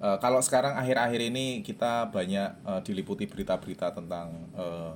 eh, 0.00 0.18
kalau 0.18 0.40
sekarang 0.40 0.74
akhir-akhir 0.76 1.20
ini 1.30 1.60
kita 1.60 2.08
banyak 2.08 2.50
eh, 2.64 2.80
diliputi 2.82 3.28
berita-berita 3.28 3.92
tentang 3.92 4.50
eh, 4.56 4.92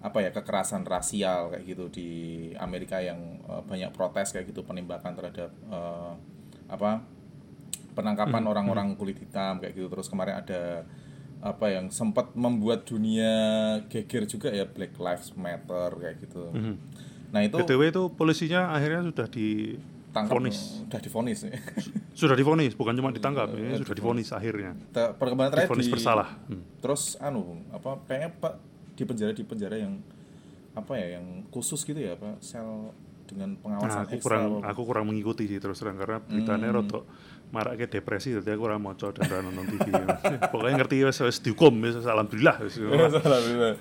apa 0.00 0.22
ya 0.22 0.30
kekerasan 0.30 0.86
rasial 0.86 1.50
kayak 1.50 1.64
gitu 1.66 1.84
di 1.90 2.08
Amerika 2.56 3.02
yang 3.02 3.42
eh, 3.42 3.62
banyak 3.66 3.90
protes 3.90 4.30
kayak 4.30 4.50
gitu 4.54 4.62
penembakan 4.62 5.18
terhadap 5.18 5.50
eh, 5.50 6.12
apa 6.66 7.02
penangkapan 7.96 8.44
orang-orang 8.44 8.92
kulit 8.94 9.16
hitam 9.16 9.56
kayak 9.58 9.72
gitu 9.72 9.88
terus 9.88 10.06
kemarin 10.06 10.38
ada 10.44 10.84
apa 11.40 11.68
yang 11.68 11.88
sempat 11.92 12.32
membuat 12.36 12.84
dunia 12.84 13.32
geger 13.88 14.24
juga 14.28 14.48
ya 14.52 14.68
Black 14.68 14.96
Lives 14.96 15.32
Matter 15.36 15.96
kayak 15.96 16.16
gitu. 16.24 16.48
Nah 17.32 17.40
itu 17.44 17.56
BTW 17.56 17.82
itu 17.92 18.02
polisinya 18.12 18.72
akhirnya 18.72 19.04
sudah 19.12 19.28
di 19.28 19.76
tangkap 20.12 20.32
vonis. 20.36 20.84
udah 20.88 21.00
difonis. 21.00 21.38
Sudah 22.16 22.32
divonis, 22.32 22.72
bukan 22.72 22.96
cuma 22.96 23.12
ditangkap, 23.12 23.52
ini 23.52 23.76
sudah 23.76 23.92
divonis 23.92 24.32
akhirnya. 24.32 24.72
Perkembangan 24.90 25.52
terakhir 25.52 25.68
Divonis 25.68 25.84
di 25.84 25.92
bersalah. 25.92 26.28
Hmm. 26.48 26.64
Terus 26.80 27.20
anu 27.20 27.60
apa 27.68 28.00
kayaknya 28.02 28.30
Pak 28.34 28.54
di 28.96 29.04
penjara 29.04 29.30
di 29.30 29.44
penjara 29.44 29.76
yang 29.76 30.00
apa 30.72 30.92
ya 30.94 31.20
yang 31.20 31.44
khusus 31.46 31.80
gitu 31.82 31.96
ya 31.96 32.16
Pak 32.16 32.40
sel 32.40 32.90
dengan 33.24 33.52
Nah, 33.52 33.60
pengawasan 33.60 34.00
aku 34.02 34.14
ekstra 34.14 34.22
kurang 34.24 34.42
apa- 34.56 34.66
aku 34.66 34.80
kurang 34.82 35.04
mengikuti 35.06 35.44
sih 35.44 35.58
terus 35.58 35.76
terang 35.76 35.98
karena 35.98 36.22
beritanya 36.22 36.68
Hmm. 36.68 36.78
rotok 36.78 37.02
maraknya 37.46 37.86
depresi 37.90 38.32
jadi 38.32 38.48
aku 38.48 38.60
kurang 38.62 38.80
moco 38.80 39.06
dan 39.10 39.26
nonton 39.44 39.66
TV. 39.68 39.90
Pokoknya 40.52 40.74
ngerti 40.78 40.96
wes 41.02 41.18
wes 41.20 41.38
dihukum 41.38 41.74
wes 41.78 42.00
alhamdulillah 42.00 42.56
wes. 42.60 42.78
Alhamdulillah. 42.78 43.76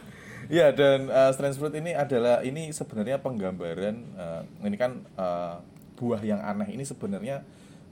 Iya 0.45 0.69
dan 0.71 1.08
uh, 1.08 1.32
Strange 1.32 1.56
Fruit 1.56 1.74
ini 1.74 1.91
adalah 1.91 2.41
ini 2.41 2.69
sebenarnya 2.69 3.17
penggambaran 3.17 3.95
uh, 4.13 4.41
ini 4.62 4.76
kan 4.76 5.02
uh, 5.15 5.58
buah 5.95 6.19
yang 6.19 6.38
aneh 6.38 6.69
ini 6.69 6.84
sebenarnya 6.84 7.41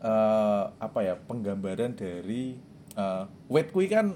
uh, 0.03 0.69
apa 0.77 0.99
ya 1.01 1.15
penggambaran 1.17 1.95
dari 1.95 2.59
uh, 2.93 3.25
wet 3.47 3.71
kui 3.71 3.87
kan 3.87 4.13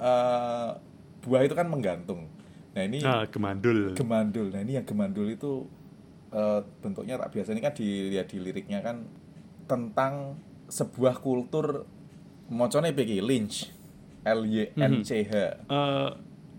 uh, 0.00 0.74
buah 1.22 1.44
itu 1.44 1.54
kan 1.54 1.68
menggantung. 1.68 2.26
Nah 2.72 2.82
ini 2.86 3.02
Nah, 3.02 3.26
gemandul. 3.28 3.92
gemandul. 3.92 4.48
Nah 4.48 4.62
ini 4.62 4.78
yang 4.78 4.86
gemandul 4.86 5.26
itu 5.28 5.66
eh, 6.30 6.60
bentuknya 6.78 7.18
tak 7.18 7.34
biasa 7.34 7.50
ini 7.50 7.60
kan 7.64 7.74
dilihat 7.74 8.30
di 8.30 8.38
liriknya 8.38 8.78
kan 8.84 9.02
tentang 9.66 10.38
sebuah 10.70 11.18
kultur 11.18 11.88
mocone 12.48 12.94
PG 12.94 13.18
Lynch 13.24 13.72
L 14.22 14.46
Y 14.46 14.72
N 14.78 15.02
C 15.02 15.26
H. 15.26 15.32
Eh 15.66 16.10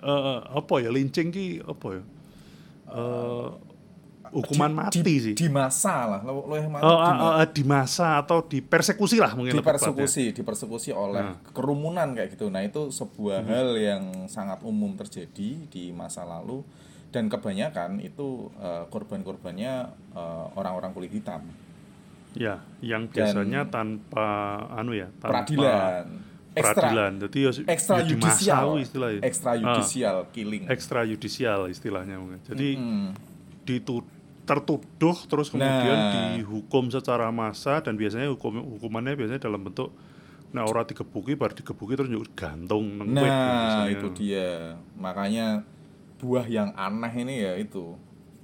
eh, 0.04 0.40
apa 0.44 0.74
ya 0.84 0.92
lincing 0.92 1.32
ki 1.32 1.64
apa 1.64 1.88
ya? 1.88 2.04
Eh 2.92 3.48
hukuman 4.32 4.72
mati 4.72 5.00
di, 5.02 5.16
sih. 5.20 5.34
Di 5.36 5.48
masa 5.50 6.06
lah, 6.06 6.22
lo, 6.24 6.46
lo 6.46 6.56
yang 6.56 6.70
Oh, 6.80 6.98
ah, 7.02 7.42
ah, 7.42 7.48
di 7.50 7.64
masa 7.66 8.22
atau 8.22 8.46
di 8.46 8.62
persekusi 8.62 9.18
lah 9.18 9.34
mungkin 9.34 9.58
dipersekusi, 9.58 10.32
dipersekusi 10.32 10.90
oleh 10.94 11.38
kerumunan 11.52 12.14
kayak 12.14 12.38
gitu. 12.38 12.48
Nah 12.48 12.62
itu 12.62 12.90
sebuah 12.90 13.44
hal 13.44 13.76
yang 13.76 14.04
sangat 14.30 14.62
umum 14.62 14.94
terjadi 14.96 15.70
di 15.70 15.84
masa 15.92 16.24
lalu 16.24 16.62
dan 17.10 17.26
kebanyakan 17.26 18.00
itu 18.00 18.54
eh, 18.62 18.86
korban-korbannya 18.88 19.74
eh, 20.14 20.46
orang-orang 20.56 20.94
kulit 20.94 21.12
hitam. 21.14 21.42
Ya, 22.38 22.62
yang 22.86 23.10
biasanya 23.10 23.66
tanpa 23.74 24.62
anu 24.78 24.94
ya, 24.94 25.10
tanpa 25.18 25.50
Peradilan, 25.50 26.06
peradilan. 26.54 27.12
Jadi 27.26 27.40
ya, 27.42 27.52
ekstra 27.66 27.96
ya 27.98 28.06
di 28.06 28.16
masa 28.16 28.30
yudisial, 28.30 28.68
istilahnya. 28.78 29.22
ekstra 29.26 29.52
Ah, 29.58 30.24
killing. 30.30 30.64
ekstra 30.70 31.00
yudisial 31.10 31.62
istilahnya 31.74 32.22
mungkin. 32.22 32.38
Jadi 32.46 32.70
Hmm. 32.78 33.10
ditu 33.66 34.06
tertuduh 34.50 35.14
terus 35.30 35.48
kemudian 35.48 35.78
Nah. 35.94 36.34
dihukum 36.34 36.90
secara 36.90 37.30
massa 37.30 37.78
dan 37.80 37.94
biasanya 37.94 38.34
hukum 38.34 38.58
hukumannya 38.78 39.14
biasanya 39.14 39.46
dalam 39.46 39.62
bentuk 39.62 39.94
Nah, 40.50 40.66
ora 40.66 40.82
digebuki 40.82 41.38
bar 41.38 41.54
digebuki 41.54 41.94
terus 41.94 42.10
gantung 42.34 42.98
Nah, 43.06 43.22
biasanya. 43.22 43.94
itu 43.94 44.08
dia. 44.18 44.50
Makanya 44.98 45.62
buah 46.18 46.50
yang 46.50 46.74
aneh 46.74 47.14
ini 47.16 47.46
ya 47.46 47.54
itu. 47.54 47.94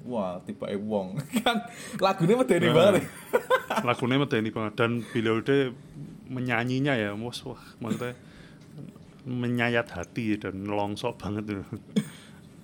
Wah, 0.06 0.38
tiba 0.45 0.70
wong. 0.78 1.18
kan 1.41 1.66
lagunya 1.97 2.38
medeni 2.38 2.70
Nah. 2.70 2.76
banget. 2.78 2.93
ya. 3.01 3.06
lagunya 3.82 4.22
medeni 4.22 4.49
banget 4.53 4.74
dan 4.78 5.01
Billie 5.01 5.34
Holiday 5.34 5.74
menyanyinya 6.30 6.93
ya 6.93 7.18
wah, 7.18 7.34
wah 7.43 7.64
maksudnya 7.82 8.14
menyayat 9.26 9.89
hati 9.89 10.38
dan 10.38 10.62
nelongsok 10.62 11.18
banget. 11.18 11.49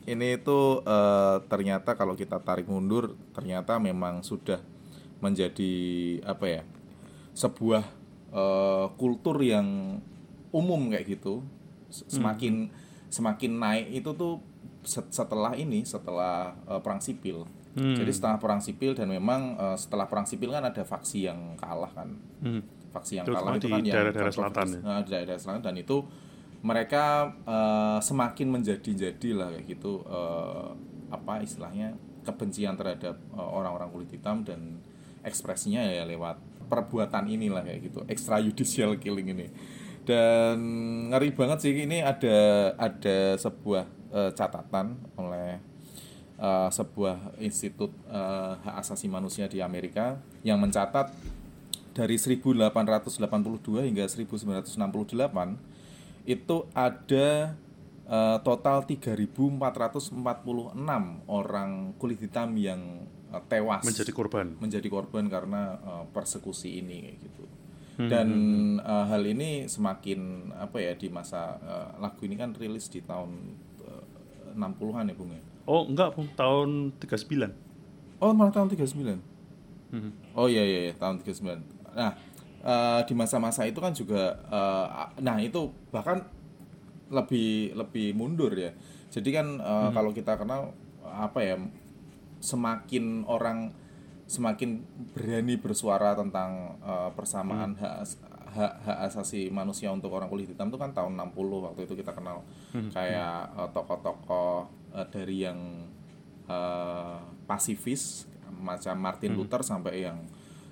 ini 0.09 0.41
itu 0.41 0.81
eh, 0.81 1.37
ternyata 1.45 1.93
kalau 1.93 2.17
kita 2.17 2.41
tarik 2.41 2.65
mundur 2.65 3.13
ternyata 3.33 3.77
memang 3.77 4.25
sudah 4.25 4.57
menjadi 5.21 5.73
apa 6.25 6.45
ya 6.49 6.63
sebuah 7.37 7.83
eh, 8.33 8.85
kultur 8.97 9.37
yang 9.45 9.99
umum 10.51 10.91
kayak 10.91 11.19
gitu. 11.19 11.45
S- 11.91 12.07
semakin 12.09 12.71
semakin 13.11 13.51
naik 13.59 13.87
itu 13.91 14.09
tuh 14.15 14.39
set- 14.81 15.11
setelah 15.13 15.53
ini 15.53 15.85
setelah 15.85 16.55
eh, 16.65 16.81
perang 16.81 16.99
sipil. 16.99 17.45
Jadi 17.71 18.11
setelah 18.11 18.35
perang 18.35 18.59
sipil 18.59 18.91
dan 18.91 19.07
memang 19.07 19.55
eh, 19.55 19.77
setelah 19.79 20.09
perang 20.09 20.27
sipil 20.27 20.51
kan 20.51 20.65
ada 20.65 20.83
faksi 20.83 21.29
yang 21.29 21.55
kalah 21.55 21.91
kan. 21.93 22.09
Hmm. 22.41 22.63
faksi 22.91 23.23
yang 23.23 23.25
Terutama 23.25 23.55
kalah 23.55 23.55
itu 23.55 23.67
di 23.67 23.71
kan 23.71 23.79
yang 23.79 23.95
daerah-daerah 23.95 24.33
selatan 24.35 24.65
ya. 24.67 24.79
Nah, 24.83 24.99
di 24.99 25.09
daerah 25.15 25.39
selatan 25.39 25.63
dan 25.63 25.75
itu 25.79 25.97
mereka 26.61 27.33
eh, 27.45 27.99
semakin 28.05 28.47
menjadi-jadi 28.53 29.29
lah 29.33 29.49
kayak 29.53 29.65
gitu 29.65 30.05
eh, 30.05 30.69
apa 31.11 31.41
istilahnya 31.41 31.97
kebencian 32.21 32.77
terhadap 32.77 33.17
eh, 33.17 33.49
orang-orang 33.49 33.89
kulit 33.89 34.09
hitam 34.13 34.45
dan 34.45 34.77
ekspresinya 35.25 35.81
ya 35.81 36.05
lewat 36.05 36.37
perbuatan 36.69 37.27
inilah 37.27 37.65
kayak 37.65 37.91
gitu 37.91 37.99
extrajudicial 38.07 38.95
killing 39.01 39.33
ini. 39.33 39.47
Dan 40.01 40.57
ngeri 41.13 41.29
banget 41.35 41.61
sih 41.61 41.73
ini 41.77 42.01
ada 42.01 42.71
ada 42.77 43.37
sebuah 43.37 43.85
eh, 44.13 44.31
catatan 44.37 44.97
oleh 45.17 45.57
eh, 46.37 46.69
sebuah 46.69 47.41
institut 47.41 47.89
eh, 48.05 48.53
hak 48.61 48.75
asasi 48.85 49.09
manusia 49.09 49.49
di 49.49 49.61
Amerika 49.65 50.21
yang 50.45 50.61
mencatat 50.61 51.09
dari 51.91 52.15
1882 52.15 52.71
hingga 53.83 54.05
1968 54.07 55.70
itu 56.23 56.69
ada 56.71 57.57
eh, 58.05 58.37
total 58.41 58.83
3.446 58.83 60.75
orang 61.27 61.69
kulit 61.95 62.19
hitam 62.19 62.53
yang 62.55 62.81
eh, 63.29 63.43
tewas 63.47 63.81
menjadi 63.81 64.11
korban 64.11 64.47
menjadi 64.57 64.87
korban 64.87 65.25
karena 65.27 65.61
eh, 65.77 66.03
persekusi 66.09 66.77
ini 66.77 67.15
gitu. 67.17 67.43
Hmm, 67.97 68.07
Dan 68.07 68.29
eh, 68.79 69.05
hal 69.07 69.23
ini 69.23 69.65
semakin 69.65 70.51
apa 70.53 70.79
ya 70.79 70.93
di 70.93 71.07
masa 71.07 71.57
eh, 71.57 71.89
lagu 71.97 72.21
ini 72.23 72.35
kan 72.35 72.53
rilis 72.53 72.87
di 72.87 73.01
tahun 73.01 73.31
eh, 73.83 74.03
60-an 74.53 75.07
ya 75.07 75.15
Bung 75.15 75.31
ya. 75.31 75.41
oh 75.63 75.85
enggak 75.85 76.15
Bung. 76.15 76.27
tahun 76.33 76.69
39 76.99 77.69
Oh, 78.21 78.37
malah 78.37 78.53
tahun 78.53 78.69
39. 78.69 79.17
Hmm. 79.89 80.13
Oh 80.37 80.45
iya 80.45 80.61
iya, 80.61 80.79
iya 80.85 80.93
tahun 80.93 81.25
39. 81.25 81.57
Nah, 81.91 82.13
eh, 82.61 83.01
di 83.03 83.13
masa-masa 83.13 83.63
itu 83.63 83.77
kan 83.77 83.91
juga 83.91 84.23
eh, 84.43 84.85
nah 85.19 85.37
itu 85.37 85.61
bahkan 85.89 86.21
lebih 87.09 87.73
lebih 87.73 88.13
mundur 88.13 88.53
ya. 88.53 88.71
Jadi 89.09 89.29
kan 89.29 89.47
eh, 89.55 89.65
kalau 89.91 90.11
kita 90.11 90.35
kenal 90.35 90.71
apa 91.03 91.39
ya 91.41 91.55
semakin 92.39 93.25
orang 93.25 93.73
semakin 94.25 94.79
berani 95.11 95.55
bersuara 95.55 96.15
tentang 96.15 96.51
eh, 96.79 97.09
persamaan 97.11 97.75
hak 97.75 97.93
as- 97.99 98.21
hak 98.51 98.73
hak 98.83 98.97
asasi 99.07 99.47
manusia 99.47 99.87
untuk 99.89 100.11
orang 100.11 100.27
kulit 100.27 100.43
hitam 100.45 100.67
itu 100.67 100.75
kan 100.75 100.91
tahun 100.91 101.15
60 101.15 101.35
waktu 101.61 101.85
itu 101.85 101.95
kita 101.95 102.11
kenal. 102.11 102.43
Kayak 102.89 103.35
eh, 103.53 103.69
tokoh-tokoh 103.71 104.55
eh, 104.93 105.07
dari 105.09 105.37
yang 105.41 105.59
eh, 106.47 107.17
pasifis 107.43 108.27
macam 108.53 108.95
Martin 108.95 109.31
Luther 109.37 109.61
sampai 109.61 110.03
yang 110.03 110.17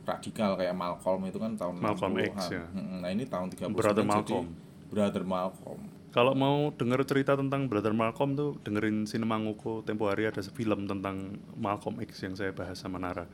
radikal 0.06 0.56
kayak 0.60 0.76
Malcolm 0.76 1.22
itu 1.28 1.38
kan 1.38 1.52
tahun 1.56 1.76
Malcolm 1.80 2.14
60-an. 2.16 2.30
X, 2.34 2.38
ya. 2.52 2.66
Nah, 2.76 3.10
ini 3.10 3.24
tahun 3.26 3.48
39 3.54 3.76
Brother 3.76 4.04
jadi 4.04 4.10
Malcolm. 4.10 4.46
Brother 4.90 5.24
Malcolm. 5.24 5.80
Kalau 6.10 6.34
mau 6.34 6.74
denger 6.74 7.06
cerita 7.06 7.38
tentang 7.38 7.70
Brother 7.70 7.94
Malcolm 7.94 8.34
tuh 8.34 8.58
dengerin 8.66 9.06
Sinema 9.06 9.38
Nguko 9.38 9.86
tempo 9.86 10.10
hari 10.10 10.26
ada 10.26 10.42
film 10.42 10.90
tentang 10.90 11.38
Malcolm 11.54 12.02
X 12.02 12.26
yang 12.26 12.34
saya 12.34 12.50
bahas 12.50 12.82
sama 12.82 12.98
Nara. 12.98 13.30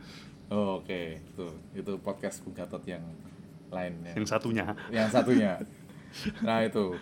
Oh, 0.52 0.84
Oke, 0.84 1.24
itu 1.24 1.48
itu 1.72 1.92
podcast 2.04 2.44
Bung 2.44 2.52
Gatot 2.52 2.84
yang 2.84 3.02
lain 3.72 3.94
ya. 4.06 4.14
Yang 4.16 4.28
satunya 4.30 4.66
yang 4.94 5.10
satunya 5.10 5.54
nah 6.48 6.64
itu 6.64 6.96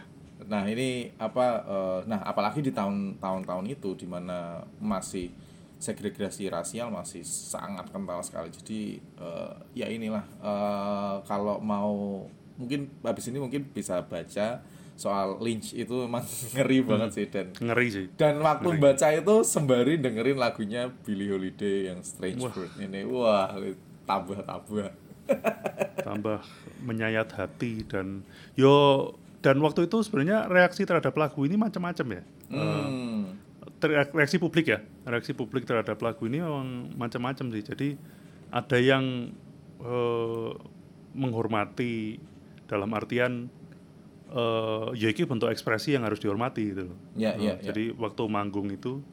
nah 0.50 0.66
ini 0.68 1.14
apa 1.22 1.46
eh, 1.64 2.00
nah 2.10 2.20
apalagi 2.26 2.60
di 2.60 2.74
tahun 2.74 3.22
tahun-tahun 3.22 3.66
itu 3.70 3.96
di 3.96 4.08
mana 4.10 4.66
masih 4.82 5.32
segregasi 5.84 6.48
rasial 6.48 6.88
masih 6.88 7.28
sangat 7.28 7.92
kental 7.92 8.24
sekali 8.24 8.48
jadi 8.56 8.82
eh, 9.20 9.54
ya 9.76 9.88
inilah 9.92 10.24
eh, 10.40 11.16
kalau 11.28 11.60
mau 11.60 12.24
mungkin 12.56 12.88
habis 13.04 13.28
ini 13.28 13.44
mungkin 13.44 13.68
bisa 13.68 14.00
baca 14.08 14.64
soal 14.96 15.42
lynch 15.44 15.76
itu 15.76 16.08
emang 16.08 16.24
ngeri 16.56 16.80
banget 16.86 17.10
sih 17.12 17.26
dan 17.28 17.52
ngeri 17.60 17.88
sih. 17.92 18.06
dan 18.16 18.40
waktu 18.40 18.80
baca 18.80 19.08
itu 19.12 19.36
sembari 19.44 20.00
dengerin 20.00 20.40
lagunya 20.40 20.88
Billie 21.04 21.28
Holiday 21.34 21.92
yang 21.92 22.00
Strange 22.06 22.40
Fruit 22.54 22.72
ini 22.80 23.04
wah 23.04 23.52
tambah-tambah 24.08 24.88
tambah 26.08 26.40
menyayat 26.84 27.32
hati 27.36 27.84
dan 27.88 28.24
yo 28.56 29.12
dan 29.44 29.60
waktu 29.60 29.92
itu 29.92 30.00
sebenarnya 30.00 30.48
reaksi 30.48 30.88
terhadap 30.88 31.12
lagu 31.20 31.44
ini 31.44 31.60
macam-macam 31.60 32.08
ya. 32.16 32.24
hmm. 32.48 32.56
Ter- 32.56 32.92
reaksi 33.88 34.38
publik 34.38 34.68
ya 34.68 34.80
reaksi 35.04 35.32
publik 35.32 35.64
terhadap 35.64 36.00
lagu 36.00 36.24
ini 36.26 36.40
memang 36.40 36.94
macam-macam 36.94 37.46
sih 37.50 37.64
jadi 37.64 37.88
ada 38.50 38.78
yang 38.78 39.34
eh, 39.80 40.52
menghormati 41.14 42.18
dalam 42.66 42.90
artian 42.92 43.48
eh 44.34 44.88
ya 44.98 45.08
iki 45.08 45.24
bentuk 45.24 45.48
ekspresi 45.48 45.94
yang 45.94 46.04
harus 46.04 46.18
dihormati 46.18 46.64
gitu 46.66 46.90
loh 46.90 46.98
Eh, 47.14 47.22
ya, 47.22 47.32
ya. 47.38 47.54
jadi 47.62 47.94
waktu 47.94 48.24
manggung 48.26 48.66
itu 48.68 49.04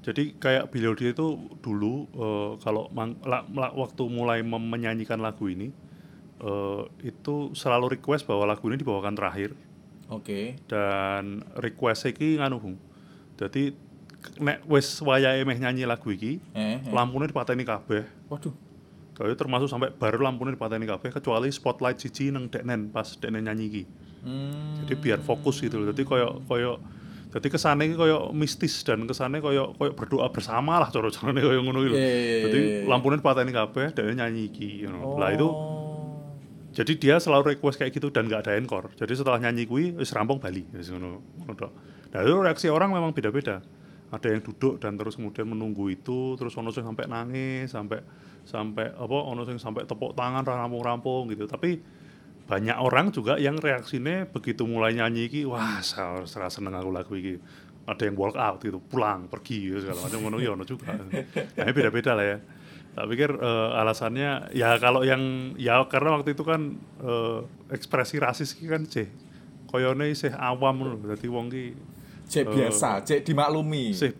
jadi 0.00 0.32
kayak 0.32 0.72
Billie 0.72 0.88
Holiday 0.88 1.12
itu 1.12 1.26
dulu 1.58 1.94
eh, 2.08 2.52
kalau 2.58 2.88
mang- 2.88 3.20
la- 3.22 3.44
la- 3.50 3.74
waktu 3.74 4.08
mulai 4.08 4.40
menyanyikan 4.40 5.20
lagu 5.20 5.46
ini 5.46 5.68
eh, 6.40 6.82
itu 7.02 7.52
selalu 7.52 7.92
request 7.94 8.24
bahwa 8.24 8.48
lagu 8.48 8.64
ini 8.66 8.80
dibawakan 8.80 9.12
terakhir 9.12 9.52
Oke. 10.08 10.56
dan 10.64 11.44
request 11.54 12.08
iki 12.08 12.40
nganu 12.40 12.56
Bung. 12.56 12.76
Jadi 13.36 13.76
nek 14.36 14.62
wis 14.64 15.00
wayahe 15.00 15.42
meh 15.42 15.56
nyanyi 15.56 15.84
lagu 15.84 16.08
iki, 16.08 16.36
Eh, 16.52 16.76
eh. 16.76 16.92
lampunya 16.92 17.26
dipateni 17.26 17.62
kabeh. 17.62 18.04
Waduh. 18.28 18.52
Jadi 19.12 19.34
termasuk 19.34 19.66
sampai 19.66 19.90
baru 19.90 20.22
lampunya 20.22 20.54
dipateni 20.54 20.84
kabeh 20.84 21.10
kecuali 21.10 21.48
spotlight 21.48 21.98
siji 21.98 22.28
nang 22.28 22.46
deknen 22.46 22.88
pas 22.88 23.08
deknen 23.12 23.42
nyanyi 23.42 23.64
iki. 23.66 23.82
Hmm. 24.20 24.78
Jadi 24.80 24.94
biar 24.94 25.18
fokus 25.18 25.58
gitu 25.58 25.78
loh. 25.78 25.90
Jadi 25.90 26.02
koyo 26.02 26.38
koyo 26.44 26.78
jadi 27.28 27.44
kesane 27.46 27.84
iki 27.84 27.94
koyo 27.94 28.30
mistis 28.30 28.80
dan 28.82 29.04
kesane 29.04 29.38
koyo 29.38 29.74
koyo 29.74 29.92
berdoa 29.92 30.30
bersama 30.30 30.78
lah 30.78 30.88
cara-carane 30.88 31.38
koyo 31.38 31.60
ngono 31.60 31.82
gitu. 31.82 31.92
Iya, 31.92 32.06
iya, 32.06 32.14
iya, 32.14 32.42
Jadi 32.46 32.58
iya, 32.62 32.78
lampunya 32.86 33.18
dipateni 33.18 33.50
kabeh 33.50 33.86
deknen 33.90 34.16
nyanyi 34.16 34.42
iki. 34.46 34.68
you 34.82 34.88
know. 34.88 35.16
Lah 35.16 35.30
itu 35.30 35.44
Oh. 35.44 36.30
jadi 36.70 36.92
dia 36.94 37.16
selalu 37.18 37.52
request 37.52 37.74
kayak 37.76 37.90
gitu 37.90 38.08
dan 38.08 38.30
nggak 38.30 38.46
ada 38.46 38.54
encore. 38.54 38.94
Jadi 38.94 39.12
setelah 39.12 39.42
nyanyi 39.42 39.66
kui, 39.66 39.90
wis 39.92 40.14
rampung 40.14 40.38
Bali. 40.38 40.62
Wis 40.70 40.88
ngono. 40.88 41.18
Nah 42.08 42.20
itu 42.22 42.32
reaksi 42.38 42.66
orang 42.70 42.94
memang 42.94 43.10
beda-beda. 43.10 43.60
Ada 44.08 44.32
yang 44.32 44.40
duduk 44.40 44.80
dan 44.80 44.96
terus 44.96 45.20
kemudian 45.20 45.44
menunggu 45.44 45.92
itu, 45.92 46.32
terus 46.40 46.56
ono 46.56 46.72
sing 46.72 46.80
sampai 46.80 47.04
nangis, 47.04 47.68
sampai 47.68 48.00
sampai 48.48 48.88
apa 48.96 49.16
ono 49.20 49.44
sing 49.44 49.60
sampai 49.60 49.84
tepuk 49.84 50.16
tangan 50.16 50.40
ra 50.48 50.64
rampung-rampung 50.64 51.28
gitu. 51.28 51.44
Tapi 51.44 51.76
banyak 52.48 52.80
orang 52.80 53.12
juga 53.12 53.36
yang 53.36 53.60
reaksinya 53.60 54.24
begitu 54.32 54.64
mulai 54.64 54.96
nyanyi 54.96 55.28
iki, 55.28 55.40
wah 55.44 55.84
serasa 55.84 56.48
seneng 56.48 56.72
aku 56.72 56.88
lagu 56.88 57.12
iki. 57.12 57.36
Ada 57.84 58.08
yang 58.08 58.16
walk 58.16 58.36
out 58.36 58.60
gitu, 58.64 58.80
pulang, 58.80 59.28
pergi 59.28 59.68
gitu, 59.68 59.84
segala 59.84 60.08
macam 60.08 60.20
ngono 60.24 60.36
ya 60.40 60.56
ono 60.56 60.64
juga. 60.64 60.92
Nah, 60.96 61.72
beda-beda 61.72 62.16
lah 62.16 62.24
ya. 62.24 62.38
Tak 62.96 63.04
pikir 63.12 63.30
eh, 63.36 63.80
alasannya 63.80 64.56
ya 64.56 64.80
kalau 64.80 65.04
yang 65.04 65.52
ya 65.60 65.84
karena 65.84 66.16
waktu 66.16 66.32
itu 66.32 66.44
kan 66.48 66.80
eh, 67.04 67.38
ekspresi 67.72 68.16
rasis 68.16 68.56
kan 68.56 68.88
sih 68.88 69.08
koyone 69.68 70.16
sih 70.16 70.32
awam 70.32 70.76
loh. 70.80 70.96
Dadi 71.04 71.28
wong 71.28 71.52
ki 71.52 71.64
Cek 72.28 72.44
biasa, 72.44 73.02
cek 73.08 73.24
dimaklumi. 73.24 73.96
sih 73.96 74.12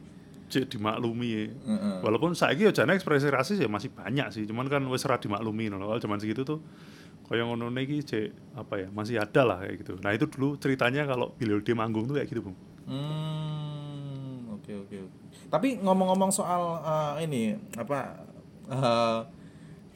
cek 0.48 0.64
dimaklumi 0.72 1.28
ya. 1.28 1.44
Heeh. 1.52 1.96
Walaupun 2.00 2.32
saiki 2.32 2.64
ya 2.64 2.72
jane 2.72 2.96
ekspresi 2.96 3.28
rasis 3.28 3.60
ya 3.60 3.68
masih 3.68 3.92
banyak 3.92 4.32
sih, 4.32 4.48
cuman 4.48 4.66
kan 4.66 4.80
wis 4.88 5.04
ora 5.04 5.20
dimaklumi 5.20 5.68
loh. 5.68 5.84
Kalau 5.84 6.00
zaman 6.00 6.18
segitu 6.18 6.42
tuh 6.42 6.64
kaya 7.28 7.44
ngono 7.44 7.68
iki 7.76 8.00
cek 8.00 8.56
apa 8.56 8.74
ya, 8.80 8.88
masih 8.88 9.20
ada 9.20 9.44
lah 9.44 9.60
kayak 9.60 9.84
gitu. 9.84 10.00
Nah, 10.00 10.16
itu 10.16 10.24
dulu 10.32 10.56
ceritanya 10.56 11.04
kalau 11.04 11.36
Billy 11.36 11.52
Holiday 11.52 11.76
manggung 11.76 12.08
tuh 12.08 12.16
kayak 12.16 12.28
gitu, 12.32 12.40
Bung. 12.40 12.56
Hmm, 12.88 14.48
oke 14.56 14.72
oke 14.88 14.96
oke. 14.96 15.18
Tapi 15.52 15.76
ngomong-ngomong 15.84 16.32
soal 16.32 16.80
eh, 16.80 17.28
ini 17.28 17.52
apa 17.76 18.24
eh, 18.72 19.20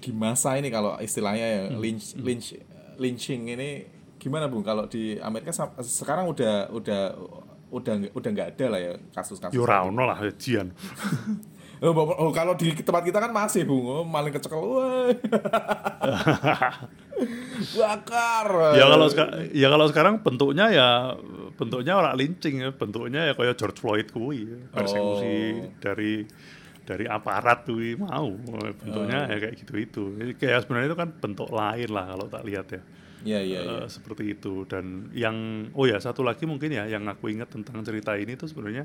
di 0.03 0.11
masa 0.13 0.61
ini 0.61 0.69
kalau 0.69 0.99
istilahnya 1.01 1.47
ya 1.47 1.63
lynch 1.79 2.19
lynch 2.21 2.59
lynching 2.99 3.55
ini 3.55 3.87
gimana 4.19 4.51
bung 4.51 4.67
kalau 4.67 4.91
di 4.91 5.15
Amerika 5.23 5.55
sekarang 5.79 6.27
udah 6.27 6.71
udah 6.75 7.03
udah 7.73 7.93
nggak- 7.99 8.13
udah 8.13 8.31
nggak 8.31 8.49
ada 8.53 8.67
lah 8.69 8.81
ya 8.81 8.93
kasus-kasus 9.11 9.57
Yo 9.57 9.65
ora 9.65 9.83
ono 9.83 10.05
lah 10.05 10.19
jian. 10.37 10.69
Oh, 11.83 11.91
oh, 11.91 12.31
kalau 12.31 12.55
di 12.55 12.71
tempat 12.79 13.03
kita 13.03 13.19
kan 13.19 13.35
masih 13.35 13.67
bung 13.67 13.83
oh, 13.83 14.05
maling 14.07 14.31
kecekel 14.31 14.63
bakar 17.75 18.47
ya 18.79 18.85
kalau 18.87 19.07
ya 19.51 19.67
kalau 19.67 19.87
sekarang 19.91 20.15
bentuknya 20.23 20.71
ya 20.71 20.89
bentuknya 21.55 21.99
orang 21.99 22.15
lincing 22.15 22.63
ya, 22.63 22.71
bentuknya 22.71 23.31
ya 23.31 23.33
kayak 23.35 23.59
George 23.59 23.79
Floyd 23.79 24.09
kuwi, 24.11 24.47
persekusi 24.71 25.37
Oh. 25.59 25.75
dari 25.79 26.23
dari 26.83 27.05
aparat 27.07 27.67
kuwi 27.67 27.95
mau 27.95 28.31
bentuknya 28.79 29.27
ya 29.27 29.37
kayak 29.39 29.55
gitu 29.59 29.73
itu. 29.75 30.03
Kayak 30.39 30.63
sebenarnya 30.63 30.89
itu 30.91 30.99
kan 30.99 31.09
bentuk 31.15 31.51
lain 31.51 31.89
lah 31.91 32.15
kalau 32.15 32.27
tak 32.27 32.43
lihat 32.43 32.67
ya. 32.71 32.83
Ya 33.23 33.41
ya 33.43 33.61
ya 33.63 33.79
Eh, 33.83 33.89
seperti 33.89 34.35
itu 34.35 34.67
dan 34.67 35.11
yang 35.15 35.69
oh 35.75 35.87
ya 35.87 35.99
satu 36.03 36.23
lagi 36.27 36.45
mungkin 36.47 36.75
ya 36.75 36.87
yang 36.91 37.07
aku 37.07 37.31
ingat 37.31 37.51
tentang 37.55 37.83
cerita 37.87 38.15
ini 38.19 38.35
tuh 38.35 38.51
sebenarnya 38.51 38.85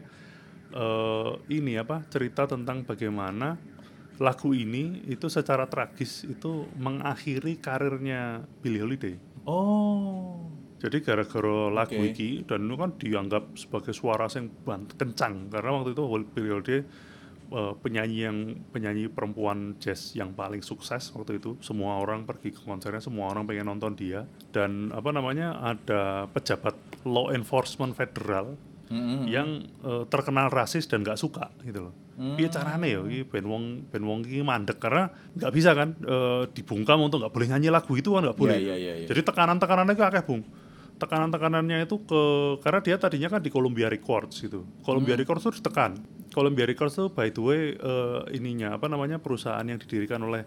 eh 0.67 1.31
ini 1.53 1.79
apa 1.79 2.03
cerita 2.11 2.43
tentang 2.45 2.83
bagaimana 2.83 3.55
lagu 4.17 4.49
ini 4.51 5.05
itu 5.05 5.29
secara 5.29 5.69
tragis 5.69 6.25
itu 6.25 6.65
mengakhiri 6.81 7.61
karirnya 7.61 8.41
Billie 8.61 8.81
Holiday. 8.81 9.15
oh 9.45 10.49
Jadi 10.77 11.01
gara-gara 11.01 11.73
lagu 11.73 11.97
Oke. 11.97 12.13
iki 12.13 12.29
dan 12.45 12.69
itu 12.69 12.75
kan 12.77 12.93
dianggap 13.01 13.57
sebagai 13.57 13.97
suara 13.97 14.29
yang 14.29 14.45
kencang 14.93 15.49
karena 15.49 15.69
waktu 15.73 15.97
itu 15.97 16.03
Billie 16.33 16.53
Holiday 16.53 16.81
eh, 17.51 17.73
penyanyi 17.79 18.19
yang 18.27 18.37
penyanyi 18.71 19.07
perempuan 19.11 19.75
jazz 19.79 20.13
yang 20.15 20.31
paling 20.33 20.63
sukses 20.63 21.11
waktu 21.15 21.39
itu 21.39 21.55
semua 21.63 21.99
orang 21.99 22.23
pergi 22.23 22.51
ke 22.55 22.61
konsernya 22.63 22.99
semua 22.99 23.31
orang 23.31 23.47
pengen 23.47 23.67
nonton 23.67 23.95
dia 23.95 24.27
dan 24.51 24.91
apa 24.91 25.09
namanya 25.11 25.57
ada 25.59 26.27
pejabat 26.31 26.75
law 27.07 27.31
enforcement 27.31 27.95
federal 27.95 28.55
Mm-mm. 28.87 29.27
yang 29.27 29.67
eh, 29.83 30.03
terkenal 30.07 30.47
rasis 30.47 30.87
dan 30.87 31.03
nggak 31.03 31.19
suka 31.19 31.51
gitu 31.63 31.91
loh. 31.91 31.95
Piye 32.17 32.49
carane 32.49 32.89
ya 32.89 33.05
iki 33.05 33.29
ben 33.29 33.45
wong 33.45 33.93
ben 33.93 34.01
wong 34.01 34.25
iki 34.25 34.41
mandek 34.41 34.81
karena 34.81 35.11
nggak 35.37 35.51
bisa 35.53 35.77
kan 35.77 35.93
eh, 36.01 36.49
dibungkam 36.49 36.97
untuk 37.03 37.21
nggak 37.21 37.29
boleh 37.29 37.47
nyanyi 37.51 37.69
lagu 37.69 37.93
itu 37.93 38.15
kan 38.15 38.25
nggak 38.25 38.39
boleh. 38.39 38.57
Iya, 38.57 38.75
iya, 38.79 38.93
iya. 39.03 39.07
Jadi 39.11 39.21
tekanan-tekanannya 39.21 39.93
itu 39.93 40.01
akeh, 40.01 40.23
Bung. 40.25 40.41
Tekanan-tekanannya 40.97 41.85
itu 41.85 42.01
ke 42.01 42.21
karena 42.59 42.79
dia 42.81 42.97
tadinya 42.97 43.29
kan 43.29 43.41
di 43.41 43.49
Columbia 43.49 43.85
Records 43.85 44.41
gitu. 44.41 44.65
Columbia 44.81 45.13
Hmm. 45.13 45.21
Records 45.21 45.45
itu 45.45 45.61
ditekan. 45.61 46.01
Columbia 46.33 46.65
Records 46.65 46.93
itu 46.93 47.07
by 47.09 47.29
the 47.29 47.41
way 47.41 47.61
eh, 47.73 48.21
ininya 48.33 48.77
apa 48.77 48.85
namanya 48.85 49.17
perusahaan 49.17 49.61
yang 49.61 49.77
didirikan 49.77 50.21
oleh 50.21 50.41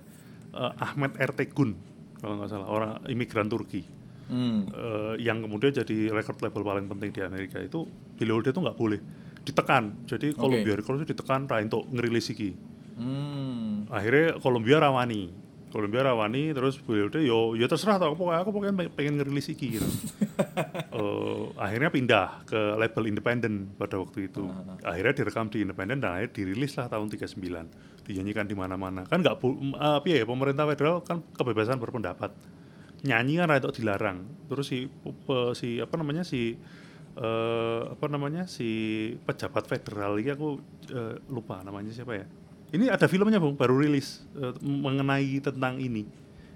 eh, 0.51 0.73
Ahmet 0.83 1.15
Ertegun 1.17 1.75
kalau 2.19 2.37
nggak 2.37 2.51
salah 2.51 2.69
orang 2.69 2.91
imigran 3.07 3.47
Turki 3.47 3.83
Hmm. 4.31 4.71
eh, 4.71 5.15
yang 5.19 5.43
kemudian 5.43 5.75
jadi 5.75 6.11
record 6.11 6.39
label 6.39 6.63
paling 6.63 6.87
penting 6.87 7.11
di 7.11 7.19
Amerika 7.19 7.59
itu 7.59 7.83
Holiday 8.15 8.55
itu 8.55 8.63
nggak 8.63 8.79
boleh 8.79 9.01
ditekan 9.43 10.07
jadi 10.07 10.39
Columbia 10.39 10.79
Records 10.79 11.03
itu 11.03 11.11
ditekan 11.11 11.51
untuk 11.67 11.91
ngerilis 11.91 12.31
iki 12.31 12.55
Hmm. 12.95 13.89
akhirnya 13.89 14.39
Columbia 14.39 14.79
rawani 14.79 15.33
Columbia 15.71 16.03
rawani 16.05 16.51
terus 16.51 16.77
Billie 16.77 17.07
Holiday 17.07 17.25
yo 17.25 17.55
yo 17.55 17.65
terserah 17.65 17.97
tau 17.97 18.11
aku 18.11 18.19
pokoknya 18.21 18.41
aku 18.43 18.51
pokoknya 18.51 18.75
pengen- 18.75 18.93
pengen 18.93 19.15
ngerilis 19.17 19.49
iki 19.49 19.79
gitu. 19.79 19.89
Eh, 20.91 21.43
akhirnya 21.57 21.89
pindah 21.89 22.43
ke 22.45 22.59
label 22.75 23.05
independen 23.07 23.71
pada 23.73 23.97
waktu 23.97 24.27
itu. 24.27 24.45
Akhirnya 24.83 25.15
direkam 25.15 25.47
di 25.47 25.63
independen 25.63 25.97
dan 25.97 26.13
akhirnya 26.13 26.33
dirilis 26.35 26.75
lah 26.75 26.89
tahun 26.89 27.09
39 27.09 27.41
dinyanyikan 28.03 28.45
di 28.45 28.53
mana-mana. 28.53 29.07
Kan 29.07 29.23
nggak 29.23 29.39
piye 30.03 30.21
ya 30.21 30.27
pemerintah 30.27 30.67
federal 30.67 31.01
kan 31.01 31.23
kebebasan 31.33 31.79
berpendapat. 31.79 32.35
Nyanyi 33.01 33.39
kan 33.39 33.55
itu 33.55 33.81
dilarang. 33.81 34.19
Terus 34.45 34.67
si 34.67 34.91
pe- 35.01 35.55
si 35.55 35.79
apa 35.79 35.95
namanya 35.95 36.21
si 36.21 36.59
eh, 37.15 37.83
apa 37.87 38.07
namanya 38.07 38.45
si 38.45 38.69
pejabat 39.23 39.65
federal 39.65 40.19
ini 40.19 40.31
aku 40.31 40.59
eh, 40.91 41.15
lupa 41.29 41.63
namanya 41.63 41.91
siapa 41.91 42.13
ya 42.15 42.27
ini 42.71 42.87
ada 42.91 43.07
filmnya 43.07 43.39
bung 43.43 43.55
baru 43.59 43.79
rilis 43.83 44.23
eh, 44.39 44.55
mengenai 44.63 45.39
tentang 45.43 45.79
ini 45.79 46.07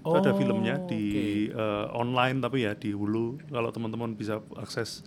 itu 0.05 0.13
ada 0.13 0.31
Oh, 0.31 0.37
filmnya 0.37 0.77
di 0.85 1.03
eh, 1.49 1.85
online 1.97 2.37
tapi 2.37 2.67
ya 2.67 2.77
di 2.77 2.93
Hulu 2.93 3.49
kalau 3.49 3.73
teman-teman 3.73 4.13
bisa 4.13 4.37
akses 4.55 5.01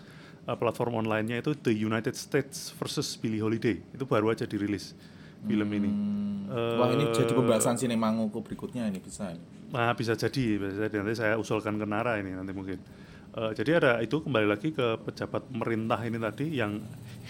eh, 0.44 0.56
platform 0.58 1.06
online-nya 1.06 1.38
itu 1.38 1.54
The 1.54 1.70
United 1.70 2.18
States 2.18 2.74
versus 2.74 3.14
Billie 3.14 3.40
Holiday 3.40 3.78
itu 3.94 4.04
baru 4.04 4.34
aja 4.34 4.44
dirilis 4.44 4.92
film 5.46 5.70
ini 5.70 5.90
Hmm. 6.48 6.80
Wah 6.80 6.88
ini 6.96 7.12
jadi 7.12 7.36
pembahasan 7.36 7.76
sinemanguku 7.76 8.40
berikutnya 8.40 8.88
ini 8.88 9.04
bisa 9.04 9.28
ini. 9.36 9.44
Nah, 9.68 9.92
bisa 9.92 10.16
jadi, 10.16 10.56
bisa 10.56 10.88
jadi. 10.88 11.04
nanti 11.04 11.12
saya 11.20 11.36
usulkan 11.36 11.76
ke 11.76 11.84
Nara 11.84 12.16
ini 12.16 12.32
nanti 12.32 12.56
mungkin. 12.56 12.80
Eh, 13.36 13.52
jadi 13.52 13.70
ada 13.76 13.92
itu 14.00 14.24
kembali 14.24 14.48
lagi 14.48 14.72
ke 14.72 14.96
pejabat 15.04 15.44
pemerintah 15.52 16.00
ini 16.08 16.16
tadi 16.16 16.56
yang 16.56 16.80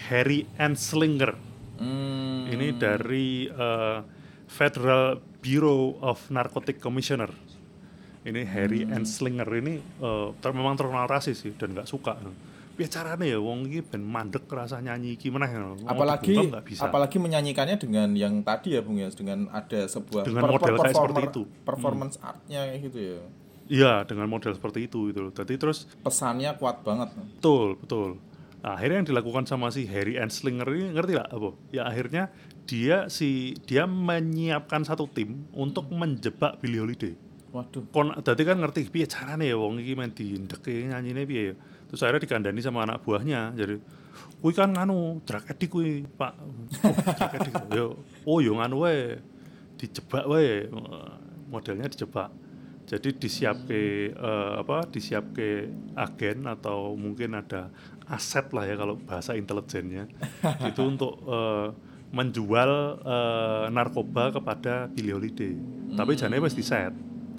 Harry 0.07 0.47
Anslinger. 0.55 1.35
Hmm. 1.79 2.47
Ini 2.47 2.75
dari 2.75 3.47
eh, 3.47 3.99
Federal 4.47 5.05
Bureau 5.39 5.97
of 6.01 6.29
Narcotic 6.29 6.77
Commissioner. 6.77 7.31
Ini 8.21 8.43
Harry 8.45 8.83
Hmm. 8.83 8.97
Anslinger 8.97 9.49
ini 9.57 9.75
eh, 9.79 10.29
ter- 10.37 10.53
memang 10.53 10.75
terkenal 10.75 11.07
rasis 11.07 11.39
sih 11.39 11.55
dan 11.55 11.73
nggak 11.73 11.87
suka. 11.87 12.19
Piye 12.75 12.87
carane 12.87 13.27
ya 13.27 13.39
wong 13.39 13.67
iki 13.67 13.83
ben 13.83 14.01
mandek 14.01 14.47
rasa 14.47 14.79
nyanyi 14.79 15.15
iki 15.15 15.29
meneh. 15.29 15.51
Mau 15.51 15.75
apalagi 15.85 16.47
bisa. 16.63 16.87
apalagi 16.87 17.19
menyanyikannya 17.19 17.75
dengan 17.75 18.15
yang 18.15 18.39
tadi 18.41 18.75
ya 18.75 18.81
Bung 18.81 18.97
ya 18.97 19.11
dengan 19.11 19.51
ada 19.51 19.83
sebuah 19.85 20.23
Dengan 20.23 20.47
model 20.49 20.75
kayak 20.77 20.95
seperti 20.95 21.23
itu. 21.25 21.43
Hmm. 21.43 21.55
performance 21.65 22.15
artnya 22.19 22.61
kayak 22.65 22.81
gitu 22.85 22.99
ya 23.01 23.21
Iya, 23.69 24.01
dengan 24.03 24.25
model 24.27 24.55
seperti 24.55 24.87
itu 24.87 25.13
gitu 25.13 25.21
loh. 25.21 25.33
Jadi 25.35 25.55
terus 25.55 25.85
pesannya 26.01 26.57
kuat 26.57 26.81
banget 26.81 27.13
Betul, 27.37 27.77
betul. 27.77 28.17
Nah, 28.59 28.75
akhirnya 28.75 29.03
yang 29.03 29.09
dilakukan 29.15 29.47
sama 29.47 29.71
si 29.71 29.87
Harry 29.87 30.19
Anslinger 30.19 30.67
ini 30.75 30.91
ngerti 30.91 31.15
lah 31.15 31.31
apa? 31.31 31.55
Ya 31.71 31.87
akhirnya 31.87 32.35
dia 32.67 33.07
si 33.07 33.55
dia 33.65 33.87
menyiapkan 33.87 34.83
satu 34.83 35.07
tim 35.07 35.47
untuk 35.55 35.87
menjebak 35.95 36.59
Billie 36.59 36.83
Holiday. 36.83 37.15
waduh 37.49 37.81
Kon 37.89 38.13
tadi 38.21 38.45
kan 38.45 38.61
ngerti 38.61 38.93
piye 38.93 39.09
carane 39.09 39.49
ya 39.49 39.57
wong 39.57 39.81
iki 39.81 39.97
main 39.97 40.13
diindeke 40.13 40.91
nyanyine 40.91 41.25
piye 41.25 41.43
ya. 41.53 41.55
Terus 41.89 42.05
akhirnya 42.05 42.23
dikandani 42.29 42.61
sama 42.61 42.85
anak 42.85 43.01
buahnya. 43.07 43.57
Jadi 43.57 43.81
kuwi 44.43 44.53
kan 44.53 44.75
nganu 44.75 45.23
drag 45.25 45.49
addict 45.49 45.73
kuwi, 45.73 46.05
Pak. 46.05 46.35
Oh, 46.85 46.93
drag 46.93 47.35
addict. 47.41 47.57
Yo, 47.73 47.97
oh 48.29 48.39
yo 48.45 48.59
nganu 48.59 48.85
wae. 48.85 49.17
Dijebak 49.81 50.29
wae. 50.29 50.69
Modelnya 51.49 51.89
dijebak. 51.89 52.29
Jadi 52.89 53.17
disiapke 53.17 54.13
eh, 54.13 54.53
apa? 54.61 54.85
Disiapke 54.89 55.73
agen 55.97 56.45
atau 56.45 56.93
mungkin 56.97 57.37
ada 57.37 57.73
aset 58.09 58.49
lah 58.57 58.65
ya 58.65 58.75
kalau 58.75 58.97
bahasa 58.97 59.37
intelijennya. 59.37 60.09
itu 60.69 60.83
untuk 60.83 61.21
eh, 61.29 61.69
menjual 62.09 62.71
eh, 63.05 63.67
narkoba 63.69 64.33
kepada 64.33 64.89
Billie 64.89 65.13
Holiday. 65.13 65.55
Tapi 65.93 66.17
jane 66.17 66.41
wis 66.41 66.57
diset. 66.57 66.93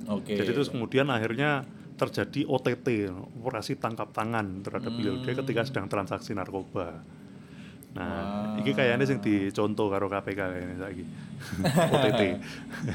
oke 0.09 0.30
Jadi 0.30 0.51
terus 0.53 0.70
kemudian 0.70 1.09
akhirnya 1.09 1.65
terjadi 1.99 2.47
OTT, 2.47 3.11
operasi 3.43 3.76
tangkap 3.76 4.15
tangan 4.15 4.63
terhadap 4.63 4.91
Billie 4.95 5.11
Holiday 5.11 5.36
ketika 5.36 5.61
sedang 5.67 5.86
transaksi 5.91 6.32
narkoba. 6.32 7.03
Nah, 7.89 8.53
iki 8.61 8.78
kayaknya 8.78 9.05
sing 9.09 9.20
dicontoh 9.20 9.89
karo 9.89 10.05
KPK 10.07 10.39
kayaknya 10.39 10.76
saiki. 10.78 11.03
OTT. 11.97 12.22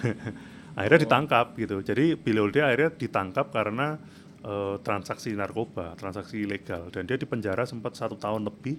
akhirnya 0.79 1.01
ditangkap 1.07 1.47
gitu. 1.59 1.77
Jadi 1.83 2.15
Billie 2.19 2.43
Holiday 2.43 2.65
akhirnya 2.65 2.91
ditangkap 2.95 3.47
karena 3.51 3.99
eh, 4.45 4.77
transaksi 4.85 5.33
narkoba, 5.33 5.97
transaksi 5.97 6.45
ilegal. 6.45 6.93
Dan 6.93 7.09
dia 7.09 7.17
dipenjara 7.17 7.65
sempat 7.65 7.97
satu 7.97 8.15
tahun 8.15 8.45
lebih. 8.45 8.77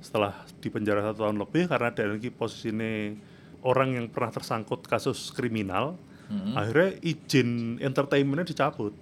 Setelah 0.00 0.44
dipenjara 0.60 1.04
satu 1.12 1.28
tahun 1.28 1.36
lebih 1.40 1.68
karena 1.68 1.88
dia 1.92 2.08
lagi 2.08 2.28
posisinya 2.32 3.16
orang 3.64 3.96
yang 3.96 4.06
pernah 4.12 4.30
tersangkut 4.32 4.84
kasus 4.86 5.32
kriminal, 5.32 5.96
akhirnya 6.54 6.98
izin 7.02 7.80
entertainmentnya 7.80 8.46
dicabut. 8.46 8.92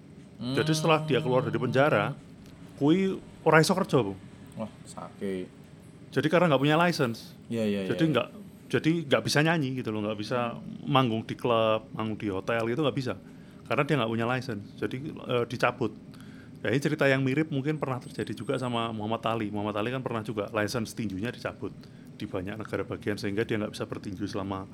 Jadi 0.40 0.72
setelah 0.76 1.01
dia 1.05 1.20
keluar 1.24 1.45
dari 1.45 1.57
penjara, 1.57 2.12
kui 2.76 3.16
ora 3.45 3.59
iso 3.61 3.72
kerja, 3.72 4.03
Bung. 4.03 4.18
wah 4.59 4.70
sakit. 4.86 5.47
Jadi 6.14 6.26
karena 6.30 6.53
nggak 6.53 6.62
punya 6.62 6.76
license, 6.78 7.34
ya 7.51 7.66
ya 7.66 7.90
jadi 7.90 8.05
nggak 8.12 8.28
jadi 8.70 8.90
nggak 9.09 9.22
bisa 9.24 9.38
nyanyi 9.42 9.82
gitu 9.82 9.90
loh, 9.90 10.05
nggak 10.05 10.18
bisa 10.18 10.59
manggung 10.86 11.26
di 11.26 11.34
klub, 11.34 11.90
manggung 11.90 12.18
di 12.18 12.30
hotel 12.30 12.62
gitu 12.70 12.80
nggak 12.86 12.97
bisa, 12.97 13.18
karena 13.69 13.83
dia 13.85 13.95
nggak 14.01 14.11
punya 14.11 14.27
license. 14.29 14.65
Jadi 14.77 14.97
eh, 15.11 15.45
dicabut. 15.49 15.93
Ya 16.65 16.73
ini 16.73 16.81
cerita 16.81 17.05
yang 17.05 17.21
mirip 17.21 17.53
mungkin 17.53 17.77
pernah 17.77 18.01
terjadi 18.01 18.33
juga 18.33 18.57
sama 18.57 18.89
Muhammad 18.89 19.21
Ali. 19.29 19.53
Muhammad 19.53 19.77
Ali 19.85 19.93
kan 19.93 20.01
pernah 20.01 20.25
juga 20.25 20.49
license 20.49 20.97
tinjunya 20.97 21.29
dicabut 21.29 21.73
di 22.17 22.25
banyak 22.25 22.57
negara 22.57 22.89
bagian 22.89 23.21
sehingga 23.21 23.45
dia 23.45 23.61
nggak 23.61 23.77
bisa 23.77 23.85
bertinju 23.85 24.25
selama 24.25 24.65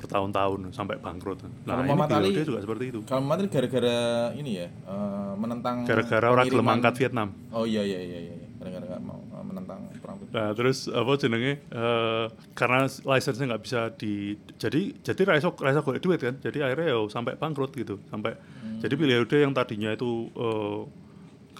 bertahun-tahun 0.00 0.60
sampai 0.70 0.96
bangkrut. 0.96 1.44
Nah, 1.62 1.76
Kalau 1.76 1.82
Muhammad 1.84 2.08
Ali- 2.16 2.40
juga 2.40 2.58
seperti 2.58 2.84
itu. 2.88 3.00
kalau 3.04 3.22
Madrid 3.22 3.48
gara-gara 3.48 3.98
ini 4.32 4.50
ya 4.56 4.66
eh, 4.66 5.32
menentang 5.36 5.84
Gara-gara 5.84 6.26
orang 6.26 6.46
gelem 6.46 6.68
angkat 6.70 6.94
Vietnam. 6.96 7.28
oh 7.50 7.62
iya 7.62 7.82
iya 7.82 8.00
iya 8.00 8.18
iya 8.26 8.34
gara-gara 8.56 8.84
nggak 8.86 9.02
mau 9.02 9.20
eh, 9.20 9.44
menentang 9.44 9.78
perang 9.96 10.16
Vietnam. 10.16 10.36
Nah 10.36 10.48
terus 10.52 10.78
apa 10.86 11.12
jenenge 11.16 11.52
eh 11.62 12.24
karena 12.52 12.80
license-nya 12.84 13.46
nggak 13.46 13.62
bisa 13.62 13.80
di 13.92 14.12
jadi 14.56 14.80
jadi 14.98 15.20
raiso 15.26 15.52
raiso 15.54 15.80
golek 15.80 16.00
duit 16.00 16.18
kan 16.18 16.34
jadi 16.38 16.64
akhirnya 16.64 16.86
ya 16.90 16.98
sampai 17.06 17.36
bangkrut 17.36 17.72
gitu 17.72 18.00
sampai 18.06 18.32
jadi 18.80 18.94
Billie 18.94 19.16
Holiday 19.16 19.44
yang 19.44 19.52
tadinya 19.52 19.90
itu 19.90 20.08
eh, 20.30 20.80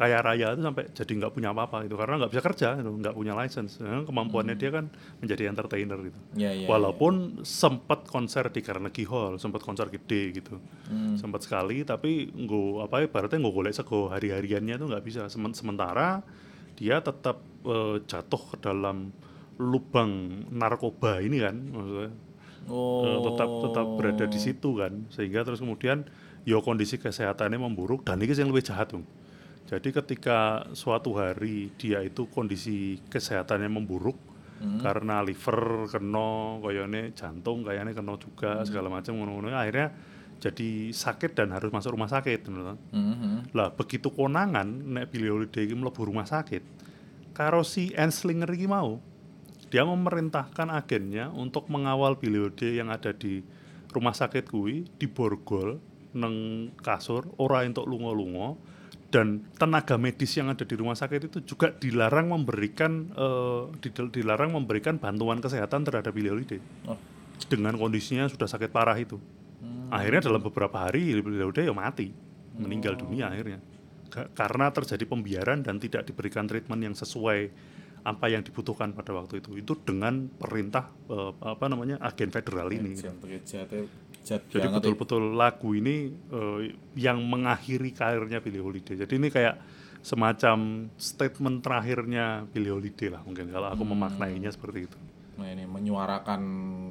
kaya 0.01 0.25
raya 0.25 0.57
itu 0.57 0.65
sampai 0.65 0.89
jadi 0.97 1.13
nggak 1.13 1.33
punya 1.37 1.53
apa-apa 1.53 1.85
itu 1.85 1.93
karena 1.93 2.25
nggak 2.25 2.33
bisa 2.33 2.41
kerja 2.41 2.69
gitu, 2.81 2.91
nggak 3.05 3.13
punya 3.13 3.37
license. 3.37 3.85
Nah, 3.85 4.01
kemampuannya 4.09 4.57
dia 4.57 4.73
kan 4.73 4.89
menjadi 5.21 5.53
entertainer 5.53 6.01
gitu. 6.01 6.19
Iya, 6.41 6.51
iya, 6.57 6.67
walaupun 6.73 7.45
sempat 7.45 8.09
konser 8.09 8.49
di 8.49 8.65
Carnegie 8.65 9.05
Hall 9.05 9.37
sempat 9.37 9.61
konser 9.61 9.93
gede 9.93 10.41
gitu. 10.41 10.57
Hmm. 10.89 11.21
sempat 11.21 11.45
sekali 11.45 11.85
tapi 11.85 12.33
nggak 12.33 12.89
apa 12.89 12.97
ibaratnya 13.05 13.45
nggak 13.45 13.55
golek 13.55 13.75
sego 13.77 14.09
hari-hariannya 14.09 14.81
tuh 14.81 14.89
nggak 14.89 15.05
bisa. 15.05 15.29
Semen- 15.29 15.53
sementara 15.53 16.25
dia 16.81 17.05
tetap 17.05 17.45
eh, 17.69 18.01
jatuh 18.09 18.43
ke 18.51 18.57
dalam 18.65 19.13
lubang 19.61 20.49
narkoba 20.49 21.21
ini 21.21 21.45
kan 21.45 21.61
maksudnya. 21.61 22.13
Oh. 22.73 23.05
Eh, 23.05 23.19
tetap 23.29 23.51
tetap 23.69 23.87
berada 24.01 24.25
di 24.25 24.41
situ 24.41 24.81
kan. 24.81 25.05
Sehingga 25.13 25.45
terus 25.45 25.61
kemudian 25.61 26.09
yo 26.49 26.65
kondisi 26.65 26.97
kesehatannya 26.97 27.61
memburuk 27.61 28.01
dan 28.09 28.17
ini 28.17 28.33
yang 28.33 28.49
lebih 28.49 28.65
jahat 28.65 28.97
Bung. 28.97 29.05
Jadi 29.71 29.89
ketika 30.03 30.67
suatu 30.75 31.15
hari 31.15 31.71
dia 31.79 32.03
itu 32.03 32.27
kondisi 32.27 32.99
kesehatannya 33.07 33.71
memburuk 33.71 34.19
karena 34.61 35.25
liver 35.25 35.89
kena 35.89 36.61
koyone 36.61 37.17
jantung 37.17 37.65
kayaknya 37.65 37.97
kena 37.97 38.13
juga 38.21 38.61
segala 38.69 38.93
macam 38.93 39.17
ngono-ngono 39.17 39.57
akhirnya 39.57 39.89
jadi 40.41 40.93
sakit 40.93 41.33
dan 41.37 41.53
harus 41.53 41.73
masuk 41.73 41.97
rumah 41.97 42.09
sakit 42.09 42.49
ngono 42.49 42.63
toh. 42.75 42.79
Mhm. 42.93 43.57
lah 43.57 43.73
begitu 43.73 44.13
konangan 44.13 44.69
nek 44.69 45.09
Billy 45.13 45.33
Holiday 45.33 45.65
iki 45.65 45.77
mlebu 45.77 46.05
rumah 46.05 46.29
sakit 46.29 46.61
karo 47.33 47.65
si 47.65 47.97
Enslinger 47.97 48.53
iki 48.53 48.69
mau 48.69 49.01
dia 49.73 49.87
memerintahkan 49.87 50.69
agennya 50.77 51.33
untuk 51.33 51.73
mengawal 51.73 52.21
Billy 52.21 52.37
Holiday 52.37 52.85
yang 52.85 52.93
ada 52.93 53.17
di 53.17 53.41
rumah 53.97 54.13
sakit 54.13 54.45
kui 54.45 54.85
di 55.01 55.07
borgol 55.09 55.81
neng 56.13 56.69
kasur 56.85 57.33
ora 57.41 57.65
entuk 57.65 57.89
lunga-lunga 57.89 58.61
dan 59.11 59.43
tenaga 59.59 59.99
medis 59.99 60.31
yang 60.39 60.49
ada 60.49 60.63
di 60.63 60.75
rumah 60.75 60.95
sakit 60.95 61.27
itu 61.27 61.39
juga 61.43 61.75
dilarang 61.75 62.31
memberikan 62.31 63.11
didel- 63.77 64.09
dilarang 64.09 64.55
memberikan 64.55 64.97
bantuan 64.97 65.43
kesehatan 65.43 65.83
terhadap 65.83 66.15
Billy 66.15 66.31
Holiday. 66.31 66.63
Oh. 66.87 66.95
dengan 67.49 67.73
kondisinya 67.75 68.29
sudah 68.29 68.45
sakit 68.45 68.69
parah 68.69 68.95
itu. 68.95 69.17
Akhirnya 69.91 70.23
dalam 70.23 70.39
beberapa 70.39 70.77
hari 70.87 71.19
Billy 71.19 71.41
Holiday 71.41 71.67
ya 71.67 71.75
mati. 71.75 72.13
Meninggal 72.55 72.95
dunia 72.95 73.33
akhirnya. 73.33 73.59
Ka- 74.13 74.29
karena 74.31 74.69
terjadi 74.71 75.05
pembiaran 75.09 75.65
dan 75.65 75.81
tidak 75.81 76.05
diberikan 76.05 76.45
treatment 76.45 76.79
yang 76.85 76.93
sesuai 76.93 77.49
apa 78.01 78.27
yang 78.29 78.45
dibutuhkan 78.45 78.93
pada 78.93 79.17
waktu 79.17 79.41
itu. 79.41 79.57
Itu 79.57 79.81
dengan 79.81 80.29
perintah 80.29 80.93
eh, 81.09 81.33
apa 81.41 81.67
namanya 81.67 81.97
agen 81.99 82.29
federal 82.29 82.69
ini. 82.71 82.93
Gitu. 82.93 83.09
Jat 84.21 84.43
jadi 84.53 84.69
ya. 84.69 84.75
betul-betul 84.77 85.33
lagu 85.33 85.73
ini 85.73 86.13
eh, 86.13 86.77
yang 86.97 87.19
mengakhiri 87.25 87.91
karirnya 87.97 88.39
Billie 88.45 88.61
Holiday 88.61 88.95
jadi 89.07 89.13
ini 89.17 89.29
kayak 89.33 89.57
semacam 90.01 90.89
statement 90.97 91.61
terakhirnya 91.65 92.45
Billie 92.49 92.73
Holiday 92.73 93.09
lah 93.13 93.21
mungkin 93.25 93.49
kalau 93.53 93.69
aku 93.73 93.83
memaknainya 93.85 94.53
seperti 94.53 94.89
itu 94.89 94.99
Nah, 95.41 95.49
ini 95.49 95.65
menyuarakan 95.65 96.43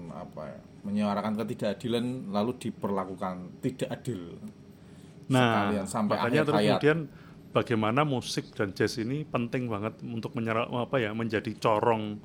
apa 0.10 0.42
ya? 0.50 0.60
Menyuarakan 0.82 1.34
ketidakadilan 1.38 2.34
lalu 2.34 2.58
diperlakukan 2.58 3.62
tidak 3.62 3.90
adil. 3.94 4.42
Nah, 5.30 5.70
Sekalian 5.70 5.86
sampai 5.86 6.16
makanya 6.18 6.42
terus 6.42 6.58
hayat. 6.58 6.66
kemudian 6.82 7.00
bagaimana 7.54 8.02
musik 8.02 8.50
dan 8.58 8.74
jazz 8.74 8.98
ini 8.98 9.22
penting 9.22 9.70
banget 9.70 10.02
untuk 10.02 10.34
menyerap 10.34 10.66
apa 10.74 10.98
ya 10.98 11.14
menjadi 11.14 11.54
corong 11.62 12.18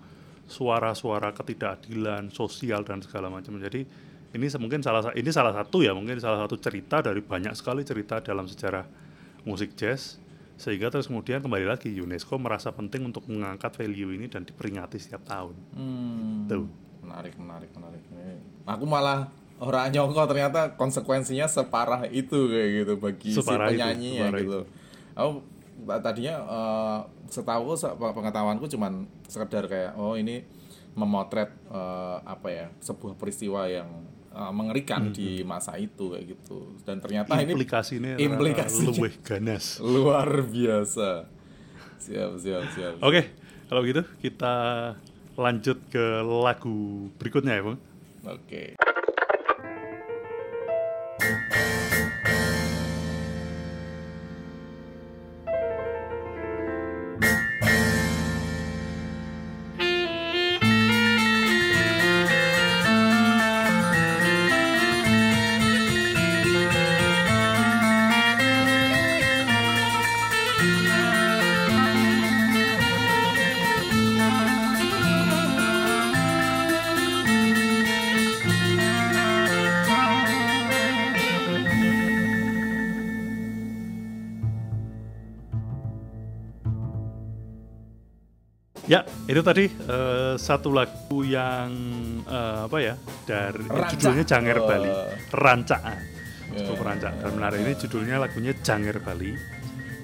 suara-suara 0.48 1.36
ketidakadilan 1.36 2.32
sosial 2.32 2.88
dan 2.88 3.04
segala 3.04 3.28
macam. 3.28 3.60
Jadi 3.60 3.84
ini 4.34 4.50
mungkin 4.58 4.82
salah 4.82 5.00
sa- 5.00 5.14
ini 5.14 5.30
salah 5.30 5.54
satu 5.54 5.80
ya 5.80 5.94
mungkin 5.94 6.18
salah 6.18 6.42
satu 6.42 6.58
cerita 6.58 7.00
dari 7.00 7.22
banyak 7.22 7.54
sekali 7.54 7.82
cerita 7.82 8.18
dalam 8.18 8.44
sejarah 8.44 8.82
musik 9.42 9.72
jazz 9.74 10.18
sehingga 10.54 10.86
terus 10.86 11.06
kemudian 11.06 11.38
kembali 11.38 11.66
lagi 11.66 11.90
UNESCO 11.92 12.34
merasa 12.36 12.70
penting 12.70 13.02
untuk 13.04 13.26
mengangkat 13.26 13.74
value 13.74 14.10
ini 14.12 14.26
dan 14.26 14.42
diperingati 14.42 14.98
setiap 14.98 15.22
tahun. 15.24 15.54
Hmm. 15.72 16.46
Tuh. 16.46 16.66
Menarik, 17.00 17.34
menarik, 17.36 17.70
menarik. 17.70 18.02
Ini, 18.08 18.38
Aku 18.64 18.86
malah 18.86 19.28
orang 19.58 19.90
nyongko 19.90 20.24
ternyata 20.24 20.74
konsekuensinya 20.74 21.46
separah 21.46 22.06
itu 22.06 22.48
kayak 22.48 22.68
gitu 22.76 22.94
bagi 22.96 23.30
Separah 23.30 23.66
si 23.66 23.74
itu, 23.74 23.74
penyanyinya 23.76 24.22
separah 24.24 24.40
gitu. 24.40 24.60
Aku 25.12 25.30
ta- 25.84 26.00
tadinya 26.00 26.34
eh, 26.40 26.98
setahu 27.28 27.74
se- 27.74 27.92
pengetahuanku 27.92 28.66
cuman 28.68 28.92
sekedar 29.26 29.66
kayak 29.66 29.94
oh 29.94 30.14
ini 30.14 30.42
memotret 30.94 31.50
eh, 31.66 32.18
apa 32.24 32.48
ya 32.48 32.66
sebuah 32.78 33.14
peristiwa 33.14 33.66
yang 33.66 33.90
eh, 34.34 34.52
mengerikan 34.52 35.14
di 35.14 35.46
masa 35.46 35.78
itu 35.78 36.12
kayak 36.12 36.26
gitu 36.34 36.74
dan 36.82 36.98
ternyata 36.98 37.38
ini 37.38 37.54
Implikasinya 37.54 38.18
implikasinya 38.18 38.90
lebih 38.90 39.14
ganas. 39.22 39.78
luar 39.94 40.28
biasa. 40.44 41.30
Siap, 42.04 42.36
siap, 42.36 42.64
siap. 42.76 42.94
Oke, 43.00 43.32
kalau 43.70 43.80
gitu 43.86 44.04
kita 44.20 44.54
lanjut 45.40 45.78
ke 45.88 46.04
lagu 46.20 47.08
berikutnya 47.16 47.58
ya, 47.58 47.62
Bang. 47.64 47.78
Oke. 48.28 48.76
Ya, 48.76 48.83
itu 89.34 89.42
tadi 89.42 89.66
eh, 89.66 90.34
satu 90.38 90.70
lagu 90.70 91.26
yang 91.26 91.68
eh, 92.22 92.58
apa 92.70 92.78
ya 92.78 92.94
dari 93.26 93.66
Rancak. 93.66 93.90
judulnya 93.92 94.24
Janger 94.24 94.58
Oh. 94.58 94.64
Bali, 94.64 94.90
Rancaan. 95.28 95.98
Ya, 96.54 96.62
Cukup 96.62 96.86
rancak 96.86 97.18
dan 97.18 97.30
menarik 97.34 97.66
ini 97.66 97.72
judulnya 97.74 98.22
lagunya 98.22 98.54
Janger 98.54 99.02
Bali, 99.02 99.34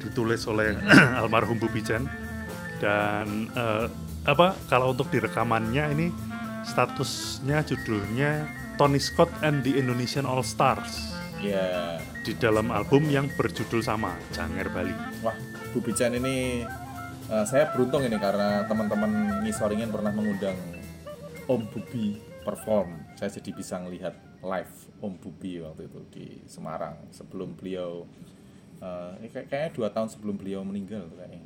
ditulis 0.02 0.42
oleh 0.44 0.74
almarhum 1.22 1.62
Bu 1.62 1.70
Bijan 1.70 2.10
dan 2.82 3.46
eh, 3.54 3.86
apa 4.26 4.58
kalau 4.66 4.90
untuk 4.90 5.06
direkamannya 5.08 5.94
ini 5.94 6.06
statusnya 6.60 7.62
judulnya 7.62 8.50
Tony 8.74 8.98
Scott 8.98 9.30
and 9.40 9.62
the 9.62 9.76
Indonesian 9.76 10.24
All 10.24 10.42
Stars 10.42 11.12
Ya. 11.38 11.96
di 12.20 12.36
dalam 12.36 12.68
album 12.68 13.08
yang 13.08 13.24
berjudul 13.32 13.80
sama 13.80 14.12
Janger 14.28 14.68
Bali. 14.68 14.92
Wah, 15.24 15.32
Bu 15.72 15.80
Bican 15.80 16.12
ini 16.12 16.66
eh, 17.30 17.44
saya 17.46 17.70
beruntung 17.70 18.02
ini 18.02 18.16
karena 18.16 18.66
teman-teman 18.66 19.10
ngisoringin 19.42 19.90
pernah 19.90 20.10
mengundang 20.10 20.56
Om 21.46 21.62
Bubi 21.66 22.14
perform. 22.42 22.94
Saya 23.14 23.30
jadi 23.30 23.50
bisa 23.52 23.78
ngelihat 23.78 24.14
live 24.40 24.74
Om 24.98 25.14
Bubi 25.18 25.60
waktu 25.60 25.86
itu 25.86 26.00
di 26.10 26.26
Semarang 26.46 26.96
sebelum 27.10 27.54
beliau 27.54 28.06
eh, 28.80 29.28
kayak- 29.28 29.48
kayaknya 29.52 29.70
dua 29.76 29.88
tahun 29.92 30.08
sebelum 30.08 30.40
beliau 30.40 30.64
meninggal 30.64 31.04
kayaknya. 31.12 31.44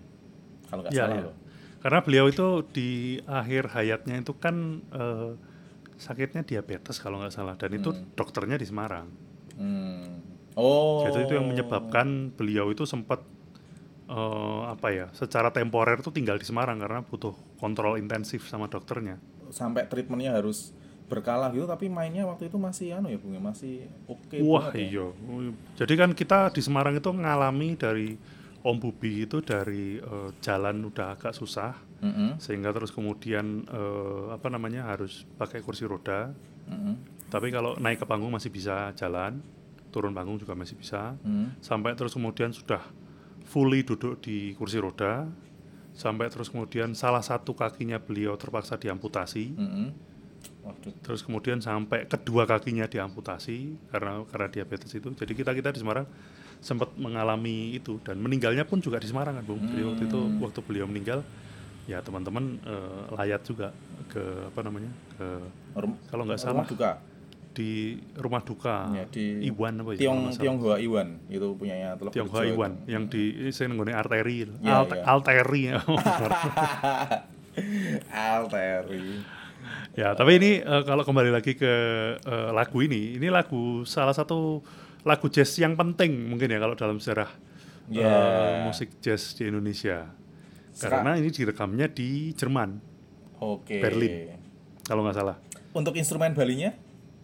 Kalau 0.70 0.80
nggak 0.82 0.95
Iya, 0.95 1.03
salah 1.03 1.16
iya. 1.18 1.26
loh. 1.26 1.37
Karena 1.82 2.01
beliau 2.01 2.26
itu 2.30 2.47
di 2.70 2.91
akhir 3.26 3.74
hayatnya 3.74 4.16
itu 4.22 4.32
kan 4.39 4.57
eh, 4.89 5.32
sakitnya 5.95 6.43
diabetes 6.43 6.99
kalau 6.99 7.18
nggak 7.18 7.35
salah 7.35 7.55
dan 7.59 7.74
itu 7.74 7.91
dokternya 8.14 8.55
di 8.55 8.66
Semarang. 8.66 9.11
Hmm. 9.59 10.22
Oh. 10.55 11.03
Jadi 11.03 11.26
itu 11.26 11.35
yang 11.35 11.51
menyebabkan 11.51 12.30
beliau 12.30 12.70
itu 12.70 12.87
sempat 12.87 13.18
eh, 14.15 14.61
apa 14.71 14.89
ya, 14.95 15.07
secara 15.12 15.51
temporer 15.51 15.99
tuh 15.99 16.15
tinggal 16.15 16.39
di 16.39 16.47
Semarang 16.47 16.79
karena 16.79 17.03
butuh 17.03 17.35
kontrol 17.59 17.99
intensif 17.99 18.47
sama 18.47 18.71
dokternya. 18.71 19.19
sampai 19.51 19.87
treatmentnya 19.87 20.35
harus 20.35 20.75
berkala 21.07 21.53
gitu 21.53 21.69
tapi 21.69 21.87
mainnya 21.87 22.25
waktu 22.25 22.49
itu 22.49 22.57
masih 22.59 22.97
anu 22.97 23.12
ya 23.12 23.21
Bung 23.21 23.37
ya 23.37 23.43
masih 23.45 23.87
oke 24.09 24.35
Wah 24.41 24.73
banget 24.73 24.91
ya. 24.91 25.05
iya. 25.05 25.07
Jadi 25.77 25.95
kan 25.95 26.11
kita 26.11 26.51
di 26.51 26.59
Semarang 26.59 26.97
itu 26.97 27.11
ngalami 27.12 27.77
dari 27.77 28.17
Om 28.65 28.77
Bubi 28.81 29.29
itu 29.29 29.45
dari 29.45 30.01
eh, 30.01 30.31
jalan 30.41 30.89
udah 30.89 31.15
agak 31.15 31.37
susah 31.37 31.77
Mm-mm, 32.01 32.41
sehingga 32.41 32.73
terus 32.73 32.91
kemudian 32.91 33.62
eh, 33.69 34.25
apa 34.33 34.49
namanya 34.49 34.89
harus 34.91 35.29
pakai 35.37 35.61
kursi 35.61 35.85
roda. 35.85 36.33
mm-mm, 36.67 36.95
Tapi 37.29 37.53
kalau 37.53 37.77
naik 37.77 38.01
ke 38.03 38.07
panggung 38.09 38.33
masih 38.33 38.49
bisa 38.49 38.91
jalan, 38.97 39.39
turun 39.89 40.11
panggung 40.11 40.41
juga 40.41 40.57
masih 40.57 40.75
bisa. 40.75 41.15
mm. 41.21 41.61
Sampai 41.61 41.93
terus 41.95 42.17
kemudian 42.17 42.51
sudah 42.51 42.81
fully 43.55 43.87
duduk 43.87 44.19
di 44.19 44.51
kursi 44.59 44.83
roda. 44.83 45.31
Sampai 45.95 46.27
terus 46.27 46.51
kemudian 46.51 46.91
salah 46.93 47.23
satu 47.23 47.55
kakinya 47.55 48.03
beliau 48.03 48.35
terpaksa 48.35 48.75
diamputasi. 48.75 49.55
Mm-mm. 49.55 49.89
Waduh. 50.67 50.91
Terus 51.07 51.23
kemudian 51.23 51.63
sampai 51.63 52.11
kedua 52.11 52.45
kakinya 52.45 52.91
diamputasi 52.91 53.79
karena 53.95 54.27
karena 54.27 54.49
diabetes 54.51 54.91
itu. 54.91 55.07
Jadi 55.15 55.33
kita 55.33 55.55
kita 55.55 55.71
di 55.71 55.79
Semarang 55.79 56.11
sempat 56.59 56.97
mengalami 56.99 57.79
itu 57.79 58.03
dan 58.03 58.19
meninggalnya 58.19 58.67
pun 58.67 58.83
juga 58.83 58.99
di 58.99 59.07
Semarang 59.07 59.39
kan 59.39 59.45
Bung. 59.47 59.63
Jadi 59.63 59.83
waktu 59.87 60.03
itu 60.05 60.19
Hmm. 60.19 60.43
waktu 60.43 60.61
beliau 60.67 60.91
meninggal 60.91 61.23
ya 61.87 62.01
teman-teman 62.01 62.59
eh, 62.65 63.03
layat 63.15 63.45
juga 63.45 63.71
ke 64.11 64.51
apa 64.51 64.61
namanya 64.65 64.89
ke 65.15 65.27
Rum- 65.77 66.01
kalau 66.09 66.25
nggak 66.27 66.41
rumah 66.41 66.51
salah 66.51 66.67
duka 66.67 66.91
di 67.55 67.71
rumah 68.13 68.43
duka 68.43 68.91
Ya, 68.93 69.07
di 69.07 69.47
Iwan 69.47 69.79
apa 69.79 69.95
ya 69.95 69.99
Tiong. 70.03 70.21
Tionghoa 70.35 70.77
Iwan 70.77 71.23
itu 71.27 71.47
punyanya 71.55 71.95
Teluk 71.95 72.11
Tionghoa 72.11 72.43
Bejo 72.43 72.51
Iwan 72.53 72.73
itu. 72.77 72.91
yang 72.91 73.05
di 73.07 73.23
saya 73.49 73.71
nggone 73.71 73.93
arteri 73.93 74.39
Iya, 74.59 74.75
Alt- 74.75 74.93
iya. 74.93 75.03
alteri 75.07 75.63
Alteri 78.11 79.07
ya 80.01 80.13
tapi 80.13 80.37
ini 80.37 80.51
eh, 80.59 80.83
kalau 80.83 81.03
kembali 81.03 81.31
lagi 81.31 81.55
ke 81.55 81.73
eh, 82.19 82.51
lagu 82.51 82.79
ini 82.79 83.15
ini 83.15 83.31
lagu 83.31 83.83
salah 83.85 84.13
satu 84.13 84.61
lagu 85.03 85.27
jazz 85.29 85.55
yang 85.57 85.73
penting 85.73 86.11
mungkin 86.27 86.49
ya 86.49 86.59
kalau 86.59 86.75
dalam 86.75 86.99
sejarah 86.99 87.31
eh, 87.87 88.03
Ya. 88.03 88.65
musik 88.65 88.99
jazz 88.99 89.33
di 89.33 89.47
Indonesia 89.47 90.09
Seka- 90.71 90.99
karena 90.99 91.17
ini 91.17 91.29
direkamnya 91.29 91.87
di 91.87 92.33
Jerman 92.33 92.77
oke 93.39 93.79
Berlin. 93.79 94.35
kalau 94.83 95.01
nggak 95.01 95.15
salah 95.15 95.37
untuk 95.71 95.95
instrumen 95.95 96.33
balinya 96.33 96.75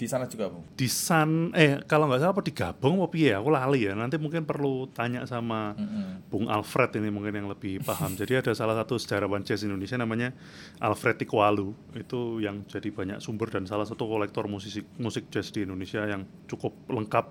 di 0.00 0.08
sana 0.08 0.24
juga 0.24 0.48
bung 0.48 0.64
di 0.72 0.88
San 0.88 1.52
eh 1.52 1.84
kalau 1.84 2.08
nggak 2.08 2.24
salah 2.24 2.32
apa 2.32 2.40
digabung 2.40 3.04
apa 3.04 3.12
ya 3.20 3.36
aku 3.36 3.52
lali 3.52 3.84
ya. 3.84 3.92
Nanti 3.92 4.16
mungkin 4.16 4.48
perlu 4.48 4.88
tanya 4.96 5.28
sama 5.28 5.76
Mm-mm. 5.76 6.24
Bung 6.32 6.48
Alfred 6.48 6.96
ini 6.96 7.12
mungkin 7.12 7.36
yang 7.36 7.48
lebih 7.52 7.84
paham. 7.84 8.16
Jadi 8.20 8.40
ada 8.40 8.56
salah 8.56 8.72
satu 8.80 8.96
sejarawan 8.96 9.44
jazz 9.44 9.60
Indonesia 9.60 10.00
namanya 10.00 10.32
Alfred 10.80 11.20
Tikwalu 11.20 11.76
itu 12.00 12.40
yang 12.40 12.64
jadi 12.64 12.88
banyak 12.88 13.18
sumber 13.20 13.52
dan 13.52 13.68
salah 13.68 13.84
satu 13.84 14.08
kolektor 14.08 14.48
musik 14.48 14.88
musik 14.96 15.28
jazz 15.28 15.52
di 15.52 15.68
Indonesia 15.68 16.00
yang 16.08 16.24
cukup 16.48 16.72
lengkap 16.88 17.26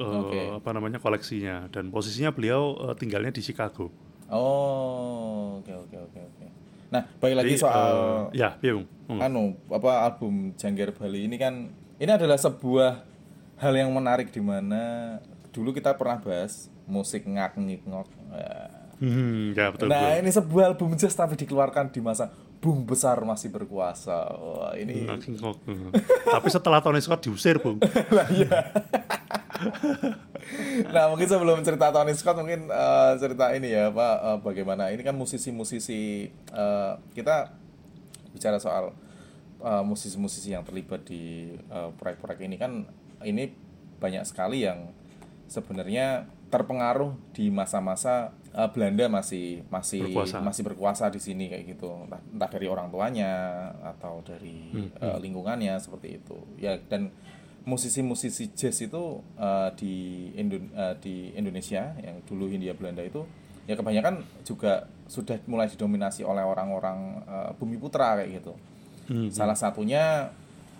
eh, 0.00 0.20
Oke. 0.24 0.40
apa 0.64 0.70
namanya 0.72 0.96
koleksinya. 0.96 1.68
Dan 1.68 1.92
posisinya 1.92 2.32
beliau 2.32 2.80
eh, 2.88 2.94
tinggalnya 2.96 3.36
di 3.36 3.44
Chicago. 3.44 3.92
Oh 4.32 5.60
oke 5.60 5.72
oke 5.72 5.96
oke 6.00 6.20
oke. 6.32 6.46
Nah 6.90 7.02
balik 7.20 7.44
lagi 7.44 7.54
Jadi, 7.58 7.60
soal 7.60 7.92
eh, 8.32 8.40
ya 8.40 8.56
iya 8.64 8.72
Bung? 8.78 8.86
Anu 9.20 9.54
apa 9.68 10.06
album 10.06 10.56
Jangger 10.56 10.96
Bali 10.96 11.28
ini 11.28 11.36
kan 11.36 11.68
ini 11.96 12.10
adalah 12.12 12.36
sebuah 12.36 13.00
hal 13.56 13.72
yang 13.72 13.90
menarik 13.92 14.28
di 14.28 14.40
mana 14.40 15.16
dulu 15.50 15.72
kita 15.72 15.96
pernah 15.96 16.20
bahas 16.20 16.68
musik 16.84 17.24
ngak 17.24 17.56
ngik 17.56 17.82
ngok 17.88 18.08
Hmm, 18.96 19.52
ya 19.52 19.68
betul, 19.68 19.92
nah 19.92 20.16
betul. 20.16 20.20
ini 20.24 20.30
sebuah 20.32 20.64
album 20.72 20.96
jazz 20.96 21.12
tapi 21.12 21.36
dikeluarkan 21.36 21.92
di 21.92 22.00
masa 22.00 22.32
Bung 22.64 22.88
Besar 22.88 23.20
masih 23.28 23.52
berkuasa 23.52 24.32
wah 24.32 24.72
ini 24.72 25.04
Nggak 25.04 25.20
kingkok. 25.20 25.60
Hmm. 25.68 25.92
Tapi 26.24 26.48
setelah 26.48 26.80
Tony 26.80 27.04
Scott 27.04 27.20
diusir, 27.20 27.60
Bung. 27.60 27.76
nah 30.96 31.12
mungkin 31.12 31.28
sebelum 31.28 31.60
cerita 31.60 31.92
Tony 31.92 32.16
Scott 32.16 32.40
mungkin 32.40 32.72
eh, 32.72 33.12
cerita 33.20 33.52
ini 33.52 33.68
ya 33.72 33.92
pak 33.92 34.16
eh, 34.16 34.38
bagaimana 34.40 34.88
ini 34.88 35.04
kan 35.04 35.12
musisi-musisi 35.12 36.32
eh, 36.32 36.92
kita 37.12 37.52
bicara 38.32 38.56
soal 38.56 38.96
eh, 39.58 39.84
musisi-musisi 39.84 40.52
yang 40.52 40.62
terlibat 40.62 41.04
di 41.04 41.52
eh, 41.56 41.90
proyek-proyek 41.94 42.40
ini 42.44 42.56
kan 42.56 42.84
ini 43.22 43.48
banyak 43.96 44.24
sekali 44.24 44.64
yang 44.64 44.92
sebenarnya 45.46 46.26
terpengaruh 46.46 47.14
di 47.34 47.50
masa-masa 47.50 48.30
eh, 48.54 48.68
Belanda 48.70 49.06
masih 49.08 49.66
masih 49.68 50.06
Berkuasa. 50.10 50.38
masih 50.42 50.62
berkuasa 50.62 51.04
di 51.10 51.18
sini 51.18 51.50
kayak 51.50 51.76
gitu 51.76 51.90
entah, 52.06 52.22
entah 52.22 52.50
dari 52.50 52.66
orang 52.66 52.90
tuanya 52.90 53.32
atau 53.82 54.22
dari 54.22 54.70
eh, 54.74 55.18
lingkungannya 55.18 55.74
seperti 55.78 56.20
itu 56.22 56.36
ya 56.56 56.78
dan 56.86 57.10
musisi-musisi 57.66 58.54
jazz 58.54 58.78
itu 58.78 59.20
eh, 59.36 59.70
di 59.74 59.94
Indo- 60.38 60.70
eh, 60.70 60.94
di 61.02 61.34
Indonesia 61.34 61.98
yang 61.98 62.22
dulu 62.22 62.46
Hindia 62.46 62.78
Belanda 62.78 63.02
itu 63.02 63.26
ya 63.66 63.74
kebanyakan 63.74 64.22
juga 64.46 64.86
sudah 65.10 65.42
mulai 65.50 65.66
didominasi 65.66 66.22
oleh 66.22 66.46
orang-orang 66.46 66.98
eh, 67.26 67.50
Bumi 67.58 67.74
Putra 67.76 68.14
kayak 68.22 68.38
gitu. 68.42 68.54
Hmm. 69.06 69.30
Salah 69.30 69.54
satunya 69.54 70.34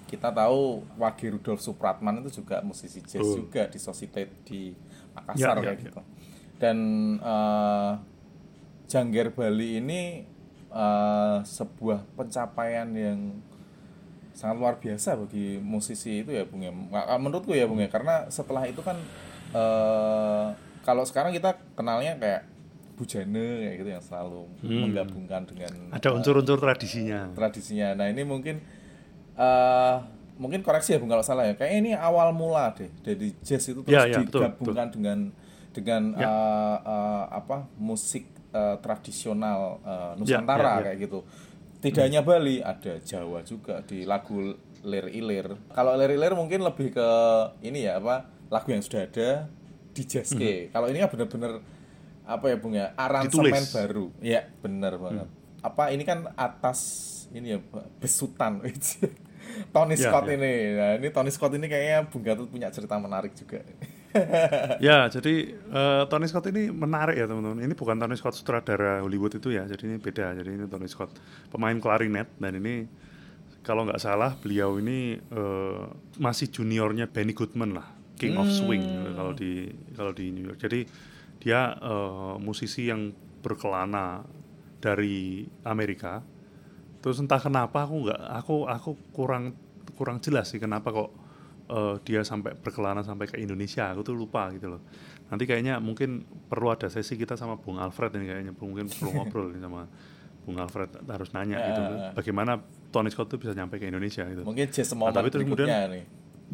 kita 0.06 0.30
tahu 0.30 0.86
Wage 0.98 1.34
Rudolf 1.34 1.58
Supratman 1.62 2.22
itu 2.22 2.42
juga 2.42 2.62
musisi 2.62 3.02
jazz 3.02 3.22
Betul. 3.22 3.46
juga 3.46 3.62
di 3.66 3.78
Society 3.78 4.22
di 4.46 4.60
Makassar 5.14 5.58
Ya, 5.58 5.58
ya, 5.58 5.62
kayak 5.62 5.78
ya. 5.78 5.84
gitu. 5.90 6.00
Dan 6.62 6.78
eh, 7.18 7.92
Jangger 8.86 9.34
Bali 9.34 9.82
ini 9.82 10.22
eh, 10.70 11.38
sebuah 11.42 12.06
pencapaian 12.14 12.86
yang 12.94 13.42
sangat 14.36 14.56
luar 14.60 14.76
biasa 14.76 15.16
bagi 15.16 15.56
musisi 15.58 16.20
itu 16.22 16.30
ya 16.30 16.44
Bung 16.44 16.60
ya. 16.62 16.70
Menurutku 17.16 17.56
ya 17.56 17.64
Bung 17.66 17.80
ya 17.80 17.88
karena 17.88 18.28
setelah 18.30 18.62
itu 18.68 18.84
kan 18.84 18.98
eh 19.56 20.46
kalau 20.84 21.02
sekarang 21.02 21.34
kita 21.34 21.56
kenalnya 21.74 22.14
kayak 22.20 22.42
Bujana 22.96 23.44
kayak 23.60 23.76
gitu 23.76 23.90
yang 23.92 24.00
selalu 24.00 24.42
menggabungkan 24.62 25.44
dengan 25.44 25.68
Hmm. 25.70 25.92
Ada 25.92 26.08
unsur-unsur 26.10 26.56
tradisinya. 26.56 27.28
tradisinya. 27.32 27.92
Nah 27.94 28.08
ini 28.08 28.24
mungkin 28.24 28.56
eh 29.36 29.96
mungkin 30.36 30.60
koreksi 30.60 30.92
ya 30.92 30.98
Bung 30.98 31.08
kalau 31.08 31.20
salah 31.20 31.44
ya. 31.44 31.54
Kayak 31.54 31.72
ini 31.76 31.90
awal 31.92 32.32
mula 32.32 32.72
deh 32.72 32.88
dari 33.00 33.36
jazz 33.40 33.64
itu 33.64 33.80
terus 33.80 33.92
Ya, 33.92 34.08
ya, 34.08 34.20
betul, 34.20 34.40
digabungkan 34.42 34.88
dengan 34.90 35.18
dengan 35.72 36.02
Ya. 36.12 36.24
eh, 36.24 36.78
eh, 36.82 37.24
apa 37.30 37.68
musik 37.76 38.24
eh, 38.50 38.76
tradisional 38.80 39.76
eh, 39.84 39.92
Ya, 40.24 40.40
Nusantara 40.40 40.64
ya, 40.64 40.72
ya. 40.72 40.84
kayak 40.88 40.98
gitu. 41.04 41.18
Tidak 41.76 42.02
hanya 42.02 42.24
Bali, 42.24 42.64
ada 42.64 42.96
Jawa 42.98 43.44
juga 43.44 43.84
di 43.84 44.02
lagu 44.02 44.56
Lir 44.82 45.06
Ilir. 45.12 45.52
Kalau 45.70 45.92
Lir 45.94 46.16
Ilir 46.16 46.32
mungkin 46.32 46.64
lebih 46.64 46.96
ke 46.96 47.08
ini 47.60 47.84
ya 47.84 48.00
apa 48.00 48.24
lagu 48.48 48.72
yang 48.72 48.80
sudah 48.80 49.04
ada 49.04 49.52
di 49.92 50.02
jazz 50.02 50.32
Kalau 50.72 50.88
ini 50.88 50.98
kan 50.98 51.08
bener-bener 51.12 51.60
apa 52.26 52.50
ya 52.50 52.56
Bung 52.58 52.74
ya 52.74 52.90
aransemen 52.98 53.54
Ditulis. 53.54 53.70
baru. 53.72 54.06
Iya, 54.18 54.50
benar 54.60 54.98
banget. 54.98 55.28
Apa 55.62 55.94
ini 55.94 56.02
kan 56.02 56.26
atas 56.34 56.78
ini 57.30 57.54
ya 57.54 57.58
besutan 57.98 58.60
Tony 59.74 59.94
Ya, 59.94 60.10
Scott 60.10 60.26
ya. 60.26 60.34
ini. 60.34 60.52
Nah, 60.74 60.90
ini 60.98 61.08
Tony 61.14 61.30
Scott 61.30 61.54
ini 61.54 61.66
kayaknya 61.66 62.10
Bung 62.10 62.26
Gatot 62.26 62.50
punya 62.50 62.68
cerita 62.74 62.98
menarik 62.98 63.32
juga. 63.32 63.62
Ya, 64.80 65.12
jadi 65.12 65.52
eh, 65.52 66.02
Tony 66.08 66.24
Scott 66.24 66.48
ini 66.48 66.72
menarik 66.72 67.20
ya 67.20 67.28
teman-teman. 67.28 67.60
Ini 67.60 67.76
bukan 67.76 68.00
Tony 68.00 68.16
Scott 68.16 68.32
sutradara 68.32 69.04
Hollywood 69.04 69.36
itu 69.36 69.52
ya, 69.52 69.68
jadi 69.68 69.92
ini 69.92 69.96
beda. 70.00 70.32
Jadi 70.32 70.56
ini 70.56 70.64
Tony 70.64 70.88
Scott 70.88 71.12
pemain 71.52 71.76
klarinet 71.76 72.24
dan 72.40 72.56
ini 72.56 72.88
kalau 73.60 73.84
nggak 73.84 74.00
salah 74.00 74.32
beliau 74.40 74.80
ini 74.80 75.20
eh, 75.20 75.82
masih 76.16 76.48
juniornya 76.48 77.12
Benny 77.12 77.36
Goodman 77.36 77.76
lah, 77.76 77.92
King 78.16 78.40
of 78.40 78.48
Swing 78.48 78.80
kalau 79.12 79.36
di 79.36 79.68
kalau 79.92 80.16
di 80.16 80.32
New 80.32 80.48
York. 80.48 80.64
Jadi 80.64 80.88
dia 81.46 81.78
eh, 81.78 82.34
musisi 82.42 82.90
yang 82.90 83.14
berkelana 83.38 84.26
dari 84.82 85.46
Amerika. 85.62 86.18
Terus 86.98 87.22
entah 87.22 87.38
kenapa 87.38 87.86
aku 87.86 88.02
nggak, 88.02 88.20
aku 88.34 88.56
aku 88.66 88.90
kurang 89.14 89.54
kurang 89.94 90.18
jelas 90.18 90.50
sih 90.50 90.58
kenapa 90.58 90.90
kok 90.90 91.10
eh, 91.70 91.94
dia 92.02 92.26
sampai 92.26 92.58
berkelana 92.58 93.06
sampai 93.06 93.30
ke 93.30 93.38
Indonesia. 93.38 93.94
Aku 93.94 94.02
tuh 94.02 94.18
lupa 94.18 94.50
gitu 94.50 94.74
loh. 94.74 94.82
Nanti 95.26 95.46
kayaknya 95.46 95.78
mungkin 95.78 96.22
perlu 96.46 96.70
ada 96.70 96.86
sesi 96.86 97.14
kita 97.14 97.34
sama 97.34 97.58
Bung 97.58 97.78
Alfred 97.78 98.14
ini 98.14 98.26
kayaknya 98.26 98.52
mungkin 98.52 98.86
perlu 98.90 99.10
ngobrol 99.12 99.54
nih 99.54 99.62
sama 99.62 99.86
Bung 100.46 100.58
Alfred 100.58 100.90
harus 101.06 101.30
nanya 101.30 101.58
gitu 101.62 101.82
Ya. 101.82 102.10
bagaimana 102.14 102.52
Tony 102.94 103.10
Scott 103.10 103.26
tuh 103.26 103.38
bisa 103.38 103.50
nyampe 103.50 103.78
ke 103.78 103.86
Indonesia 103.86 104.22
gitu. 104.22 104.46
Mungkin 104.46 104.70
Nah, 105.10 105.14
tapi 105.14 105.28
terus 105.30 105.42
kemudian- 105.42 105.90
nih. 105.90 106.04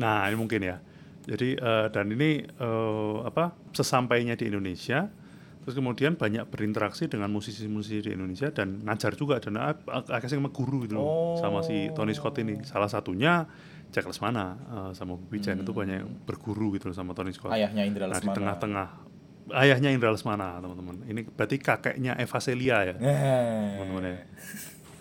Nah, 0.00 0.24
ini 0.24 0.36
mungkin 0.36 0.60
ya. 0.64 0.76
Jadi 1.22 1.54
eh, 1.54 1.86
dan 1.88 2.06
ini 2.08 2.30
eh, 2.42 3.16
apa 3.22 3.54
sesampainya 3.70 4.34
di 4.34 4.50
Indonesia, 4.50 5.06
terus 5.60 5.72
kemudian 5.72 6.14
banyak 6.14 6.46
berinteraksi 6.46 7.06
dengan 7.06 7.30
musisi-musisi 7.30 8.02
di 8.02 8.10
Indonesia 8.10 8.50
dan 8.50 8.82
ngajar 8.82 9.14
juga 9.14 9.38
dan 9.38 9.54
ak- 9.56 9.86
ak- 9.86 10.10
akhirnya 10.10 10.38
sama 10.38 10.50
guru 10.50 10.82
gitu 10.82 10.98
loh, 10.98 11.06
sama 11.36 11.62
si 11.62 11.86
Tony 11.92 12.10
Scott 12.10 12.34
ini. 12.38 12.58
Salah 12.62 12.90
satunya 12.90 13.46
Jack 13.88 14.10
Lesmana 14.10 14.46
eh, 14.56 14.90
sama 14.92 15.14
Bobi 15.14 15.38
Chen 15.38 15.58
itu 15.58 15.70
banyak 15.70 15.96
yang 15.96 16.10
berguru 16.22 16.74
gitu 16.74 16.90
loh 16.90 16.96
sama 16.96 17.12
Tony 17.12 17.30
Scott. 17.30 17.54
Ayahnya 17.54 17.86
Indra 17.86 18.06
Nah, 18.06 18.16
di 18.16 18.18
Lesmana. 18.18 18.34
tengah-tengah 18.34 18.86
ayahnya 19.52 19.90
Indra 19.90 20.10
Lesmana, 20.10 20.58
teman-teman. 20.58 21.02
Ini 21.04 21.22
berarti 21.28 21.56
kakeknya 21.56 22.14
Eva 22.16 22.38
Celia 22.38 22.82
ya 22.82 22.94
teman-teman 23.78 24.02
ya. 24.02 24.16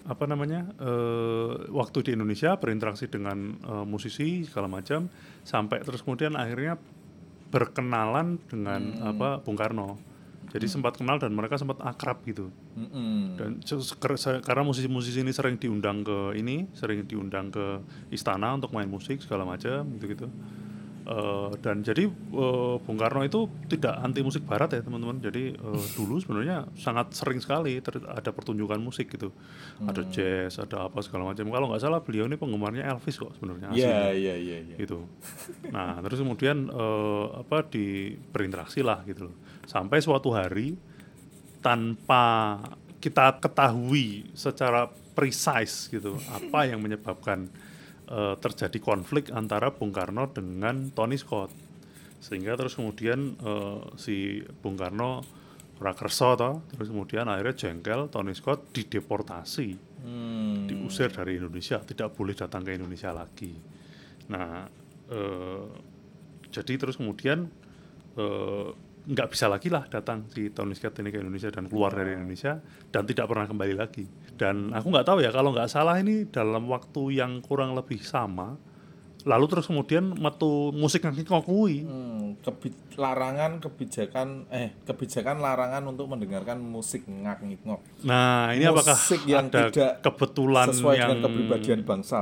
Apa 0.07 0.25
namanya 0.25 0.69
eh, 0.81 1.69
waktu 1.69 2.05
di 2.05 2.11
Indonesia 2.17 2.57
berinteraksi 2.57 3.05
dengan 3.11 3.57
eh, 3.61 3.85
musisi 3.85 4.45
segala 4.45 4.69
macam 4.69 5.09
sampai 5.45 5.81
terus 5.85 6.01
kemudian 6.01 6.33
akhirnya 6.37 6.77
berkenalan 7.51 8.39
dengan 8.47 8.95
apa 9.03 9.43
Bung 9.43 9.59
Karno. 9.59 9.99
Jadi 10.51 10.67
sempat 10.67 10.99
kenal 10.99 11.15
dan 11.15 11.31
mereka 11.31 11.55
sempat 11.55 11.79
akrab 11.79 12.23
gitu. 12.27 12.51
Mm-mm. 12.71 13.35
dan 13.35 13.59
karena 14.39 14.63
musisi-musisi 14.63 15.27
ini 15.27 15.35
sering 15.35 15.59
diundang 15.59 16.07
ke 16.07 16.39
ini 16.39 16.71
sering 16.71 17.03
diundang 17.03 17.51
ke 17.51 17.83
istana 18.15 18.55
untuk 18.55 18.71
main 18.71 18.87
musik 18.87 19.19
segala 19.19 19.43
macam 19.43 19.91
gitu 19.99 20.07
gitu 20.07 20.27
Eh, 21.01 21.51
dan 21.65 21.81
jadi 21.81 22.05
eh, 22.05 22.75
Bung 22.77 22.97
Karno 23.01 23.25
itu 23.25 23.49
tidak 23.65 23.97
anti 24.05 24.21
musik 24.21 24.45
barat 24.45 24.77
ya 24.77 24.81
teman-teman. 24.85 25.17
Jadi 25.17 25.57
eh, 25.57 25.83
dulu 25.97 26.21
sebenarnya 26.21 26.69
sangat 26.77 27.17
sering 27.17 27.41
sekali 27.41 27.81
ada 27.81 28.29
pertunjukan 28.29 28.77
musik 28.77 29.09
gitu, 29.09 29.33
ada 29.81 30.05
jazz, 30.13 30.61
ada 30.61 30.85
apa 30.85 31.01
segala 31.01 31.33
macam. 31.33 31.49
Kalau 31.49 31.67
nggak 31.73 31.81
salah 31.81 32.01
beliau 32.05 32.29
ini 32.29 32.37
penggemarnya 32.37 32.85
Elvis 32.85 33.17
kok 33.17 33.33
sebenarnya. 33.33 33.73
Iya, 33.73 34.13
iya, 34.13 34.35
iya, 34.37 34.57
iya. 34.61 34.75
gitu. 34.77 35.09
Nah, 35.73 35.97
terus 36.05 36.21
kemudian 36.21 36.69
eh, 36.69 37.25
apa 37.41 37.65
di 37.65 38.13
berinteraksi 38.29 38.85
lah 38.85 39.01
gitu 39.09 39.33
loh. 39.33 39.35
Sampai 39.65 40.05
suatu 40.05 40.29
hari 40.29 40.77
tanpa 41.65 42.57
kita 43.01 43.41
ketahui 43.41 44.29
secara 44.37 44.85
precise 45.17 45.89
gitu 45.89 46.17
apa 46.29 46.69
yang 46.69 46.77
menyebabkan 46.77 47.49
eh, 48.12 48.36
terjadi 48.36 48.78
konflik 48.84 49.32
antara 49.32 49.72
Bung 49.72 49.95
Karno 49.95 50.28
dengan 50.28 50.91
Tony 50.91 51.16
Scott. 51.16 51.55
Sehingga 52.20 52.59
terus 52.59 52.76
kemudian 52.76 53.39
eh, 53.39 53.80
si 53.95 54.43
Bung 54.59 54.76
Karno 54.76 55.24
ora 55.82 55.97
kersa 55.97 56.38
toh, 56.38 56.62
terus 56.70 56.93
kemudian 56.93 57.26
akhirnya 57.26 57.57
jengkel 57.57 58.12
Tony 58.14 58.38
Scott 58.38 58.70
dideportasi 58.70 59.89
Hmm. 60.01 60.66
diusir 60.66 61.14
dari 61.14 61.38
Indonesia, 61.38 61.78
tidak 61.86 62.18
boleh 62.18 62.34
datang 62.34 62.66
ke 62.66 62.74
Indonesia 62.74 63.14
lagi. 63.14 63.53
Nah, 64.34 64.66
eh, 65.14 65.66
jadi 66.49 66.74
terus 66.82 66.97
kemudian 66.97 67.45
eh, 68.18 68.70
nggak 69.01 69.33
bisa 69.33 69.49
lagi 69.49 69.73
lah 69.73 69.89
datang 69.89 70.29
si 70.29 70.53
Tony 70.53 70.77
Scott 70.77 71.01
ini 71.01 71.09
ke 71.09 71.17
Indonesia 71.17 71.49
dan 71.49 71.65
keluar 71.65 71.89
dari 71.89 72.13
Indonesia 72.13 72.61
dan 72.93 73.03
tidak 73.09 73.25
pernah 73.25 73.49
kembali 73.49 73.73
lagi. 73.73 74.05
Dan 74.37 74.69
aku 74.69 74.93
nggak 74.93 75.07
tahu 75.09 75.17
ya 75.25 75.33
kalau 75.33 75.49
nggak 75.53 75.69
salah 75.69 75.97
ini 75.97 76.29
dalam 76.29 76.69
waktu 76.69 77.17
yang 77.17 77.41
kurang 77.41 77.73
lebih 77.73 77.97
sama, 78.05 78.61
lalu 79.25 79.45
terus 79.49 79.65
kemudian 79.65 80.13
metu 80.13 80.69
musik 80.73 81.01
yang 81.01 81.17
kui. 81.41 81.81
Hmm, 81.81 82.37
kebi- 82.45 82.77
larangan 82.97 83.57
kebijakan 83.57 84.45
eh 84.53 84.75
kebijakan 84.85 85.41
larangan 85.41 85.83
untuk 85.89 86.05
mendengarkan 86.05 86.61
musik 86.61 87.07
ngak-ngok 87.07 88.05
Nah, 88.05 88.53
ini 88.53 88.69
apakah 88.69 88.97
Musik 88.97 89.21
yang 89.25 89.47
ada 89.49 89.69
tidak 89.71 89.91
kebetulan 90.05 90.67
sesuai 90.69 90.95
yang 90.97 91.09
dengan 91.17 91.21
kepribadian 91.25 91.81
bangsa. 91.81 92.21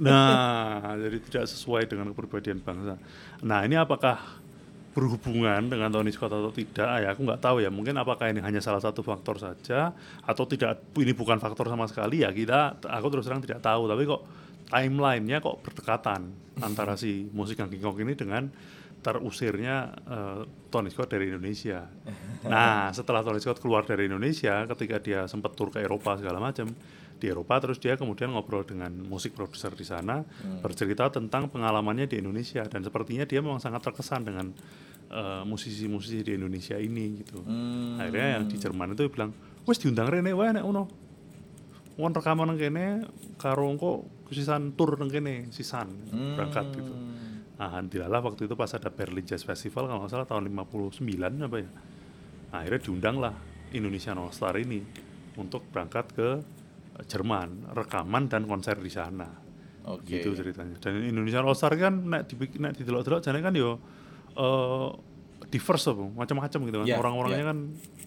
Nah, 0.00 0.90
jadi 1.02 1.18
tidak 1.22 1.44
sesuai 1.50 1.82
dengan 1.86 2.10
kepribadian 2.10 2.58
bangsa. 2.64 2.94
Nah, 3.44 3.60
ini 3.62 3.76
apakah 3.76 4.43
berhubungan 4.94 5.66
dengan 5.66 5.90
Tony 5.90 6.14
Scott 6.14 6.30
atau 6.30 6.54
tidak? 6.54 6.86
Ya, 7.02 7.10
aku 7.10 7.26
nggak 7.26 7.42
tahu 7.42 7.60
ya. 7.60 7.68
Mungkin 7.68 7.98
apakah 7.98 8.30
ini 8.30 8.38
hanya 8.40 8.62
salah 8.62 8.78
satu 8.78 9.02
faktor 9.02 9.42
saja 9.42 9.90
atau 10.22 10.44
tidak? 10.46 10.80
Ini 10.94 11.12
bukan 11.12 11.42
faktor 11.42 11.66
sama 11.66 11.90
sekali 11.90 12.22
ya. 12.22 12.30
Kita, 12.30 12.78
aku 12.80 13.06
terus 13.10 13.26
terang 13.26 13.42
tidak 13.42 13.60
tahu. 13.60 13.90
Tapi 13.90 14.02
kok 14.06 14.22
timelinenya 14.70 15.42
kok 15.42 15.60
berdekatan 15.60 16.30
antara 16.62 16.94
si 16.94 17.26
musik 17.34 17.58
yang 17.58 17.68
King 17.68 17.82
Kong 17.82 17.98
ini 18.00 18.14
dengan 18.14 18.48
terusirnya 19.04 19.92
eh, 20.08 20.40
Tony 20.72 20.88
Scott 20.88 21.12
dari 21.12 21.28
Indonesia. 21.28 21.84
Nah, 22.48 22.88
setelah 22.96 23.20
Tony 23.20 23.36
Scott 23.36 23.60
keluar 23.60 23.84
dari 23.84 24.08
Indonesia, 24.08 24.64
ketika 24.64 24.96
dia 24.96 25.28
sempat 25.28 25.52
tur 25.52 25.68
ke 25.68 25.84
Eropa 25.84 26.16
segala 26.16 26.40
macam, 26.40 26.72
di 27.20 27.30
Eropa 27.30 27.56
terus 27.62 27.78
dia 27.78 27.94
kemudian 28.00 28.32
ngobrol 28.32 28.64
dengan 28.66 28.90
musik 29.04 29.36
produser 29.36 29.72
di 29.76 29.86
sana, 29.86 30.24
bercerita 30.64 31.08
tentang 31.12 31.52
pengalamannya 31.52 32.08
di 32.08 32.20
Indonesia 32.20 32.64
dan 32.66 32.84
sepertinya 32.84 33.24
dia 33.24 33.44
memang 33.44 33.60
sangat 33.62 33.84
terkesan 33.86 34.24
dengan 34.28 34.50
eh, 35.10 35.42
musisi-musisi 35.44 36.24
di 36.24 36.32
Indonesia 36.36 36.76
ini 36.78 37.20
gitu. 37.20 37.44
Akhirnya 38.00 38.40
yang 38.40 38.44
di 38.48 38.56
Jerman 38.56 38.96
itu 38.96 39.08
bilang, 39.10 39.34
"Wes 39.64 39.80
diundang 39.80 40.08
rene 40.08 40.32
wae 40.32 40.52
nek 40.52 40.64
ngono." 40.64 40.84
Wong 41.94 42.10
rekaman 42.10 42.50
nang 42.50 42.58
kene 42.58 43.06
karo 43.38 43.70
engko 43.70 44.02
sisan 44.34 44.74
tur 44.74 44.98
nang 44.98 45.06
kene, 45.06 45.46
sisan 45.54 45.94
berangkat 46.34 46.74
gitu. 46.74 46.90
Nah, 47.54 47.70
alhamdulillah 47.70 48.18
waktu 48.18 48.50
itu 48.50 48.54
pas 48.58 48.66
ada 48.74 48.90
Berlin 48.90 49.22
Jazz 49.22 49.46
Festival 49.46 49.86
kalau 49.86 50.02
nggak 50.02 50.10
salah 50.10 50.26
tahun 50.26 50.50
59 50.50 50.98
apa 51.46 51.56
ya. 51.62 51.70
Nah, 52.50 52.56
akhirnya 52.58 52.80
diundang 52.82 53.16
lah 53.22 53.34
Indonesian 53.70 54.18
All 54.18 54.34
Star 54.34 54.58
ini 54.58 54.82
untuk 55.38 55.70
berangkat 55.70 56.06
ke 56.14 56.28
Jerman, 57.06 57.74
rekaman 57.74 58.26
dan 58.26 58.46
konser 58.46 58.78
di 58.78 58.90
sana. 58.90 59.26
Oke. 59.86 60.18
Gitu 60.18 60.34
ceritanya. 60.34 60.74
Dan 60.82 60.98
Indonesian 61.06 61.46
All 61.46 61.54
Star 61.54 61.78
kan 61.78 61.94
nek 61.94 62.26
dipik 62.26 62.58
nek 62.58 62.74
didelok-delok 62.74 63.22
jane 63.22 63.38
kan 63.38 63.54
yo 63.54 63.78
eh 64.34 64.88
diverse 65.46 65.86
apa 65.86 66.02
macam-macam 66.02 66.60
gitu 66.64 66.76
kan. 66.80 66.86
Ya, 66.86 66.96
Orang-orangnya 66.98 67.40
ya. 67.40 67.50
kan 67.50 67.58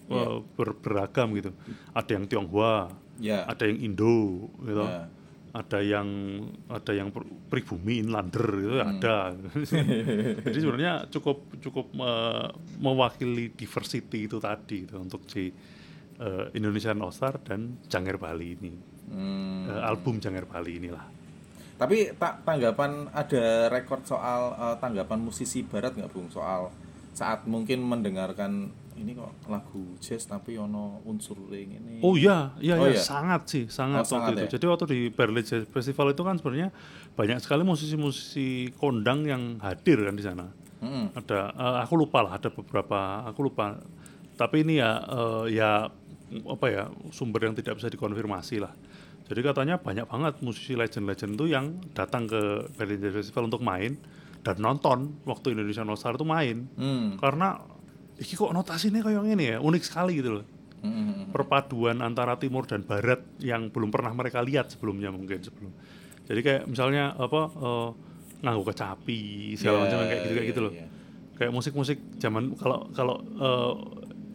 eh, 0.08 0.36
ber- 0.54 0.78
beragam 0.78 1.28
gitu. 1.32 1.50
Ada 1.92 2.10
yang 2.12 2.24
Tionghoa, 2.24 2.92
Ya. 3.18 3.44
ada 3.44 3.64
yang 3.64 3.78
Indo 3.80 4.46
gitu. 4.58 4.84
Ya. 4.84 5.08
Ada 5.48 5.80
yang 5.80 6.08
ada 6.68 6.92
yang 6.92 7.08
pribumi 7.48 7.98
inlander 7.98 8.46
gitu 8.54 8.74
Hmm. 8.76 8.90
ada. 8.94 9.32
Jadi 10.44 10.58
sebenarnya 10.60 11.08
cukup 11.08 11.56
cukup 11.58 11.86
eh, 11.94 12.48
mewakili 12.78 13.50
diversity 13.50 14.28
itu 14.28 14.36
tadi 14.38 14.84
gitu, 14.84 15.00
untuk 15.00 15.24
si 15.24 15.48
eh, 16.18 16.44
Indonesian 16.52 17.00
All 17.00 17.10
Star 17.10 17.40
dan 17.40 17.80
Janger 17.86 18.20
Bali 18.20 18.54
ini. 18.54 18.72
Hmm. 19.08 19.72
Eh, 19.72 19.80
album 19.82 20.20
Janger 20.20 20.44
Bali 20.44 20.76
inilah. 20.76 21.06
Tapi 21.78 22.10
tak 22.18 22.42
tanggapan 22.42 23.06
ada 23.14 23.70
rekor 23.70 24.02
soal 24.02 24.52
eh, 24.58 24.76
tanggapan 24.82 25.18
musisi 25.22 25.62
barat 25.62 25.94
nggak 25.94 26.10
Bung 26.10 26.26
soal 26.28 26.74
saat 27.14 27.46
mungkin 27.46 27.82
mendengarkan 27.82 28.70
ini 28.98 29.14
kok 29.14 29.30
lagu 29.46 29.94
jazz 30.02 30.26
tapi 30.26 30.58
ono 30.58 30.98
unsur 31.06 31.38
ini. 31.54 32.02
Oh 32.02 32.18
iya, 32.18 32.50
iya, 32.58 32.74
Oh 32.74 32.90
iya, 32.90 32.98
iya? 32.98 33.02
sangat 33.02 33.46
sih, 33.46 33.64
sangat 33.70 34.02
Oh, 34.02 34.18
sangat 34.18 34.34
itu. 34.34 34.42
ya? 34.42 34.48
Jadi 34.58 34.64
waktu 34.66 34.84
di 34.90 35.00
Berlin 35.14 35.46
Jazz 35.46 35.70
Festival 35.70 36.10
itu 36.10 36.22
kan 36.26 36.34
sebenarnya 36.34 36.74
banyak 37.14 37.38
sekali 37.38 37.62
musisi-musisi 37.62 38.74
kondang 38.74 39.22
yang 39.22 39.62
hadir 39.62 40.02
kan 40.02 40.18
di 40.18 40.24
sana. 40.26 40.50
Mm-mm. 40.82 41.14
Ada, 41.14 41.38
eh, 41.54 41.76
aku 41.86 41.94
lupa 41.94 42.26
lah, 42.26 42.42
ada 42.42 42.50
beberapa, 42.50 43.22
aku 43.26 43.40
lupa. 43.46 43.78
Tapi 44.34 44.66
ini 44.66 44.82
ya, 44.82 44.98
eh, 45.06 45.44
ya 45.54 45.70
apa 46.44 46.66
ya 46.66 46.90
sumber 47.14 47.46
yang 47.50 47.54
tidak 47.54 47.78
bisa 47.78 47.86
dikonfirmasi 47.90 48.62
lah. 48.62 48.74
Jadi 49.28 49.40
katanya 49.40 49.76
banyak 49.76 50.08
banget 50.08 50.34
musisi 50.40 50.72
legend-legend 50.72 51.36
itu 51.36 51.46
yang 51.46 51.66
datang 51.92 52.24
ke 52.24 52.40
Berlin 52.74 52.98
Jazz 52.98 53.14
Festival 53.14 53.46
untuk 53.46 53.60
main 53.60 54.00
dan 54.40 54.56
nonton 54.56 55.20
waktu 55.22 55.52
Indonesia 55.52 55.84
All 55.84 55.94
Star 55.94 56.16
itu 56.16 56.24
main. 56.24 56.64
Hmm. 56.74 57.20
Karena 57.20 57.60
iki 58.16 58.34
kok 58.34 58.50
notasinya 58.50 58.98
kayak 58.98 59.20
gini 59.22 59.44
ya, 59.52 59.58
unik 59.60 59.82
sekali 59.84 60.18
gitu 60.18 60.40
loh 60.40 60.46
Mm-mm. 60.78 61.34
perpaduan 61.34 61.98
antara 61.98 62.34
timur 62.34 62.62
dan 62.62 62.82
barat 62.82 63.18
yang 63.38 63.66
belum 63.66 63.90
pernah 63.90 64.14
mereka 64.14 64.38
lihat 64.38 64.70
sebelumnya 64.70 65.10
mungkin 65.10 65.42
sebelum 65.42 65.74
jadi 66.22 66.38
kayak 66.38 66.62
misalnya 66.66 67.14
apa 67.14 67.40
eh, 67.50 67.88
nganggo 68.42 68.62
kecapi 68.62 69.22
segala 69.54 69.74
Ya, 69.74 69.82
macam 69.82 69.98
kayak 70.06 70.20
gitu 70.22 70.30
kayak 70.30 70.46
ya, 70.46 70.50
gitu 70.50 70.60
loh 70.62 70.72
ya. 70.72 70.86
kayak 71.34 71.50
musik-musik 71.50 71.98
zaman 72.22 72.54
kalau 72.54 72.86
kalau 72.94 73.16
eh, 73.18 73.72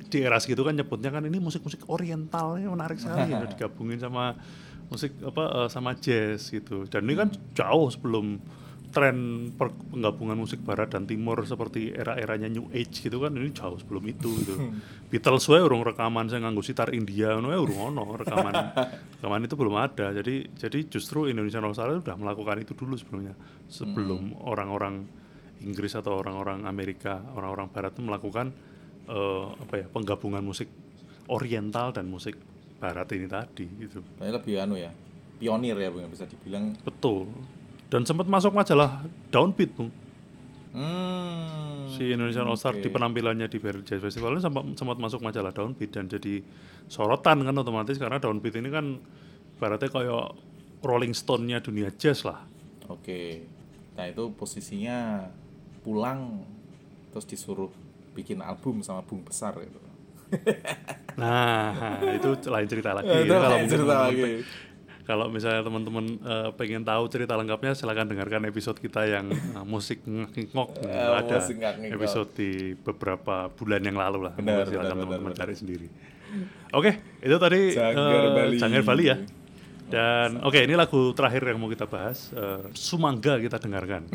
di 0.03 0.19
era 0.19 0.35
segitu 0.37 0.67
kan 0.67 0.75
nyebutnya 0.75 1.09
kan 1.09 1.23
ini 1.23 1.39
musik-musik 1.39 1.87
oriental 1.87 2.59
ini 2.59 2.67
menarik 2.67 2.99
sekali 2.99 3.31
ya 3.35 3.47
digabungin 3.47 3.99
sama 3.99 4.35
musik 4.93 5.17
apa 5.25 5.65
eh, 5.65 5.69
sama 5.73 5.97
jazz 5.97 6.53
gitu. 6.53 6.85
Dan 6.85 7.09
ini 7.09 7.17
kan 7.17 7.29
jauh 7.57 7.89
sebelum 7.89 8.37
tren 8.93 9.49
per- 9.57 9.73
penggabungan 9.89 10.37
musik 10.37 10.61
barat 10.61 10.93
dan 10.93 11.09
timur 11.09 11.41
seperti 11.49 11.89
era-eranya 11.97 12.45
new 12.45 12.69
age 12.69 13.09
gitu 13.09 13.25
kan 13.25 13.33
ini 13.33 13.49
jauh 13.49 13.73
sebelum 13.81 14.05
itu 14.05 14.29
gitu. 14.45 14.53
Beatles 15.09 15.49
wae 15.49 15.65
urung 15.65 15.81
rekaman 15.81 16.29
saya 16.29 16.45
nganggo 16.45 16.61
sitar 16.61 16.93
India 16.93 17.33
ngono 17.33 17.49
urung 17.57 17.89
ono 17.89 18.13
rekaman. 18.13 18.53
Rekaman 19.17 19.41
itu 19.49 19.55
belum 19.57 19.75
ada. 19.81 20.13
Jadi 20.13 20.53
jadi 20.53 20.79
justru 20.85 21.25
Indonesia 21.25 21.57
Star 21.73 21.89
sudah 21.97 22.15
melakukan 22.21 22.61
itu 22.61 22.77
dulu 22.77 22.93
sebelumnya. 22.93 23.33
Sebelum 23.65 24.37
orang-orang 24.45 25.09
Inggris 25.65 25.97
atau 25.97 26.19
orang-orang 26.19 26.69
Amerika 26.69 27.23
orang-orang 27.33 27.73
Barat 27.73 27.97
itu 27.97 28.03
melakukan 28.05 28.53
eh, 29.09 29.45
apa 29.57 29.73
ya 29.81 29.85
penggabungan 29.89 30.45
musik 30.45 30.69
oriental 31.31 31.95
dan 31.95 32.11
musik 32.11 32.37
Barat 32.84 33.07
ini 33.15 33.31
tadi 33.31 33.63
gitu 33.79 34.03
Kayaknya 34.19 34.34
lebih 34.36 34.53
anu 34.59 34.75
ya. 34.75 34.91
Pionir 35.39 35.79
ya 35.79 35.88
Bung 35.88 36.11
bisa 36.11 36.27
dibilang. 36.27 36.75
betul 36.84 37.31
dan 37.88 38.03
sempat 38.03 38.27
masuk 38.27 38.51
majalah 38.51 39.07
Downbeat 39.31 39.71
Bung 39.71 39.88
Hmm. 40.73 41.86
si 41.93 42.09
Indonesian 42.09 42.49
All 42.49 42.57
Star 42.57 42.73
di 42.73 42.89
penampilannya 42.89 43.45
di 43.45 43.61
Berlin 43.61 43.86
Jazz 43.86 44.01
Festival 44.01 44.34
ini 44.34 44.41
sempat, 44.41 44.65
sempat 44.73 44.97
masuk 44.97 45.21
majalah 45.21 45.53
Downbeat 45.53 45.93
dan 45.93 46.09
jadi 46.09 46.41
sorotan 46.89 47.45
kan 47.45 47.53
otomatis 47.53 48.01
karena 48.01 48.17
Downbeat 48.17 48.57
ini 48.57 48.73
kan 48.73 48.97
baratnya 49.61 49.93
kayak 49.93 50.34
Rolling 50.81 51.13
Stone-nya 51.13 51.61
dunia 51.61 51.93
jazz 51.93 52.25
lah 52.25 52.41
Oke. 52.89 53.45
Nah, 53.93 54.09
itu 54.09 54.34
posisinya 54.34 55.29
pulang 55.86 56.41
terus 57.13 57.29
disuruh 57.29 57.69
bikin 58.11 58.41
album 58.41 58.81
sama 58.81 59.05
Bung 59.05 59.21
Besar 59.23 59.53
gitu. 59.61 59.79
Nah, 61.13 62.01
itu 62.09 62.29
lain 62.49 62.67
cerita 62.67 62.89
lagi. 62.91 63.05
Itu 63.05 63.29
Ya, 63.29 63.39
lain 63.39 63.51
mungkin 63.63 63.69
cerita 63.69 63.95
lagi. 64.09 64.23
Kalau 65.03 65.27
misalnya 65.27 65.67
teman-teman 65.67 66.05
eh, 66.15 66.49
pengen 66.55 66.88
tahu 66.88 67.03
cerita 67.11 67.36
lengkapnya, 67.36 67.75
silakan 67.75 68.07
dengarkan 68.07 68.47
episode 68.47 68.79
kita 68.79 69.03
yang 69.03 69.27
eh, 69.29 69.65
musik 69.67 69.99
ngok 70.07 70.69
Eh, 70.88 70.95
ada 70.95 71.38
episode 71.91 72.31
di 72.39 72.71
beberapa 72.73 73.51
bulan 73.51 73.84
yang 73.84 73.99
lalu 73.99 74.31
lah. 74.31 74.34
Benar, 74.39 74.63
silakan 74.63 74.95
benar, 74.95 75.03
teman-teman 75.03 75.31
cari 75.36 75.53
sendiri. 75.53 75.88
Oke, 76.73 77.03
itu 77.21 77.36
tadi 77.38 77.75
Janggar 77.77 78.23
eh, 78.25 78.31
Bali. 78.57 78.81
Bali 78.81 79.03
ya. 79.05 79.17
Dan 79.84 80.41
oke, 80.41 80.57
ini 80.63 80.73
lagu 80.73 81.11
terakhir 81.13 81.45
yang 81.45 81.59
mau 81.59 81.69
kita 81.69 81.86
bahas. 81.86 82.31
eh, 82.34 82.71
Sumangga 82.73 83.38
kita 83.43 83.59
dengarkan. 83.59 84.07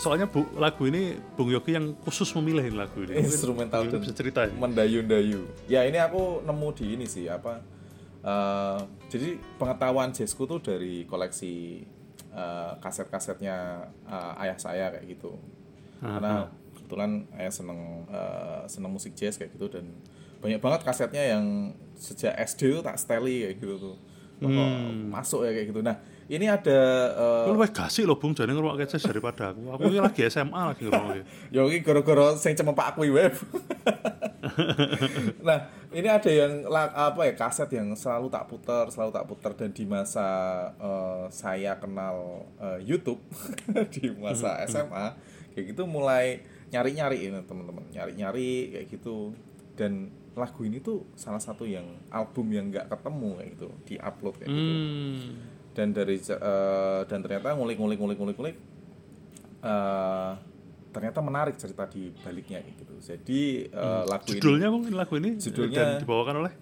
soalnya 0.00 0.26
bu, 0.30 0.46
lagu 0.56 0.82
ini 0.86 1.18
Bung 1.36 1.50
Yogi 1.50 1.76
yang 1.76 1.94
khusus 2.02 2.30
memilih 2.36 2.70
lagu 2.74 3.02
ini. 3.04 3.14
Mungkin 3.18 3.30
instrumental 3.30 3.80
dan 3.88 4.00
bisa 4.00 4.14
cerita 4.14 4.46
ya? 4.46 4.52
mendayu-dayu. 4.54 5.42
Ya 5.66 5.80
ini 5.86 5.98
aku 6.00 6.42
nemu 6.44 6.68
di 6.74 6.84
ini 6.98 7.06
sih 7.06 7.26
apa? 7.30 7.60
eh, 8.24 8.78
jadi 9.12 9.36
pengetahuan 9.60 10.10
jazzku 10.16 10.48
tuh 10.48 10.58
dari 10.64 11.04
koleksi 11.04 11.84
eh, 12.32 12.72
kaset-kasetnya 12.80 13.88
eh, 14.08 14.42
ayah 14.48 14.58
saya 14.58 14.86
kayak 14.96 15.06
gitu. 15.12 15.36
Karena 16.00 16.48
kebetulan 16.76 17.28
ayah 17.36 17.52
seneng 17.52 18.08
eh, 18.08 18.62
seneng 18.66 18.90
musik 18.92 19.12
jazz 19.12 19.36
kayak 19.36 19.52
gitu 19.56 19.68
dan 19.68 19.92
banyak 20.40 20.60
banget 20.60 20.80
kasetnya 20.84 21.24
yang 21.36 21.72
sejak 21.96 22.36
SD 22.36 22.80
tuh 22.80 22.82
tak 22.84 22.96
steli 22.96 23.48
kayak 23.48 23.56
gitu 23.60 23.76
tuh. 23.76 23.96
Kok 24.40 24.68
masuk 25.12 25.40
ya 25.44 25.52
kayak 25.52 25.68
gitu. 25.72 25.80
Nah 25.80 25.96
ini 26.24 26.48
ada 26.48 26.78
eh, 27.12 27.52
Lu 27.52 27.60
gasik 27.60 28.08
loh 28.08 28.16
Bung, 28.16 28.32
jadi 28.32 28.48
ngerungok 28.48 28.80
jazz 28.88 29.04
daripada 29.04 29.52
aku. 29.52 29.76
Aku 29.76 29.82
ini 29.92 30.00
lagi 30.00 30.24
SMA 30.28 30.60
lagi 30.72 30.88
ngerungok. 30.88 31.16
Ya 31.54 31.60
iki 31.68 31.84
gara-gara 31.84 32.32
sing 32.40 32.56
cemepak 32.56 32.96
kuwi 32.96 33.12
wae. 33.12 33.28
nah, 35.46 35.68
ini 35.92 36.08
ada 36.08 36.30
yang 36.32 36.64
apa 36.72 37.20
ya 37.28 37.32
kaset 37.36 37.68
yang 37.76 37.92
selalu 37.92 38.32
tak 38.32 38.48
putar, 38.48 38.88
selalu 38.88 39.10
tak 39.12 39.26
putar 39.28 39.52
dan 39.52 39.70
di 39.76 39.84
masa 39.84 40.28
eh, 40.80 41.24
saya 41.28 41.76
kenal 41.76 42.48
eh, 42.60 42.80
YouTube 42.84 43.20
di 43.94 44.08
masa 44.16 44.64
SMA 44.64 45.12
kayak 45.54 45.70
gitu 45.70 45.86
mulai 45.86 46.42
nyari-nyari 46.72 47.30
ini 47.30 47.38
teman-teman, 47.46 47.84
nyari-nyari 47.94 48.74
kayak 48.74 48.86
gitu 48.90 49.30
dan 49.78 50.10
lagu 50.34 50.66
ini 50.66 50.82
tuh 50.82 51.06
salah 51.14 51.38
satu 51.38 51.62
yang 51.62 51.86
album 52.10 52.50
yang 52.50 52.74
nggak 52.74 52.90
ketemu 52.90 53.38
kayak 53.38 53.50
gitu 53.54 53.68
di 53.86 53.94
upload 54.02 54.34
kayak 54.42 54.50
gitu 54.50 54.74
Hmm. 54.74 55.53
Dan 55.74 55.90
dari 55.90 56.16
eh, 56.16 57.00
dan 57.04 57.18
ternyata 57.20 57.52
ngulik 57.52 57.76
ngulik 57.76 57.98
ngulik 57.98 58.18
ngulik 58.18 58.36
ngulik 58.38 58.56
eh, 59.60 60.32
ternyata 60.94 61.18
menarik 61.18 61.58
cerita 61.58 61.90
di 61.90 62.14
baliknya 62.22 62.62
gitu 62.62 62.94
jadi 63.02 63.42
eh, 63.68 64.02
lagu 64.06 64.26
ini 64.30 64.38
Judulnya 64.38 64.68
ini 64.70 64.94
lagu 64.94 65.14
ini 65.18 65.30
Judulnya- 65.36 65.74
dan 65.76 65.88
dibawakan 66.00 66.34
oleh 66.46 66.52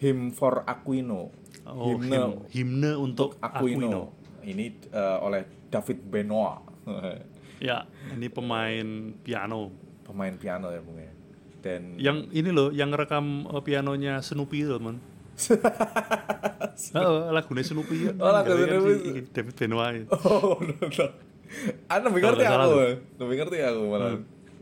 Hymn 0.00 0.32
for 0.34 0.64
Aquino 0.66 1.30
oh, 1.68 1.86
himne 1.92 2.16
him- 2.16 2.40
himne 2.50 2.90
untuk 2.96 3.36
Aquino. 3.38 3.86
Aquino. 3.86 4.02
ini 4.42 4.72
eh, 4.90 5.18
oleh 5.20 5.44
David 5.68 5.98
Benoit 6.08 6.58
Ya, 7.62 7.86
ini 8.10 8.26
pemain 8.26 9.14
piano. 9.22 9.70
pemain 10.02 10.34
piano 10.34 10.66
ya 10.74 10.82
bung 10.82 10.98
ya 10.98 11.14
dan 11.62 11.94
Yang 11.94 12.18
ini 12.34 12.50
loh, 12.50 12.74
yang 12.74 12.90
rekam 12.90 13.46
pianonya 13.62 14.18
Snoopy 14.18 14.66
loh, 14.66 14.82
teman. 14.82 14.98
Oh, 16.94 17.30
lagunya 17.30 17.64
Snoopy 17.64 17.96
kan. 18.10 18.14
Oh, 18.18 18.30
lagu 18.30 18.48
Gawe 18.48 18.64
kan 18.64 18.78
Snoopy. 18.80 19.10
David 19.30 19.54
Benoit. 19.56 20.04
oh 20.26 20.56
no, 20.58 20.74
no. 20.78 21.06
Lebih 21.86 22.20
Kalau 22.22 22.32
ngerti 22.32 22.44
aku, 22.48 22.80
lebih 23.20 23.34
ngerti 23.44 23.56
aku 23.60 23.82
malah. 23.86 24.12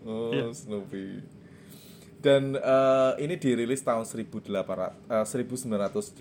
Oh, 0.03 0.31
Iya. 0.33 0.51
Snoopy. 0.51 1.05
Dan 2.20 2.53
eh, 2.53 3.12
ini 3.24 3.35
dirilis 3.37 3.81
tahun 3.81 4.05
1800, 4.05 4.45
eh, 5.09 5.24
1986 5.24 6.20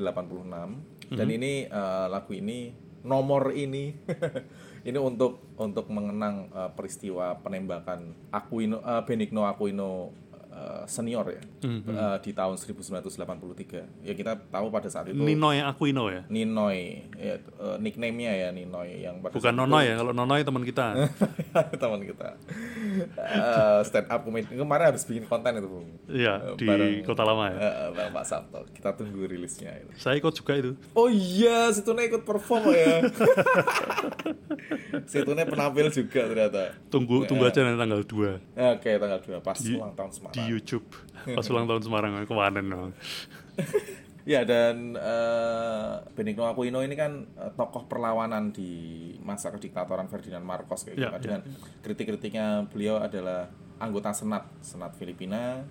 dan 1.09 1.27
ini 1.27 1.65
eh, 1.65 2.05
lagu 2.07 2.31
ini 2.31 2.71
nomor 3.01 3.51
ini 3.51 3.95
ini 4.87 4.95
untuk 4.95 5.43
untuk 5.57 5.89
mengenang 5.89 6.47
eh, 6.51 6.71
peristiwa 6.71 7.35
penembakan 7.39 8.15
Aquino 8.31 8.79
eh, 8.79 9.01
Benigno 9.03 9.43
Aquino 9.43 10.15
eh, 10.59 10.83
senior 10.85 11.23
ya. 11.25 11.41
Eh, 11.63 12.17
di 12.19 12.31
tahun 12.31 12.59
1983. 12.59 14.03
Ya 14.03 14.11
kita 14.11 14.35
tahu 14.45 14.67
pada 14.67 14.85
saat 14.85 15.07
itu 15.07 15.15
Ninoy 15.15 15.63
Aquino 15.63 16.07
ya. 16.07 16.27
Ninoy, 16.27 16.79
ya, 17.15 17.39
eh, 17.39 17.77
nickname-nya 17.79 18.31
ya 18.35 18.49
Ninoy 18.51 18.99
yang 18.99 19.19
pada 19.19 19.31
Bukan 19.31 19.49
itu- 19.49 19.59
Nonoy 19.61 19.83
ya, 19.85 19.95
kalau 19.95 20.11
Nonoy 20.11 20.43
teman 20.43 20.63
kita. 20.63 20.87
teman 21.81 22.01
kita. 22.03 22.29
Eh, 23.15 23.79
stand 23.83 24.07
up 24.07 24.21
comedy 24.21 24.51
kemarin 24.51 24.85
habis 24.87 25.03
bikin 25.03 25.23
konten 25.23 25.55
itu 25.55 25.65
bung. 25.65 25.87
Iya, 26.05 26.33
Eh, 26.45 26.55
di 26.55 26.65
bareng- 26.65 27.03
Kota 27.03 27.23
Lama 27.23 27.47
ya. 27.47 27.57
Bareng 27.89 28.11
Pak 28.11 28.25
Sabto. 28.25 28.59
Kita 28.69 28.91
tunggu 28.93 29.23
rilisnya 29.23 29.71
itu. 29.77 29.95
Saya 29.95 30.17
ikut 30.17 30.33
juga 30.33 30.53
itu. 30.53 30.71
oh 30.93 31.07
iya 31.07 31.71
Situne 31.71 32.03
ikut 32.05 32.23
perform 32.23 32.67
ya. 32.69 32.99
Situne 35.05 35.45
penampil 35.45 35.89
juga 35.89 36.21
ternyata. 36.25 36.73
Tunggu 36.89 37.23
tunggu 37.23 37.45
aja 37.45 37.61
nanti 37.61 37.77
tanggal 37.77 38.01
2 38.01 38.73
oke 38.75 38.89
tanggal 38.91 39.19
2 39.21 39.39
pas 39.39 39.57
Di- 39.57 39.75
ulang 39.75 39.93
tahun 39.93 40.09
di 40.09 40.15
Semarang 40.15 40.48
YouTube. 40.49 40.85
Pas 41.37 41.45
ulang 41.53 41.69
tahun 41.69 41.81
Semarang 41.85 42.11
kemarin. 42.25 42.65
dong. 42.65 42.93
Ya 44.29 44.45
dan 44.45 44.93
eh, 44.93 45.93
Benigno 46.13 46.45
Aquino 46.45 46.85
ini 46.85 46.93
kan 46.93 47.25
eh, 47.33 47.49
tokoh 47.57 47.89
perlawanan 47.89 48.53
di 48.53 49.17
masa 49.25 49.49
kediktatoran 49.49 50.05
Ferdinand 50.05 50.45
Marcos 50.45 50.85
kayak 50.85 51.01
gitu. 51.01 51.09
Ya, 51.09 51.17
ya. 51.17 51.17
Dengan 51.17 51.41
kritik-kritiknya 51.81 52.47
beliau 52.69 53.01
adalah 53.01 53.49
anggota 53.81 54.13
Senat 54.13 54.45
Senat 54.61 54.93
Filipina 55.01 55.65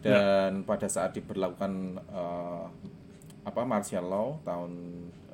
dan 0.00 0.64
pada 0.64 0.88
saat 0.88 1.12
diberlakukan 1.12 2.00
eh, 2.00 2.64
apa 3.44 3.62
martial 3.68 4.08
law 4.08 4.40
tahun 4.48 4.72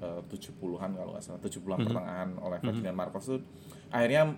eh, 0.02 0.20
70-an 0.26 0.90
kalau 0.98 1.10
nggak 1.14 1.22
salah 1.22 1.38
70-an 1.38 1.78
pertengahan 1.86 2.30
oleh 2.42 2.58
Ferdinand 2.58 2.98
Marcos 2.98 3.30
itu 3.30 3.38
akhirnya 3.94 4.34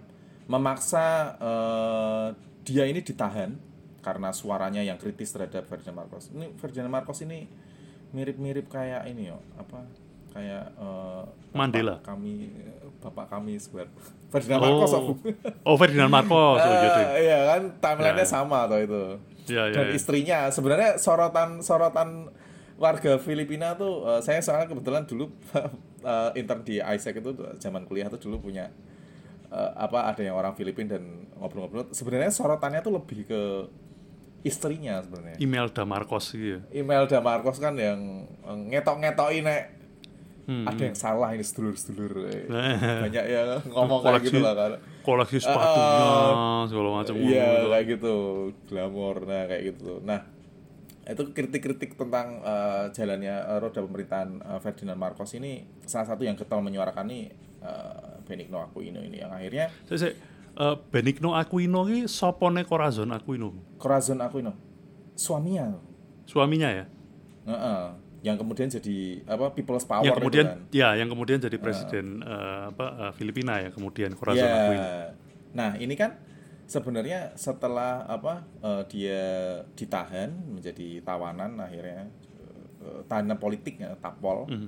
memaksa 0.53 1.33
eh, 1.41 2.27
dia 2.61 2.85
ini 2.85 3.01
ditahan 3.01 3.57
karena 4.09 4.33
suaranya 4.33 4.81
yang 4.81 4.97
kritis 4.97 5.29
terhadap 5.31 5.69
Ferdinand 5.69 6.01
Marcos. 6.01 6.33
Ini 6.33 6.57
Ferdinand 6.57 6.89
Marcos 6.89 7.21
ini 7.21 7.45
mirip-mirip 8.09 8.67
kayak 8.67 9.05
ini 9.07 9.29
yo, 9.29 9.37
apa? 9.55 9.85
Kayak 10.33 10.73
eh, 10.73 11.23
Mandela. 11.53 12.01
bapak 12.01 12.09
kami 12.09 12.33
bapak 12.99 13.27
kami 13.29 13.53
sebuah 13.57 13.85
Ferdinand 14.29 14.61
Marcos 14.61 14.91
Oh, 14.91 14.99
aku. 14.99 15.13
oh 15.63 15.77
Ferdinand 15.77 16.09
Marcos. 16.09 16.57
Oh. 16.57 16.73
Ah, 16.73 17.17
iya 17.17 17.39
kan 17.47 17.63
timelinenya 17.77 18.25
Ya. 18.25 18.29
sama 18.29 18.65
atau 18.65 18.81
itu. 18.81 19.03
Ya, 19.49 19.69
ya, 19.69 19.81
Dan 19.81 19.87
ya. 19.89 19.93
istrinya 19.93 20.39
sebenarnya 20.49 20.97
sorotan 20.97 21.61
sorotan 21.61 22.29
warga 22.77 23.17
Filipina 23.17 23.73
tuh 23.75 24.05
eh, 24.07 24.21
saya 24.21 24.41
soalnya 24.41 24.69
kebetulan 24.69 25.05
dulu 25.05 25.33
eh, 26.05 26.31
intern 26.37 26.61
di 26.63 26.77
ISEC 26.79 27.19
itu 27.19 27.31
zaman 27.57 27.85
kuliah 27.85 28.09
tuh 28.09 28.21
dulu 28.21 28.45
punya 28.45 28.69
eh, 29.49 29.71
apa 29.75 30.07
ada 30.07 30.21
yang 30.21 30.37
orang 30.37 30.53
Filipina 30.53 30.95
dan 30.95 31.27
ngobrol-ngobrol 31.35 31.89
sebenarnya 31.91 32.29
sorotannya 32.29 32.81
tuh 32.81 32.93
lebih 32.95 33.25
ke 33.25 33.41
istrinya 34.41 35.01
sebenarnya. 35.01 35.37
Imelda 35.39 35.83
Marcos 35.83 36.31
gitu 36.31 36.57
ya. 36.57 36.61
Imelda 36.73 37.19
Marcos 37.19 37.57
kan 37.57 37.75
yang 37.75 37.99
eh, 38.25 38.59
ngetok-ngetokin 38.71 39.45
nek 39.45 39.63
Hmm. 40.49 40.65
ada 40.65 40.81
yang 40.81 40.97
salah 40.97 41.37
ini 41.37 41.45
sedulur-sedulur 41.45 42.25
eh. 42.25 42.49
Banyak 43.05 43.25
yang 43.29 43.49
ngomong 43.69 44.01
kayak 44.01 44.25
Koleksi- 44.25 44.33
gitu 44.33 44.41
lah 44.41 44.55
kan 44.57 44.71
Koleksi 45.05 45.39
sepatunya 45.45 46.09
segala 46.65 46.89
macam. 46.95 47.15
Iya 47.15 47.29
gitu. 47.53 47.67
kayak 47.69 47.85
gitu, 47.87 48.15
glamor, 48.65 49.17
nah 49.25 49.45
kayak 49.45 49.63
gitu. 49.69 50.01
Nah 50.01 50.25
itu 51.05 51.23
kritik-kritik 51.33 51.97
tentang 51.97 52.41
eh, 52.41 52.85
jalannya 52.93 53.35
eh, 53.45 53.59
roda 53.59 53.81
pemerintahan 53.83 54.29
eh, 54.39 54.59
Ferdinand 54.59 54.97
Marcos 54.97 55.33
ini 55.33 55.53
salah 55.85 56.05
satu 56.07 56.25
yang 56.25 56.33
getol 56.33 56.61
menyuarakan 56.61 57.05
nih 57.05 57.29
eh, 57.61 58.17
Benigno 58.25 58.61
Aquino 58.63 59.01
ini 59.01 59.21
yang 59.21 59.29
akhirnya 59.29 59.69
Saya, 59.85 59.99
saya 60.01 60.13
eh, 60.59 60.77
Benigno 60.91 61.33
Aquino 61.33 61.87
ini 61.87 62.05
sopone 62.05 62.67
Corazon 62.67 63.15
Aquino. 63.15 63.55
Corazon 63.79 64.19
Aquino 64.21 64.53
suaminya, 65.15 65.75
Suaminya 66.27 66.69
ya. 66.71 66.85
Heeh. 67.47 67.83
yang 68.19 68.35
kemudian 68.35 68.67
jadi 68.67 69.23
apa 69.31 69.55
People's 69.55 69.87
Power 69.87 70.03
yang 70.03 70.19
kemudian 70.19 70.47
kan. 70.47 70.59
ya 70.75 70.99
yang 70.99 71.07
kemudian 71.07 71.39
jadi 71.39 71.55
presiden 71.57 72.19
eh, 72.21 72.61
apa 72.75 72.87
eh, 73.09 73.13
Filipina 73.15 73.63
ya 73.63 73.71
kemudian 73.71 74.11
Corazon 74.19 74.43
Ya. 74.43 74.55
Aquino. 74.59 74.87
Nah, 75.55 75.71
ini 75.79 75.95
kan 75.95 76.19
sebenarnya 76.67 77.33
setelah 77.39 78.05
apa 78.05 78.43
eh, 78.61 78.83
dia 78.91 79.23
ditahan 79.73 80.35
menjadi 80.51 80.99
tawanan 81.03 81.63
akhirnya 81.63 82.11
eh, 82.83 83.01
tahanan 83.07 83.39
politik 83.39 83.79
ya, 83.79 83.95
tapol. 84.03 84.51
Mhm. 84.51 84.67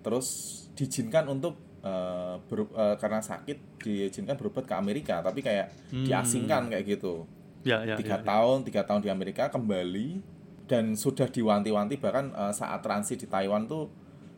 Terus 0.00 0.28
diizinkan 0.76 1.28
untuk 1.28 1.56
eh, 1.80 2.34
beru- 2.46 2.72
eh, 2.72 2.96
karena 2.96 3.20
sakit 3.20 3.80
diizinkan 3.80 4.36
berobat 4.36 4.64
ke 4.64 4.74
Amerika, 4.74 5.20
tapi 5.20 5.40
kayak 5.40 5.72
diasingkan 5.90 6.68
kayak 6.68 6.84
gitu. 6.86 7.24
Ya 7.60 7.84
ya. 7.84 7.96
tiga 7.96 8.16
ya, 8.16 8.20
ya. 8.20 8.26
tahun, 8.26 8.58
tiga 8.64 8.82
tahun 8.88 9.00
di 9.04 9.10
Amerika 9.12 9.52
kembali 9.52 10.08
dan 10.64 10.94
sudah 10.94 11.26
diwanti-wanti 11.26 11.98
bahkan 11.98 12.32
eh, 12.32 12.52
saat 12.52 12.80
transit 12.80 13.20
di 13.20 13.28
Taiwan 13.28 13.66
tuh 13.66 13.90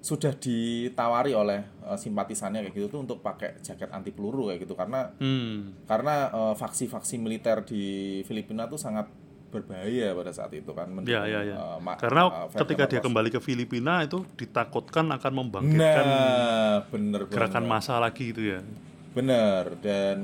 sudah 0.03 0.35
ditawari 0.35 1.31
oleh 1.31 1.63
eh, 1.87 1.95
simpatisannya 1.95 2.67
kayak 2.67 2.75
gitu 2.75 2.87
tuh 2.91 3.01
untuk 3.07 3.23
pakai 3.23 3.63
jaket 3.63 3.87
anti 3.95 4.11
peluru 4.11 4.51
kayak 4.51 4.67
gitu 4.67 4.75
karena 4.75 5.15
Hmm. 5.23 5.79
karena 5.87 6.27
eh, 6.31 6.55
faksi-faksi 6.59 7.23
militer 7.23 7.63
di 7.63 7.83
Filipina 8.27 8.67
tuh 8.67 8.81
sangat 8.81 9.07
berbahaya 9.53 10.11
pada 10.11 10.33
saat 10.33 10.49
itu 10.51 10.73
kan 10.73 10.89
Ya, 11.05 11.23
ya, 11.23 11.45
ya. 11.45 11.77
ma- 11.77 11.95
Karena 11.95 12.49
Ferdinand 12.49 12.59
ketika 12.59 12.85
dia 12.87 13.01
kembali 13.01 13.29
ke 13.29 13.39
Filipina 13.39 14.01
itu 14.01 14.25
ditakutkan 14.35 15.13
akan 15.13 15.33
membangkitkan 15.37 16.05
nah 16.05 16.77
bener 16.89 17.29
gerakan 17.29 17.63
bener. 17.63 17.71
massa 17.71 17.95
lagi 17.97 18.33
gitu 18.33 18.43
ya. 18.49 18.61
Bener 19.13 19.77
dan 19.79 20.19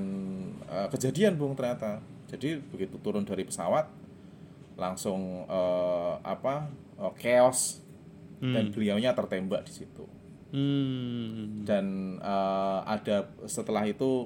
eh, 0.65 0.89
kejadian 0.89 1.37
bung 1.37 1.53
ternyata. 1.53 2.01
Jadi 2.27 2.57
begitu 2.63 2.97
turun 2.99 3.23
dari 3.23 3.45
pesawat 3.45 3.85
langsung 4.75 5.45
eh, 5.45 6.15
apa 6.19 6.67
eh, 6.97 7.13
chaos 7.19 7.85
dan 8.39 8.71
beliaunya 8.71 9.13
tertembak 9.13 9.63
di 9.63 9.73
situ. 9.75 10.09
Hmm. 10.49 11.63
Dan 11.63 11.87
eh, 12.17 12.79
ada 12.83 13.17
setelah 13.45 13.85
itu 13.85 14.25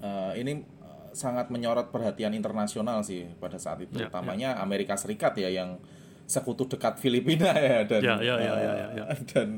eh, 0.00 0.32
ini 0.36 0.66
sangat 1.12 1.48
menyorot 1.48 1.90
perhatian 1.90 2.32
internasional 2.32 3.02
sih 3.02 3.26
pada 3.36 3.56
saat 3.56 3.80
itu, 3.80 3.98
Ya, 3.98 4.08
utamanya 4.08 4.58
Amerika 4.58 4.94
Serikat 4.94 5.34
ya 5.36 5.48
yang 5.48 5.78
sekutu 6.24 6.66
dekat 6.66 6.96
Filipina 6.96 7.50
ya 7.60 7.82
dan 7.84 8.00
Ya, 8.00 8.14
ya, 8.18 8.34
ya, 8.38 8.52
eh, 8.54 8.62
ya, 8.62 8.72
ya, 8.72 8.88
ya. 8.94 9.04
dan 9.28 9.48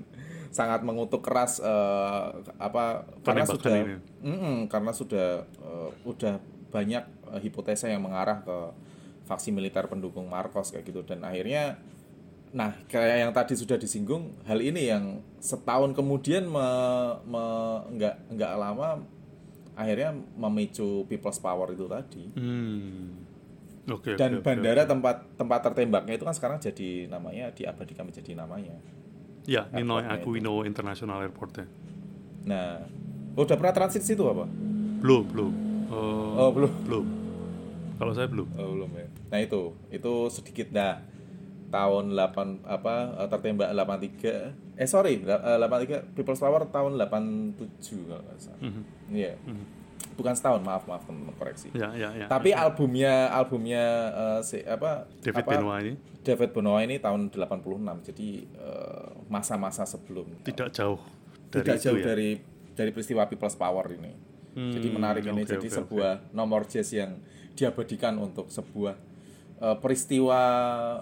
sangat 0.49 0.85
mengutuk 0.85 1.21
keras 1.21 1.61
eh, 1.61 2.27
apa 2.57 3.09
karena 3.21 3.45
sudah 3.45 3.73
ini. 3.73 3.97
Mm-mm, 4.21 4.57
karena 4.69 4.93
sudah 4.93 5.29
eh, 5.45 5.91
udah 6.05 6.37
banyak 6.69 7.05
eh, 7.33 7.41
hipotesa 7.41 7.89
yang 7.89 8.05
mengarah 8.05 8.41
ke 8.45 8.57
faksi 9.25 9.49
militer 9.49 9.85
pendukung 9.87 10.29
Marcos 10.29 10.69
kayak 10.69 10.85
gitu 10.85 11.05
dan 11.05 11.25
akhirnya 11.25 11.77
nah 12.53 12.77
kayak 12.85 13.17
yang 13.25 13.33
tadi 13.33 13.57
sudah 13.57 13.81
disinggung 13.81 14.37
hal 14.45 14.61
ini 14.61 14.93
yang 14.93 15.25
setahun 15.41 15.97
kemudian 15.97 16.45
me, 16.45 16.69
me- 17.25 17.81
nggak 17.97 18.29
nggak 18.29 18.53
lama 18.61 19.01
akhirnya 19.75 20.11
memicu 20.35 21.05
people's 21.07 21.37
power 21.37 21.69
itu 21.69 21.85
tadi 21.85 22.25
Hmm. 22.33 23.25
Oke. 23.85 24.15
dan 24.15 24.39
oke, 24.39 24.45
bandara 24.45 24.83
oke. 24.83 24.91
tempat 24.91 25.17
tempat 25.35 25.61
tertembaknya 25.65 26.15
itu 26.15 26.23
kan 26.23 26.33
sekarang 26.33 26.57
jadi 26.57 27.09
namanya 27.09 27.51
diabadikan 27.51 28.05
menjadi 28.05 28.33
namanya 28.35 28.77
Ya, 29.43 29.67
Ninoy. 29.69 30.07
Aquino 30.07 30.63
International 30.63 31.19
Airport 31.21 31.53
ya. 31.57 31.67
nah 32.45 32.79
udah 33.35 33.57
pernah 33.57 33.73
transit 33.73 34.03
situ 34.03 34.23
apa 34.23 34.47
Belum, 35.03 35.27
belum. 35.27 35.53
Eh, 35.91 36.33
oh 36.39 36.51
belum 36.51 36.73
belum. 36.85 37.07
Kalau 37.93 38.13
saya 38.13 38.27
belum. 38.27 38.47
Oh, 38.55 38.71
belum 38.73 38.91
ya. 38.93 39.07
Nah 39.29 39.39
itu, 39.39 39.63
itu 39.89 40.13
sedikit 40.29 40.71
dah 40.71 41.03
tahun 41.73 42.13
8 42.13 42.69
apa 42.69 42.95
eh, 43.17 43.29
tertembak 43.29 43.73
83 43.73 44.77
eh 44.77 44.85
sorry 44.87 45.25
la- 45.25 45.41
eh, 45.43 45.59
83 45.59 46.13
People's 46.13 46.37
Power 46.39 46.69
tahun 46.69 47.01
87 47.01 47.57
kalau 48.05 48.21
nggak 48.21 48.39
salah. 48.39 48.61
Mhm. 48.61 48.83
Iya. 49.11 49.33
Bukan 50.13 50.37
setahun, 50.37 50.61
maaf 50.61 50.85
maaf 50.85 51.09
teman 51.09 51.33
koreksi. 51.33 51.73
Ya, 51.73 51.89
ya, 51.97 52.13
ya. 52.13 52.27
Tapi 52.29 52.53
albumnya 52.53 53.33
albumnya 53.33 53.85
eh, 54.13 54.41
si 54.45 54.61
apa 54.61 55.09
David 55.19 55.41
apa, 55.41 55.51
Benoit 55.51 55.81
ini 55.83 55.95
David 56.21 56.51
Benoit 56.53 56.85
ini 56.85 56.97
tahun 57.01 57.33
86. 57.33 57.81
Jadi 58.07 58.29
masa-masa 59.27 59.83
sebelum 59.83 60.29
tidak 60.45 60.69
jauh 60.71 61.01
dari 61.49 61.65
tidak 61.65 61.79
jauh 61.81 61.99
ya. 61.99 62.05
dari 62.07 62.31
dari 62.73 62.91
peristiwa 62.91 63.25
People's 63.27 63.57
Power 63.57 63.89
ini. 63.91 64.13
jadi 64.53 64.85
Hmm, 64.85 64.95
menarik 64.95 65.25
ini 65.25 65.43
oke, 65.43 65.49
jadi 65.49 65.65
oke, 65.65 65.77
sebuah 65.81 66.13
nomor 66.37 66.69
jazz 66.69 66.93
yang 66.93 67.17
diabadikan 67.57 68.21
untuk 68.21 68.53
sebuah 68.53 68.97
eh, 69.63 69.77
peristiwa 69.79 70.41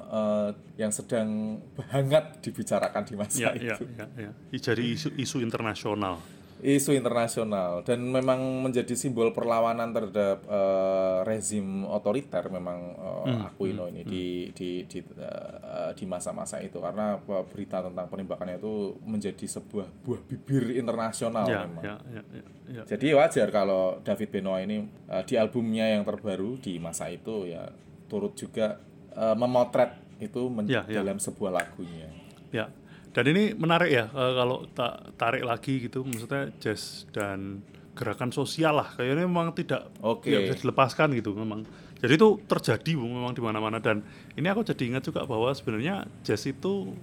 eh, 0.06 0.48
yang 0.76 0.92
sedang 0.92 1.56
hangat 1.88 2.38
dibicarakan 2.40 3.02
di 3.02 3.14
masa 3.16 3.40
Ya, 3.40 3.50
ya, 3.56 3.74
itu. 3.74 3.84
ya, 3.96 4.06
ya. 4.14 4.30
Jadi 4.52 4.84
isu 4.92 5.08
isu 5.16 5.40
internasional. 5.40 6.20
Isu 6.60 6.92
internasional 6.92 7.80
dan 7.88 8.04
memang 8.04 8.36
menjadi 8.60 8.92
simbol 8.92 9.32
perlawanan 9.32 9.96
terhadap 9.96 10.44
eh, 10.44 11.18
rezim 11.24 11.88
otoriter 11.88 12.52
memang 12.52 12.78
eh, 12.92 13.08
Hmm, 13.20 13.44
Aquino 13.48 13.84
ini 13.84 14.00
di 14.02 14.24
di 14.52 14.84
di 14.84 15.00
eh, 15.00 15.90
di 15.92 16.04
masa-masa 16.04 16.60
itu 16.60 16.76
karena 16.76 17.16
berita 17.48 17.80
tentang 17.80 18.08
penembakannya 18.08 18.56
itu 18.56 18.96
menjadi 19.04 19.44
sebuah 19.46 19.88
buah 20.04 20.20
bibir 20.24 20.76
internasional 20.76 21.44
Ya, 21.44 21.64
memang. 21.64 21.84
ya, 21.84 21.96
ya, 22.12 22.22
ya, 22.28 22.44
ya. 22.76 22.82
Jadi 22.88 23.06
wajar 23.12 23.48
kalau 23.48 23.96
David 24.00 24.28
Benoit 24.28 24.68
ini 24.68 24.84
eh, 25.08 25.22
di 25.24 25.34
albumnya 25.36 25.88
yang 25.88 26.04
terbaru 26.04 26.60
di 26.60 26.76
masa 26.76 27.08
itu 27.08 27.48
ya 27.48 27.72
turut 28.10 28.34
juga 28.34 28.82
eh, 29.14 29.36
memotret 29.38 29.94
itu 30.18 30.50
men- 30.50 30.66
Ya, 30.66 30.82
ya. 30.84 31.00
dalam 31.00 31.16
sebuah 31.16 31.54
lagunya. 31.54 32.10
Ya, 32.50 32.68
dan 33.14 33.24
ini 33.30 33.54
menarik 33.54 33.88
ya 33.88 34.10
eh, 34.10 34.32
kalau 34.34 34.66
tak 34.74 35.14
tarik 35.14 35.46
lagi 35.46 35.86
gitu, 35.86 36.02
maksudnya 36.02 36.50
jazz 36.58 37.06
dan 37.14 37.62
gerakan 37.94 38.34
sosial 38.34 38.80
lah, 38.80 38.90
kayaknya 38.96 39.26
memang 39.26 39.54
tidak 39.54 39.86
Oke. 40.00 40.26
tidak 40.30 40.50
bisa 40.50 40.56
dilepaskan 40.66 41.14
gitu 41.14 41.30
memang. 41.32 41.62
Jadi 42.00 42.16
itu 42.16 42.28
terjadi 42.48 42.96
Bu, 42.96 43.04
memang 43.04 43.36
di 43.36 43.44
mana-mana 43.44 43.76
dan 43.76 44.00
ini 44.32 44.48
aku 44.48 44.64
jadi 44.64 44.88
ingat 44.88 45.04
juga 45.04 45.28
bahwa 45.28 45.52
sebenarnya 45.52 46.08
jazz 46.24 46.48
itu 46.48 46.96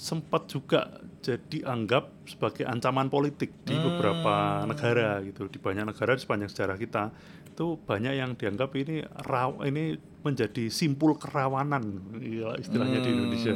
sempat 0.00 0.48
juga 0.48 0.88
jadi 1.20 1.68
anggap 1.68 2.24
sebagai 2.24 2.64
ancaman 2.64 3.12
politik 3.12 3.52
di 3.68 3.76
beberapa 3.76 4.64
negara 4.64 5.20
gitu. 5.20 5.44
Di 5.52 5.60
banyak 5.60 5.92
negara 5.92 6.16
di 6.16 6.24
sepanjang 6.24 6.48
sejarah 6.48 6.80
kita 6.80 7.12
itu 7.52 7.76
banyak 7.84 8.16
yang 8.16 8.32
dianggap 8.32 8.72
ini 8.80 9.04
raw 9.28 9.60
ini 9.68 10.00
menjadi 10.24 10.72
simpul 10.72 11.20
kerawanan 11.20 12.00
ya, 12.16 12.56
istilahnya 12.56 13.04
di 13.04 13.10
Indonesia. 13.12 13.52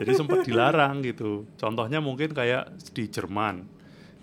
Jadi 0.00 0.10
sempat 0.16 0.48
dilarang 0.48 1.04
gitu. 1.04 1.44
Contohnya 1.60 2.00
mungkin 2.00 2.32
kayak 2.32 2.72
di 2.96 3.04
Jerman 3.12 3.68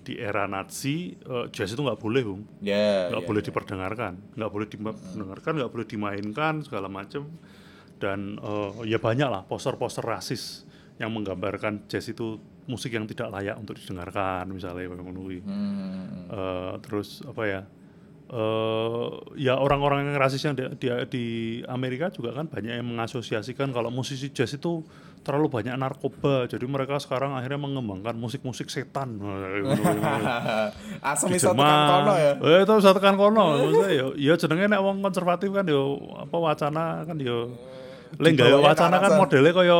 di 0.02 0.18
era 0.18 0.50
Nazi 0.50 1.14
eh, 1.14 1.46
jazz 1.54 1.78
itu 1.78 1.82
nggak 1.86 2.02
boleh 2.02 2.22
bung. 2.26 2.42
Ya. 2.66 3.14
nggak 3.14 3.22
ya, 3.22 3.28
boleh 3.30 3.42
ya. 3.46 3.48
diperdengarkan. 3.54 4.14
Nggak 4.34 4.50
boleh 4.50 4.68
diperdengarkan 4.74 5.52
nggak 5.62 5.72
boleh 5.78 5.86
dimainkan 5.86 6.54
segala 6.66 6.90
macam 6.90 7.30
dan 8.02 8.42
eh, 8.42 8.90
ya 8.90 8.98
banyak 8.98 9.30
lah 9.30 9.46
poster-poster 9.46 10.02
rasis 10.02 10.66
yang 10.96 11.12
menggambarkan 11.12 11.92
jazz 11.92 12.08
itu 12.08 12.40
musik 12.66 12.96
yang 12.96 13.06
tidak 13.06 13.30
layak 13.30 13.56
untuk 13.60 13.78
didengarkan 13.78 14.50
misalnya 14.50 14.90
memenuhi 14.90 15.40
Hmm. 15.46 16.26
Eh, 16.32 16.74
terus 16.82 17.22
apa 17.28 17.44
ya 17.46 17.62
eh 18.26 19.10
ya 19.38 19.54
orang-orang 19.62 20.10
yang 20.10 20.18
rasis 20.18 20.42
yang 20.42 20.58
di, 20.58 20.66
di, 20.82 20.90
di 21.14 21.26
Amerika 21.70 22.10
juga 22.10 22.34
kan 22.34 22.50
banyak 22.50 22.82
yang 22.82 22.88
mengasosiasikan 22.90 23.70
kalau 23.70 23.94
musisi 23.94 24.34
jazz 24.34 24.58
itu 24.58 24.82
terlalu 25.22 25.62
banyak 25.62 25.78
narkoba 25.78 26.50
jadi 26.50 26.66
mereka 26.66 26.98
sekarang 26.98 27.38
akhirnya 27.38 27.62
mengembangkan 27.62 28.18
musik-musik 28.18 28.70
setan 28.74 29.18
di 31.30 31.38
iso 31.38 31.54
tekan 31.54 31.86
kono 31.90 32.14
ya. 32.18 32.34
Eh, 32.42 32.60
itu 32.66 32.74
bisa 32.78 32.92
tekan 32.98 33.16
kono. 33.18 33.46
Maksudnya 33.58 33.90
ya 33.94 34.06
ya 34.18 34.34
jenenge 34.38 34.66
nek 34.74 34.82
wong 34.82 34.98
konservatif 35.06 35.50
kan 35.54 35.66
yo 35.70 35.98
apa 36.18 36.36
wacana 36.38 37.06
kan 37.06 37.18
yo 37.22 37.54
Lek 38.16 38.34
gawe 38.34 38.50
Dibawanya 38.50 38.70
wacana 38.70 38.96
kan 38.98 39.12
modelnya 39.16 39.52
kaya 39.52 39.80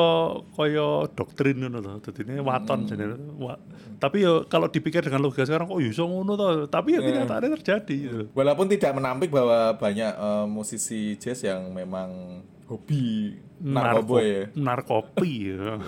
kaya 0.52 0.86
doktrin 1.12 1.56
ngono 1.58 1.78
lho. 1.78 1.92
Dadine 2.00 2.40
waton 2.40 2.80
Hmm. 2.82 2.88
jenenge. 2.88 3.16
Wa- 3.38 3.60
Tapi 3.96 4.22
yo 4.22 4.44
kalau 4.46 4.68
dipikir 4.68 5.00
dengan 5.00 5.22
logika 5.22 5.44
sekarang 5.44 5.66
kok 5.66 5.80
iso 5.80 6.04
ngono 6.04 6.34
to. 6.34 6.46
Tapi 6.68 6.94
ya 6.94 7.00
Iya. 7.00 7.24
kenyataannya 7.24 7.50
terjadi 7.56 7.96
gitu. 7.96 8.22
Walaupun 8.32 8.68
tidak 8.68 8.92
menampik 8.92 9.30
bahwa 9.30 9.72
banyak 9.74 10.12
eh, 10.12 10.46
musisi 10.46 11.16
jazz 11.16 11.42
yang 11.42 11.70
memang 11.70 12.42
hobi 12.66 13.38
narkoba 13.56 14.20
ya. 14.20 14.42
narkopi 14.52 15.32
ya. 15.48 15.78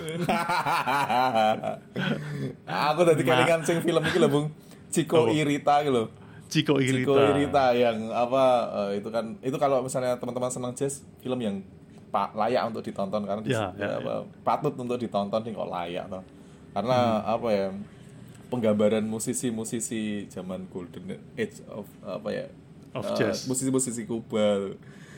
Aku 2.87 3.01
tadi 3.03 3.21
kelingan 3.21 3.61
sing 3.63 3.77
film 3.81 4.01
iki 4.03 4.17
lho, 4.17 4.27
Bung. 4.27 4.47
Ciko 4.87 5.27
Apa? 5.27 5.33
Irita 5.33 5.73
gitu 5.83 5.93
loh. 5.93 6.07
Ciko 6.47 6.73
Irita. 6.79 7.03
Ciko 7.03 7.13
Irita 7.29 7.65
yang 7.75 8.07
apa 8.07 8.43
eh, 8.87 9.03
itu 9.03 9.09
kan 9.09 9.35
itu 9.41 9.57
kalau 9.57 9.83
misalnya 9.83 10.15
teman-teman 10.15 10.47
senang 10.47 10.71
jazz, 10.71 11.03
film 11.19 11.37
yang 11.37 11.55
pa- 12.07 12.31
layak 12.31 12.61
untuk 12.65 12.81
ditonton 12.81 13.21
karena 13.21 13.41
di- 13.41 13.51
Ya, 13.51 13.69
ya, 13.73 13.97
apa, 13.97 14.23
patut 14.41 14.73
untuk 14.75 14.95
ditonton 14.95 15.39
nih 15.41 15.51
kok 15.51 15.67
layak 15.67 16.03
toh. 16.07 16.23
Karena 16.71 17.21
apa 17.21 17.47
ya? 17.49 17.67
Penggambaran 18.47 19.03
musisi-musisi 19.03 20.23
zaman 20.27 20.65
golden 20.71 21.19
age 21.35 21.59
of 21.67 21.83
apa 22.01 22.27
ya? 22.31 22.45
Of 22.95 23.03
eh, 23.11 23.15
jazz. 23.17 23.45
musisi-musisi 23.45 24.03
Kuba. 24.03 24.71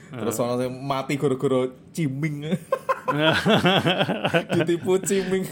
Terus 0.10 0.34
ono 0.36 0.58
sing 0.58 0.74
mati 0.74 1.14
gara-gara 1.14 1.70
ciming. 1.94 2.50
Ditipu 4.56 4.98
ciming. 5.00 5.46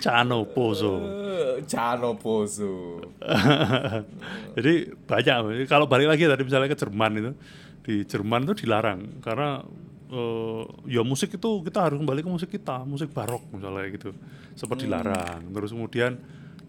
Cano 0.00 0.42
Pozo. 0.44 0.98
Eh, 0.98 1.62
Cano 1.68 2.16
Pozo. 2.16 2.98
Jadi 4.56 4.72
banyak. 5.06 5.68
Kalau 5.68 5.86
balik 5.86 6.10
lagi 6.10 6.24
tadi 6.24 6.42
misalnya 6.42 6.66
ke 6.66 6.74
Jerman 6.74 7.12
itu, 7.14 7.30
di 7.84 7.94
Jerman 8.02 8.42
itu 8.42 8.66
dilarang 8.66 9.22
karena 9.22 9.62
eh, 10.12 10.62
ya 10.90 11.00
musik 11.02 11.32
itu 11.32 11.50
kita 11.62 11.78
harus 11.82 11.96
kembali 11.96 12.20
ke 12.20 12.30
musik 12.30 12.50
kita, 12.50 12.84
musik 12.84 13.08
barok 13.10 13.48
misalnya 13.50 13.88
gitu, 13.88 14.12
sempat 14.52 14.76
Hmm. 14.76 14.84
dilarang. 14.84 15.40
Terus 15.48 15.70
kemudian 15.70 16.12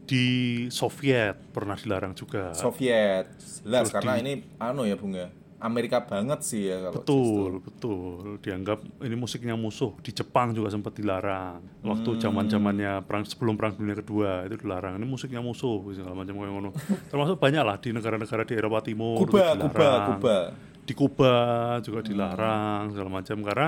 di 0.01 0.25
Soviet 0.69 1.35
pernah 1.51 1.75
dilarang 1.75 2.11
juga. 2.13 2.51
Soviet 2.53 3.27
jelas 3.61 3.87
Terus 3.87 3.93
karena 3.93 4.13
di- 4.13 4.21
ini 4.21 4.31
anu 4.57 4.83
ya 4.83 4.95
Bung 4.95 5.11
ya 5.13 5.27
Amerika 5.59 6.03
banget 6.03 6.43
sih 6.43 6.67
ya 6.67 6.75
kalau 6.81 6.99
betul, 6.99 7.51
betul. 7.61 8.35
Dianggap 8.39 8.83
ini 8.99 9.15
musiknya 9.15 9.55
musuh. 9.55 9.95
Di 9.99 10.11
Jepang 10.11 10.51
juga 10.51 10.67
sempat 10.67 10.91
dilarang. 10.91 11.63
Waktu 11.81 12.09
Hmm. 12.09 12.19
zaman 12.19 12.45
zamannya 12.47 12.99
perang 13.01 13.23
sebelum 13.23 13.55
perang 13.55 13.71
dunia 13.73 13.95
kedua 13.95 14.43
itu 14.43 14.59
dilarang. 14.59 14.99
Ini 14.99 15.07
musiknya 15.07 15.39
musuh 15.39 15.79
segala 15.89 16.11
macam 16.13 16.35
kayak 16.35 16.51
ngono. 16.51 16.75
Termasuk 17.07 17.39
banyak 17.39 17.63
lah 17.63 17.75
di 17.77 17.89
negara-negara 17.91 18.43
di 18.43 18.53
Eropa 18.53 18.79
Timur 18.81 19.15
Kuba 19.17 19.55
Kuba. 19.57 19.89
Kuba 20.09 20.37
di 20.83 20.93
Kuba 20.95 21.33
juga 21.79 22.03
dilarang 22.03 22.91
segala 22.91 23.09
macam. 23.09 23.37
Karena 23.43 23.67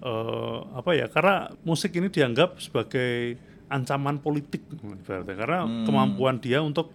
eh, 0.00 0.58
apa 0.74 0.90
ya 0.96 1.06
karena 1.08 1.52
musik 1.64 1.92
ini 1.96 2.08
dianggap 2.08 2.60
sebagai 2.60 3.36
ancaman 3.70 4.18
politik 4.18 4.66
ibaratnya. 4.72 5.36
karena 5.38 5.58
kemampuan 5.86 6.42
dia 6.42 6.58
untuk 6.58 6.90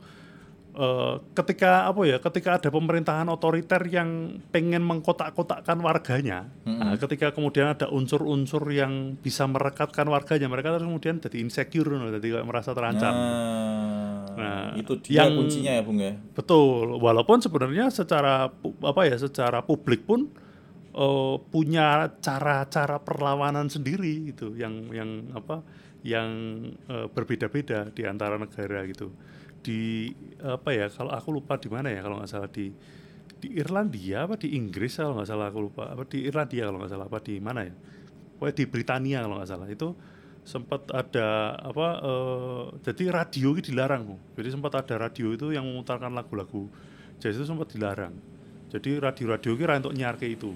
eh, 0.75 1.15
ketika 1.37 1.87
apa 1.87 2.01
ya 2.03 2.17
ketika 2.19 2.59
ada 2.59 2.67
pemerintahan 2.67 3.31
otoriter 3.31 3.79
yang 3.87 4.41
pengen 4.51 4.83
mengkotak-kotakkan 4.83 5.79
warganya 5.79 6.51
nah, 6.67 6.99
ketika 6.99 7.31
kemudian 7.31 7.71
ada 7.71 7.87
unsur-unsur 7.87 8.67
yang 8.75 9.15
bisa 9.15 9.47
merekatkan 9.47 10.03
warganya 10.11 10.51
mereka 10.51 10.75
terus 10.75 10.83
kemudian 10.83 11.23
jadi 11.23 11.37
insecure 11.39 11.95
jadi 12.19 12.43
merasa 12.43 12.75
terancam. 12.75 13.13
Nah 13.13 14.14
Nah, 14.35 14.75
itu 14.75 14.93
dia 14.99 15.23
yang- 15.25 15.39
kuncinya 15.39 15.71
ya 15.71 15.81
bung 15.81 15.99
ya? 15.99 16.13
Betul, 16.35 16.99
walaupun 16.99 17.39
sebenarnya 17.39 17.87
secara 17.89 18.51
apa 18.83 19.01
ya, 19.07 19.15
secara 19.15 19.63
publik 19.63 20.03
pun 20.03 20.27
eh, 20.95 21.35
punya 21.51 22.07
cara-cara 22.23 23.03
perlawanan 23.03 23.67
sendiri 23.67 24.31
gitu, 24.31 24.55
yang 24.55 24.87
yang 24.95 25.31
apa, 25.35 25.59
yang 26.03 26.29
eh, 26.87 27.07
berbeda-beda 27.11 27.91
di 27.91 28.03
antara 28.07 28.39
negara 28.39 28.83
gitu. 28.87 29.11
Di 29.59 30.13
apa 30.39 30.71
ya, 30.71 30.87
kalau 30.87 31.11
aku 31.11 31.29
lupa 31.35 31.57
di 31.59 31.67
mana 31.67 31.91
ya, 31.91 31.99
kalau 32.05 32.19
nggak 32.21 32.31
salah 32.31 32.47
di 32.47 32.71
di 33.35 33.51
Irlandia 33.59 34.23
apa 34.25 34.39
di 34.39 34.55
Inggris 34.55 34.95
kalau 34.95 35.19
nggak 35.19 35.27
salah 35.27 35.51
aku 35.51 35.59
lupa, 35.67 35.91
apa 35.91 36.07
di 36.07 36.23
Irlandia 36.23 36.71
kalau 36.71 36.79
nggak 36.79 36.91
salah 36.95 37.05
apa 37.11 37.19
di 37.19 37.35
mana 37.43 37.61
ya, 37.67 37.75
pokoknya 38.39 38.55
di 38.55 38.65
Britania 38.65 39.17
kalau 39.25 39.35
nggak 39.41 39.49
salah. 39.51 39.67
Itu 39.67 39.87
sempat 40.45 40.85
ada 40.93 41.57
apa 41.57 41.87
eh, 42.05 42.63
jadi 42.85 43.09
radio 43.09 43.57
itu 43.57 43.73
dilarang 43.73 44.05
Bu. 44.05 44.15
jadi 44.37 44.53
sempat 44.53 44.77
ada 44.77 45.09
radio 45.09 45.33
itu 45.33 45.49
yang 45.51 45.65
memutarkan 45.65 46.13
lagu-lagu. 46.13 46.69
Jazz 47.17 47.41
itu 47.41 47.49
sempat 47.49 47.73
dilarang. 47.73 48.13
Jadi 48.69 49.01
radio-radio 49.01 49.51
kira 49.57 49.81
untuk 49.81 49.97
nyarke 49.97 50.29
itu. 50.29 50.53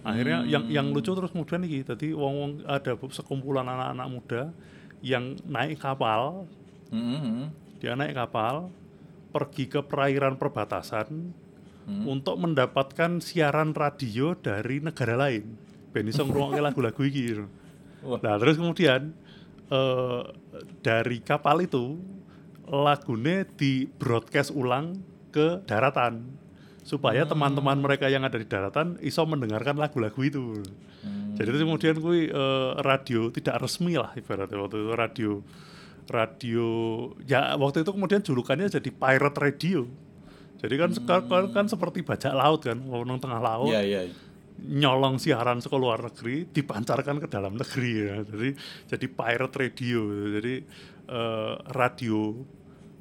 Akhirnya 0.00 0.46
yang 0.48 0.64
yang 0.72 0.86
lucu 0.94 1.12
terus 1.12 1.28
kemudian 1.28 1.60
nih 1.60 1.84
jadi 1.84 2.16
wong 2.16 2.34
wong 2.40 2.50
ada 2.64 2.96
sekumpulan 3.12 3.68
anak-anak 3.68 4.08
muda 4.08 4.42
yang 5.04 5.36
naik 5.44 5.78
kapal. 5.78 6.48
Mhm. 6.88 7.52
dia 7.78 7.92
naik 7.94 8.16
kapal 8.16 8.72
pergi 9.28 9.68
ke 9.68 9.84
perairan 9.84 10.40
perbatasan 10.40 11.36
untuk 12.08 12.40
mendapatkan 12.40 13.20
siaran 13.20 13.76
radio 13.76 14.32
dari 14.32 14.80
negara 14.80 15.16
lain. 15.16 15.44
Ben 15.92 16.08
iso 16.08 16.24
ngrungokke 16.24 16.60
lagu-lagu 16.60 17.00
gitu. 17.08 17.44
Wah. 18.04 18.18
Nah, 18.22 18.34
terus 18.38 18.56
kemudian 18.58 19.14
eh, 19.70 20.22
dari 20.82 21.18
kapal 21.22 21.64
itu 21.64 21.98
lagunya 22.68 23.48
di 23.56 23.88
broadcast 23.88 24.52
ulang 24.52 25.00
ke 25.32 25.64
daratan 25.64 26.24
supaya 26.84 27.28
teman-teman 27.28 27.80
mereka 27.80 28.08
yang 28.08 28.24
ada 28.24 28.40
di 28.40 28.48
daratan 28.48 28.96
iso 29.04 29.24
mendengarkan 29.28 29.76
lagu-lagu 29.76 30.20
itu. 30.24 30.64
Jadi 31.36 31.48
itu 31.54 31.58
kemudian 31.62 31.94
kui 32.00 32.26
eh, 32.26 32.70
radio 32.80 33.28
tidak 33.30 33.62
resmi 33.62 33.94
lah 33.94 34.10
ibaratnya 34.16 34.58
waktu 34.58 34.76
itu 34.80 34.92
radio 34.96 35.30
radio 36.08 36.68
ya 37.28 37.54
waktu 37.60 37.84
itu 37.84 37.90
kemudian 37.92 38.24
julukannya 38.24 38.72
jadi 38.72 38.90
pirate 38.90 39.38
radio. 39.38 39.84
Jadi 40.58 40.74
kan 40.74 40.90
sekarang 40.90 41.54
kan 41.54 41.66
seperti 41.70 42.02
bajak 42.02 42.34
laut 42.34 42.66
kan, 42.66 42.74
nang 42.82 43.22
tengah 43.22 43.38
laut 43.38 43.70
Iya 43.70 43.82
iya. 43.86 44.00
Nyolong 44.66 45.22
siaran 45.22 45.62
ke 45.62 45.76
luar 45.78 46.02
negeri 46.02 46.50
dipancarkan 46.50 47.22
ke 47.22 47.28
dalam 47.30 47.54
negeri 47.54 47.90
ya. 47.94 48.16
Jadi 48.26 48.48
jadi 48.90 49.06
pirate 49.06 49.54
radio. 49.54 50.00
Jadi 50.38 50.54
eh, 51.08 51.54
radio 51.72 52.34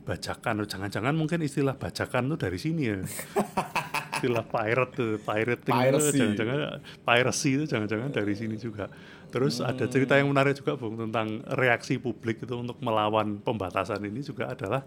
bajakan. 0.07 0.63
Jangan-jangan 0.63 1.13
mungkin 1.17 1.43
istilah 1.43 1.75
bajakan 1.75 2.31
itu 2.31 2.35
dari 2.39 2.59
sini 2.61 2.81
ya. 2.87 2.99
istilah 4.17 4.45
pirate 4.49 4.93
tuh, 4.97 5.21
pirating 5.21 5.77
Piracy. 5.77 6.17
jangan-jangan 6.17 6.59
piracy 7.05 7.49
itu 7.53 7.65
jangan-jangan 7.69 8.09
dari 8.09 8.33
sini 8.33 8.57
juga. 8.57 8.89
Terus 9.29 9.61
ada 9.61 9.85
cerita 9.85 10.17
yang 10.17 10.31
menarik 10.31 10.57
juga 10.57 10.73
Bung 10.73 10.97
tentang 10.97 11.43
reaksi 11.53 12.01
publik 12.01 12.41
itu 12.41 12.55
untuk 12.57 12.79
melawan 12.81 13.37
pembatasan 13.43 14.01
ini 14.07 14.25
juga 14.25 14.49
adalah 14.49 14.81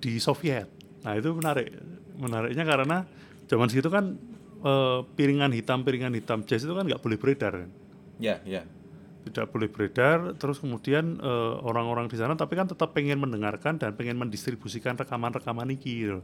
di 0.00 0.16
Soviet. 0.22 0.70
Nah, 1.02 1.18
itu 1.18 1.34
menarik. 1.34 1.68
Menariknya 2.16 2.64
karena 2.64 3.04
zaman 3.50 3.66
segitu 3.68 3.90
kan 3.90 4.16
eh, 4.62 5.00
piringan 5.18 5.52
hitam 5.52 5.82
piringan 5.82 6.14
hitam 6.14 6.46
jazz 6.46 6.64
itu 6.64 6.72
kan 6.72 6.86
nggak 6.86 7.02
boleh 7.02 7.18
beredar 7.18 7.52
kan 7.66 7.70
Iya 8.22 8.38
iya. 8.46 8.62
tidak 9.22 9.54
boleh 9.54 9.70
beredar 9.70 10.34
terus 10.34 10.58
kemudian 10.58 11.18
eh, 11.22 11.54
orang-orang 11.62 12.10
di 12.10 12.18
sana 12.18 12.34
tapi 12.34 12.58
kan 12.58 12.66
tetap 12.66 12.90
pengen 12.90 13.22
mendengarkan 13.22 13.78
dan 13.78 13.94
pengen 13.94 14.18
mendistribusikan 14.18 14.98
rekaman-rekaman 14.98 15.70
iki 15.74 16.10
gitu. 16.10 16.20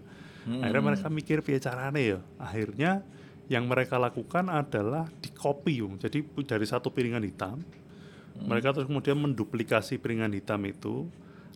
akhirnya 0.48 0.82
mereka 0.82 1.06
mikir 1.12 1.38
piye 1.44 1.60
carane 1.62 2.02
ya 2.16 2.20
akhirnya 2.40 3.06
yang 3.48 3.64
mereka 3.64 3.96
lakukan 3.96 4.50
adalah 4.52 5.08
di 5.22 5.30
copy 5.32 5.80
Yung. 5.80 5.96
jadi 5.96 6.20
dari 6.42 6.66
satu 6.66 6.90
piringan 6.90 7.22
hitam 7.22 7.62
mereka 8.44 8.70
terus 8.74 8.86
kemudian 8.86 9.18
menduplikasi 9.18 9.98
piringan 9.98 10.30
hitam 10.34 10.62
itu 10.66 11.06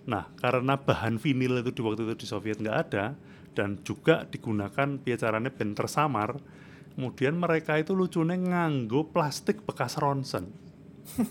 nah 0.03 0.27
karena 0.43 0.75
bahan 0.75 1.19
vinil 1.19 1.63
itu 1.63 1.71
di 1.71 1.83
waktu 1.83 2.03
itu 2.11 2.15
di 2.23 2.27
Soviet 2.27 2.59
nggak 2.59 2.79
ada 2.91 3.15
dan 3.55 3.79
juga 3.87 4.27
digunakan 4.27 4.99
carane 4.99 5.51
ben 5.53 5.77
tersamar 5.77 6.41
kemudian 6.95 7.37
mereka 7.37 7.77
itu 7.81 7.97
lucunya 7.97 8.37
nganggo 8.37 9.11
plastik 9.11 9.65
bekas 9.65 9.97
ronsen. 9.99 10.53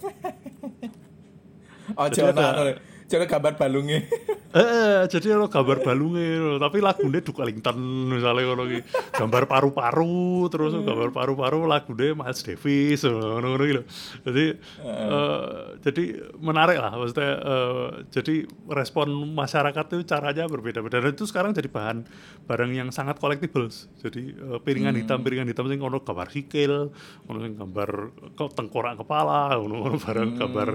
Oh 1.98 2.08
Jadi 2.08 2.24
ada- 2.32 2.80
jangan 3.12 3.28
gambar 3.28 3.54
balungnya. 3.60 4.00
Eh, 4.52 5.08
jadi 5.08 5.32
lo 5.40 5.48
gambar 5.48 5.80
balungnya 5.80 6.36
lho. 6.36 6.60
tapi 6.60 6.84
lagunya 6.84 7.24
Duke 7.24 7.40
Ellington 7.40 7.80
misalnya 8.12 8.52
kalau 8.52 8.68
gambar 9.16 9.44
paru-paru 9.48 10.52
terus 10.52 10.76
gambar 10.76 11.16
paru-paru 11.16 11.64
lagunya 11.64 12.12
Miles 12.12 12.44
Davis 12.44 13.00
ngono-ngono 13.08 13.64
gitu. 13.64 13.84
Jadi 14.28 14.46
eh, 14.84 15.42
jadi 15.80 16.04
menarik 16.44 16.84
lah 16.84 17.00
maksudnya 17.00 17.32
eh, 17.40 17.88
jadi 18.12 18.36
respon 18.68 19.08
masyarakat 19.32 19.86
itu 19.88 20.04
caranya 20.04 20.44
berbeda-beda 20.52 21.00
dan 21.00 21.16
itu 21.16 21.24
sekarang 21.24 21.56
jadi 21.56 21.72
bahan 21.72 22.04
barang 22.44 22.76
yang 22.76 22.92
sangat 22.92 23.24
collectibles. 23.24 23.88
Jadi 24.04 24.36
eh, 24.36 24.60
piringan 24.60 25.00
hitam 25.00 25.24
piringan 25.24 25.48
hitam 25.48 25.72
sing 25.72 25.80
ono 25.80 26.04
gambar 26.04 26.28
sikil, 26.28 26.92
ono 27.24 27.38
sing 27.40 27.56
gambar 27.56 27.90
ke- 28.36 28.52
tengkorak 28.52 29.00
kepala, 29.00 29.56
ono 29.56 29.80
ono 29.88 29.96
barang 29.96 30.30
gambar 30.36 30.70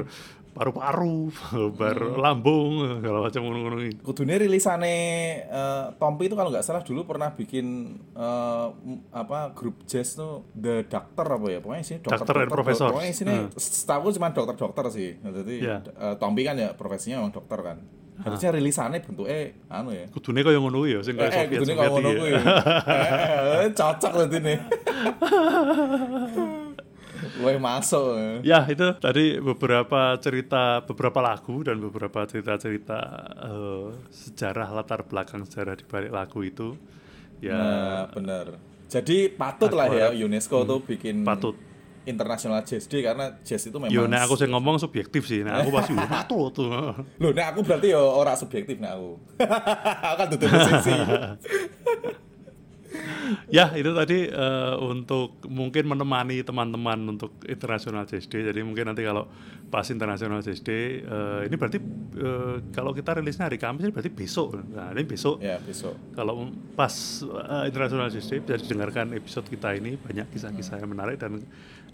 paru-paru, 0.57 1.29
gambar 1.29 1.97
lambung 2.25 2.97
segala 2.97 3.23
macam 3.23 3.39
ngono-ngono 3.43 3.77
iki. 3.79 3.93
Kudune 4.01 4.35
rilisane 4.35 4.95
eh, 5.45 5.85
Tompi 5.95 6.25
itu 6.25 6.33
kalau 6.33 6.49
nggak 6.49 6.63
salah 6.63 6.81
dulu 6.81 7.05
pernah 7.05 7.31
bikin 7.31 7.67
eh, 8.11 8.67
m- 8.73 9.03
apa 9.11 9.53
grup 9.53 9.85
jazz 9.85 10.13
tuh 10.13 10.43
The 10.51 10.83
Doctor 10.85 11.27
apa 11.31 11.47
ya 11.47 11.59
pokoknya 11.59 11.83
sini 11.83 11.99
dokter, 12.01 12.19
Doctor 12.19 12.35
and 12.39 12.51
Professors. 12.51 12.89
pokoknya 12.89 13.13
sini 13.13 13.35
Hmm. 13.37 13.51
setahu 13.53 14.09
cuma 14.11 14.31
dokter-dokter 14.31 14.85
sih 14.89 15.19
jadi 15.21 15.55
Iya. 15.59 15.77
eh, 15.85 16.15
Tompi 16.17 16.41
kan 16.41 16.55
ya 16.55 16.73
profesinya 16.73 17.19
memang 17.19 17.31
dokter 17.31 17.59
kan 17.61 17.79
harusnya 18.17 18.51
rilisannya 18.51 18.99
bentuknya 18.99 19.53
anu 19.69 19.93
ya 19.93 20.09
Kudune 20.09 20.41
kaya 20.41 20.57
ngono 20.57 20.79
kuwi 20.79 20.91
ya 20.91 21.03
sing 21.03 21.15
eh, 21.15 21.19
kaya 21.21 21.29
eh 21.29 21.37
Soviet 21.37 21.59
kudune 21.59 21.69
Soviet 21.69 21.77
kalau 21.77 21.93
ngono 21.93 22.09
iki 22.09 22.17
kuwi 22.17 22.31
ya. 22.33 22.41
Eh, 22.89 23.61
eh, 23.61 23.69
cocok 23.71 24.11
berarti 24.11 24.39
nih 24.41 24.57
Wah 27.37 27.53
masuk. 27.59 28.41
Ya 28.41 28.65
itu 28.65 28.97
tadi 28.97 29.37
beberapa 29.37 30.17
cerita 30.19 30.81
beberapa 30.83 31.21
lagu 31.21 31.61
dan 31.61 31.77
beberapa 31.77 32.25
cerita-cerita 32.25 32.99
eh, 33.45 33.87
sejarah 34.09 34.73
latar 34.73 35.05
belakang 35.05 35.45
sejarah 35.45 35.77
di 35.77 35.85
balik 35.85 36.13
lagu 36.13 36.41
itu 36.41 36.77
ya 37.39 37.57
Nah, 37.57 38.03
bener. 38.09 38.57
Jadi 38.87 39.29
patut 39.29 39.69
lah 39.75 39.91
ya 39.91 40.09
UNESCO 40.15 40.65
tuh 40.65 40.81
bikin 40.81 41.23
Hmm. 41.23 41.29
Patut. 41.29 41.57
International 42.07 42.63
Jazz 42.63 42.87
Day 42.87 43.03
karena 43.03 43.35
jazz 43.43 43.67
itu 43.67 43.75
memang 43.83 43.91
yo 43.91 44.07
nek 44.07 44.31
aku 44.31 44.39
sing 44.39 44.47
ngomong 44.55 44.79
subjektif 44.79 45.27
sih 45.27 45.43
nah 45.43 45.59
aku 45.59 45.75
pasti 45.75 45.91
"Wah, 45.91 46.07
patut 46.07 46.55
tuh 46.55 46.71
Loh, 47.19 47.31
nek 47.35 47.51
aku 47.51 47.67
berarti 47.67 47.91
ya 47.91 47.99
ora 47.99 48.39
subjektif 48.39 48.79
nek 48.79 48.95
aku. 48.95 49.19
aku 50.07 50.15
kan 50.15 50.27
musisi. 50.31 50.95
ya 53.57 53.75
itu 53.75 53.91
tadi 53.95 54.27
eh, 54.31 54.75
untuk 54.79 55.43
mungkin 55.47 55.85
menemani 55.91 56.43
teman-teman 56.43 57.17
untuk 57.17 57.43
International 57.47 58.07
Jazz 58.07 58.27
Day 58.31 58.47
jadi 58.47 58.61
mungkin 58.63 58.91
nanti 58.91 59.03
kalau 59.03 59.27
pas 59.67 59.87
International 59.91 60.41
Jazz 60.43 60.63
Day 60.63 61.03
eh, 61.03 61.41
ini 61.51 61.55
berarti 61.59 61.79
eh, 62.17 62.57
kalau 62.71 62.95
kita 62.95 63.19
rilisnya 63.19 63.51
hari 63.51 63.59
Kamis 63.59 63.87
ini 63.87 63.93
berarti 63.93 64.13
besok. 64.13 64.59
Nah 64.71 64.95
ini 64.95 65.03
besok. 65.03 65.43
Ya, 65.43 65.59
besok. 65.59 65.95
kalau 66.15 66.51
pas 66.75 66.93
uh, 67.27 67.65
International 67.67 68.09
Jazz 68.09 68.29
Day 68.31 68.39
bisa 68.41 68.57
didengarkan 68.61 69.13
episode 69.17 69.47
kita 69.49 69.75
ini 69.75 69.99
banyak 69.99 70.31
kisah-kisah 70.31 70.81
yang 70.81 70.91
menarik 70.91 71.19
dan 71.19 71.43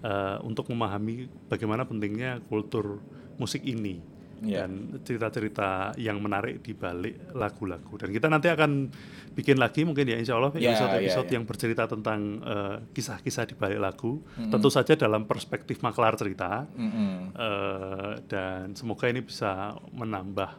uh, 0.04 0.38
untuk 0.44 0.68
memahami 0.68 1.30
bagaimana 1.48 1.86
pentingnya 1.86 2.42
kultur 2.46 3.00
musik 3.40 3.64
ini 3.64 4.11
Iya. 4.42 4.66
dan 4.66 4.98
cerita-cerita 5.06 5.94
yang 5.96 6.18
menarik 6.18 6.66
di 6.66 6.74
balik 6.74 7.30
lagu-lagu 7.30 7.94
dan 7.94 8.10
kita 8.10 8.26
nanti 8.26 8.50
akan 8.50 8.90
bikin 9.32 9.54
lagi 9.54 9.86
mungkin 9.86 10.02
ya 10.02 10.18
insya 10.18 10.34
Allah 10.34 10.50
Ya, 10.58 10.74
episode-episode 10.74 11.26
ya, 11.26 11.30
ya. 11.30 11.34
yang 11.38 11.44
bercerita 11.46 11.86
tentang 11.86 12.20
uh, 12.42 12.76
kisah-kisah 12.90 13.46
di 13.46 13.54
balik 13.54 13.78
lagu 13.78 14.18
tentu 14.50 14.66
saja 14.66 14.98
dalam 14.98 15.24
perspektif 15.24 15.78
maklar 15.80 16.18
cerita 16.18 16.66
Mm-mm. 16.74 17.32
Eh, 17.32 18.12
dan 18.26 18.74
semoga 18.74 19.06
ini 19.06 19.22
bisa 19.22 19.78
menambah 19.94 20.50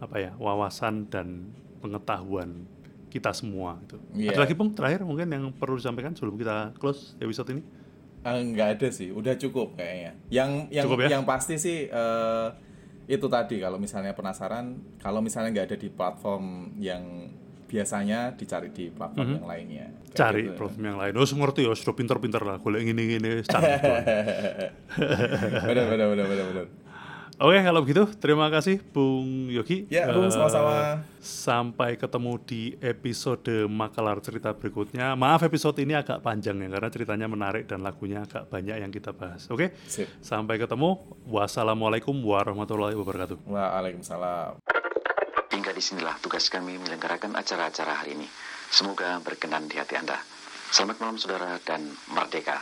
apa 0.00 0.16
ya 0.16 0.32
wawasan 0.40 1.12
dan 1.12 1.52
pengetahuan 1.84 2.64
kita 3.10 3.34
semua 3.34 3.76
itu. 3.82 3.98
Iya. 4.16 4.32
Ada 4.32 4.40
lagi 4.46 4.54
pun 4.54 4.72
terakhir 4.72 5.02
mungkin 5.02 5.28
yang 5.28 5.44
perlu 5.52 5.76
disampaikan 5.76 6.14
sebelum 6.14 6.38
kita 6.38 6.72
close 6.78 7.18
episode 7.18 7.52
ini. 7.52 7.62
Nggak 8.22 8.68
ada 8.78 8.88
sih, 8.88 9.10
udah 9.10 9.34
cukup 9.34 9.74
kayaknya. 9.76 10.12
Yang 10.30 10.50
yang 10.70 10.84
Cukup 10.86 10.98
ya? 11.04 11.08
yang 11.18 11.24
pasti 11.26 11.56
sih 11.56 11.84
eh, 11.84 12.48
itu 13.10 13.26
tadi 13.26 13.58
kalau 13.58 13.82
misalnya 13.82 14.14
penasaran, 14.14 14.78
kalau 15.02 15.18
misalnya 15.18 15.50
nggak 15.50 15.66
ada 15.74 15.78
di 15.82 15.90
platform 15.90 16.78
yang 16.78 17.26
biasanya 17.66 18.38
dicari 18.38 18.70
di 18.70 18.90
platform 18.94 19.42
yang 19.42 19.46
lainnya. 19.50 19.86
Kayak. 19.90 20.14
Cari 20.14 20.42
gitu. 20.46 20.54
platform 20.58 20.84
yang 20.86 20.98
lain. 20.98 21.12
Oh, 21.18 21.26
ngerti 21.26 21.60
ya, 21.66 21.74
sudah 21.74 21.94
pinter-pinter 21.94 22.42
lah. 22.42 22.56
Golek 22.62 22.86
gini-gini, 22.86 23.42
canggih. 23.46 23.78
benar 25.66 25.84
benar 25.90 26.06
benar 26.06 26.26
benar 26.26 26.66
Oke, 27.40 27.56
kalau 27.64 27.80
begitu 27.80 28.04
terima 28.20 28.52
kasih 28.52 28.84
Bung 28.92 29.48
Yogi. 29.48 29.88
Ya, 29.88 30.12
Bung, 30.12 30.28
Eh, 30.28 30.32
sama-sama. 30.32 31.00
Sampai 31.24 31.96
ketemu 31.96 32.36
di 32.44 32.76
episode 32.84 33.64
Makalar 33.64 34.20
Cerita 34.20 34.52
berikutnya. 34.52 35.16
Maaf 35.16 35.40
episode 35.48 35.80
ini 35.80 35.96
agak 35.96 36.20
panjang 36.20 36.60
ya 36.60 36.68
karena 36.68 36.92
ceritanya 36.92 37.26
menarik 37.32 37.64
dan 37.64 37.80
lagunya 37.80 38.28
agak 38.28 38.44
banyak 38.52 38.84
yang 38.84 38.92
kita 38.92 39.16
bahas. 39.16 39.48
Oke. 39.48 39.72
Sip. 39.88 40.04
Sampai 40.20 40.60
ketemu. 40.60 41.00
Wassalamualaikum 41.32 42.12
warahmatullahi 42.12 42.92
wabarakatuh. 43.00 43.48
Waalaikumsalam. 43.48 44.60
Hingga 45.48 45.72
di 45.72 45.80
sinilah 45.80 46.20
tugas 46.20 46.44
kami 46.52 46.76
menyelenggarakan 46.76 47.40
acara-acara 47.40 48.04
hari 48.04 48.20
ini. 48.20 48.28
Semoga 48.68 49.16
berkenan 49.24 49.64
di 49.64 49.80
hati 49.80 49.96
Anda. 49.96 50.20
Selamat 50.68 51.00
malam 51.00 51.16
saudara 51.16 51.56
dan 51.64 51.88
merdeka. 52.12 52.60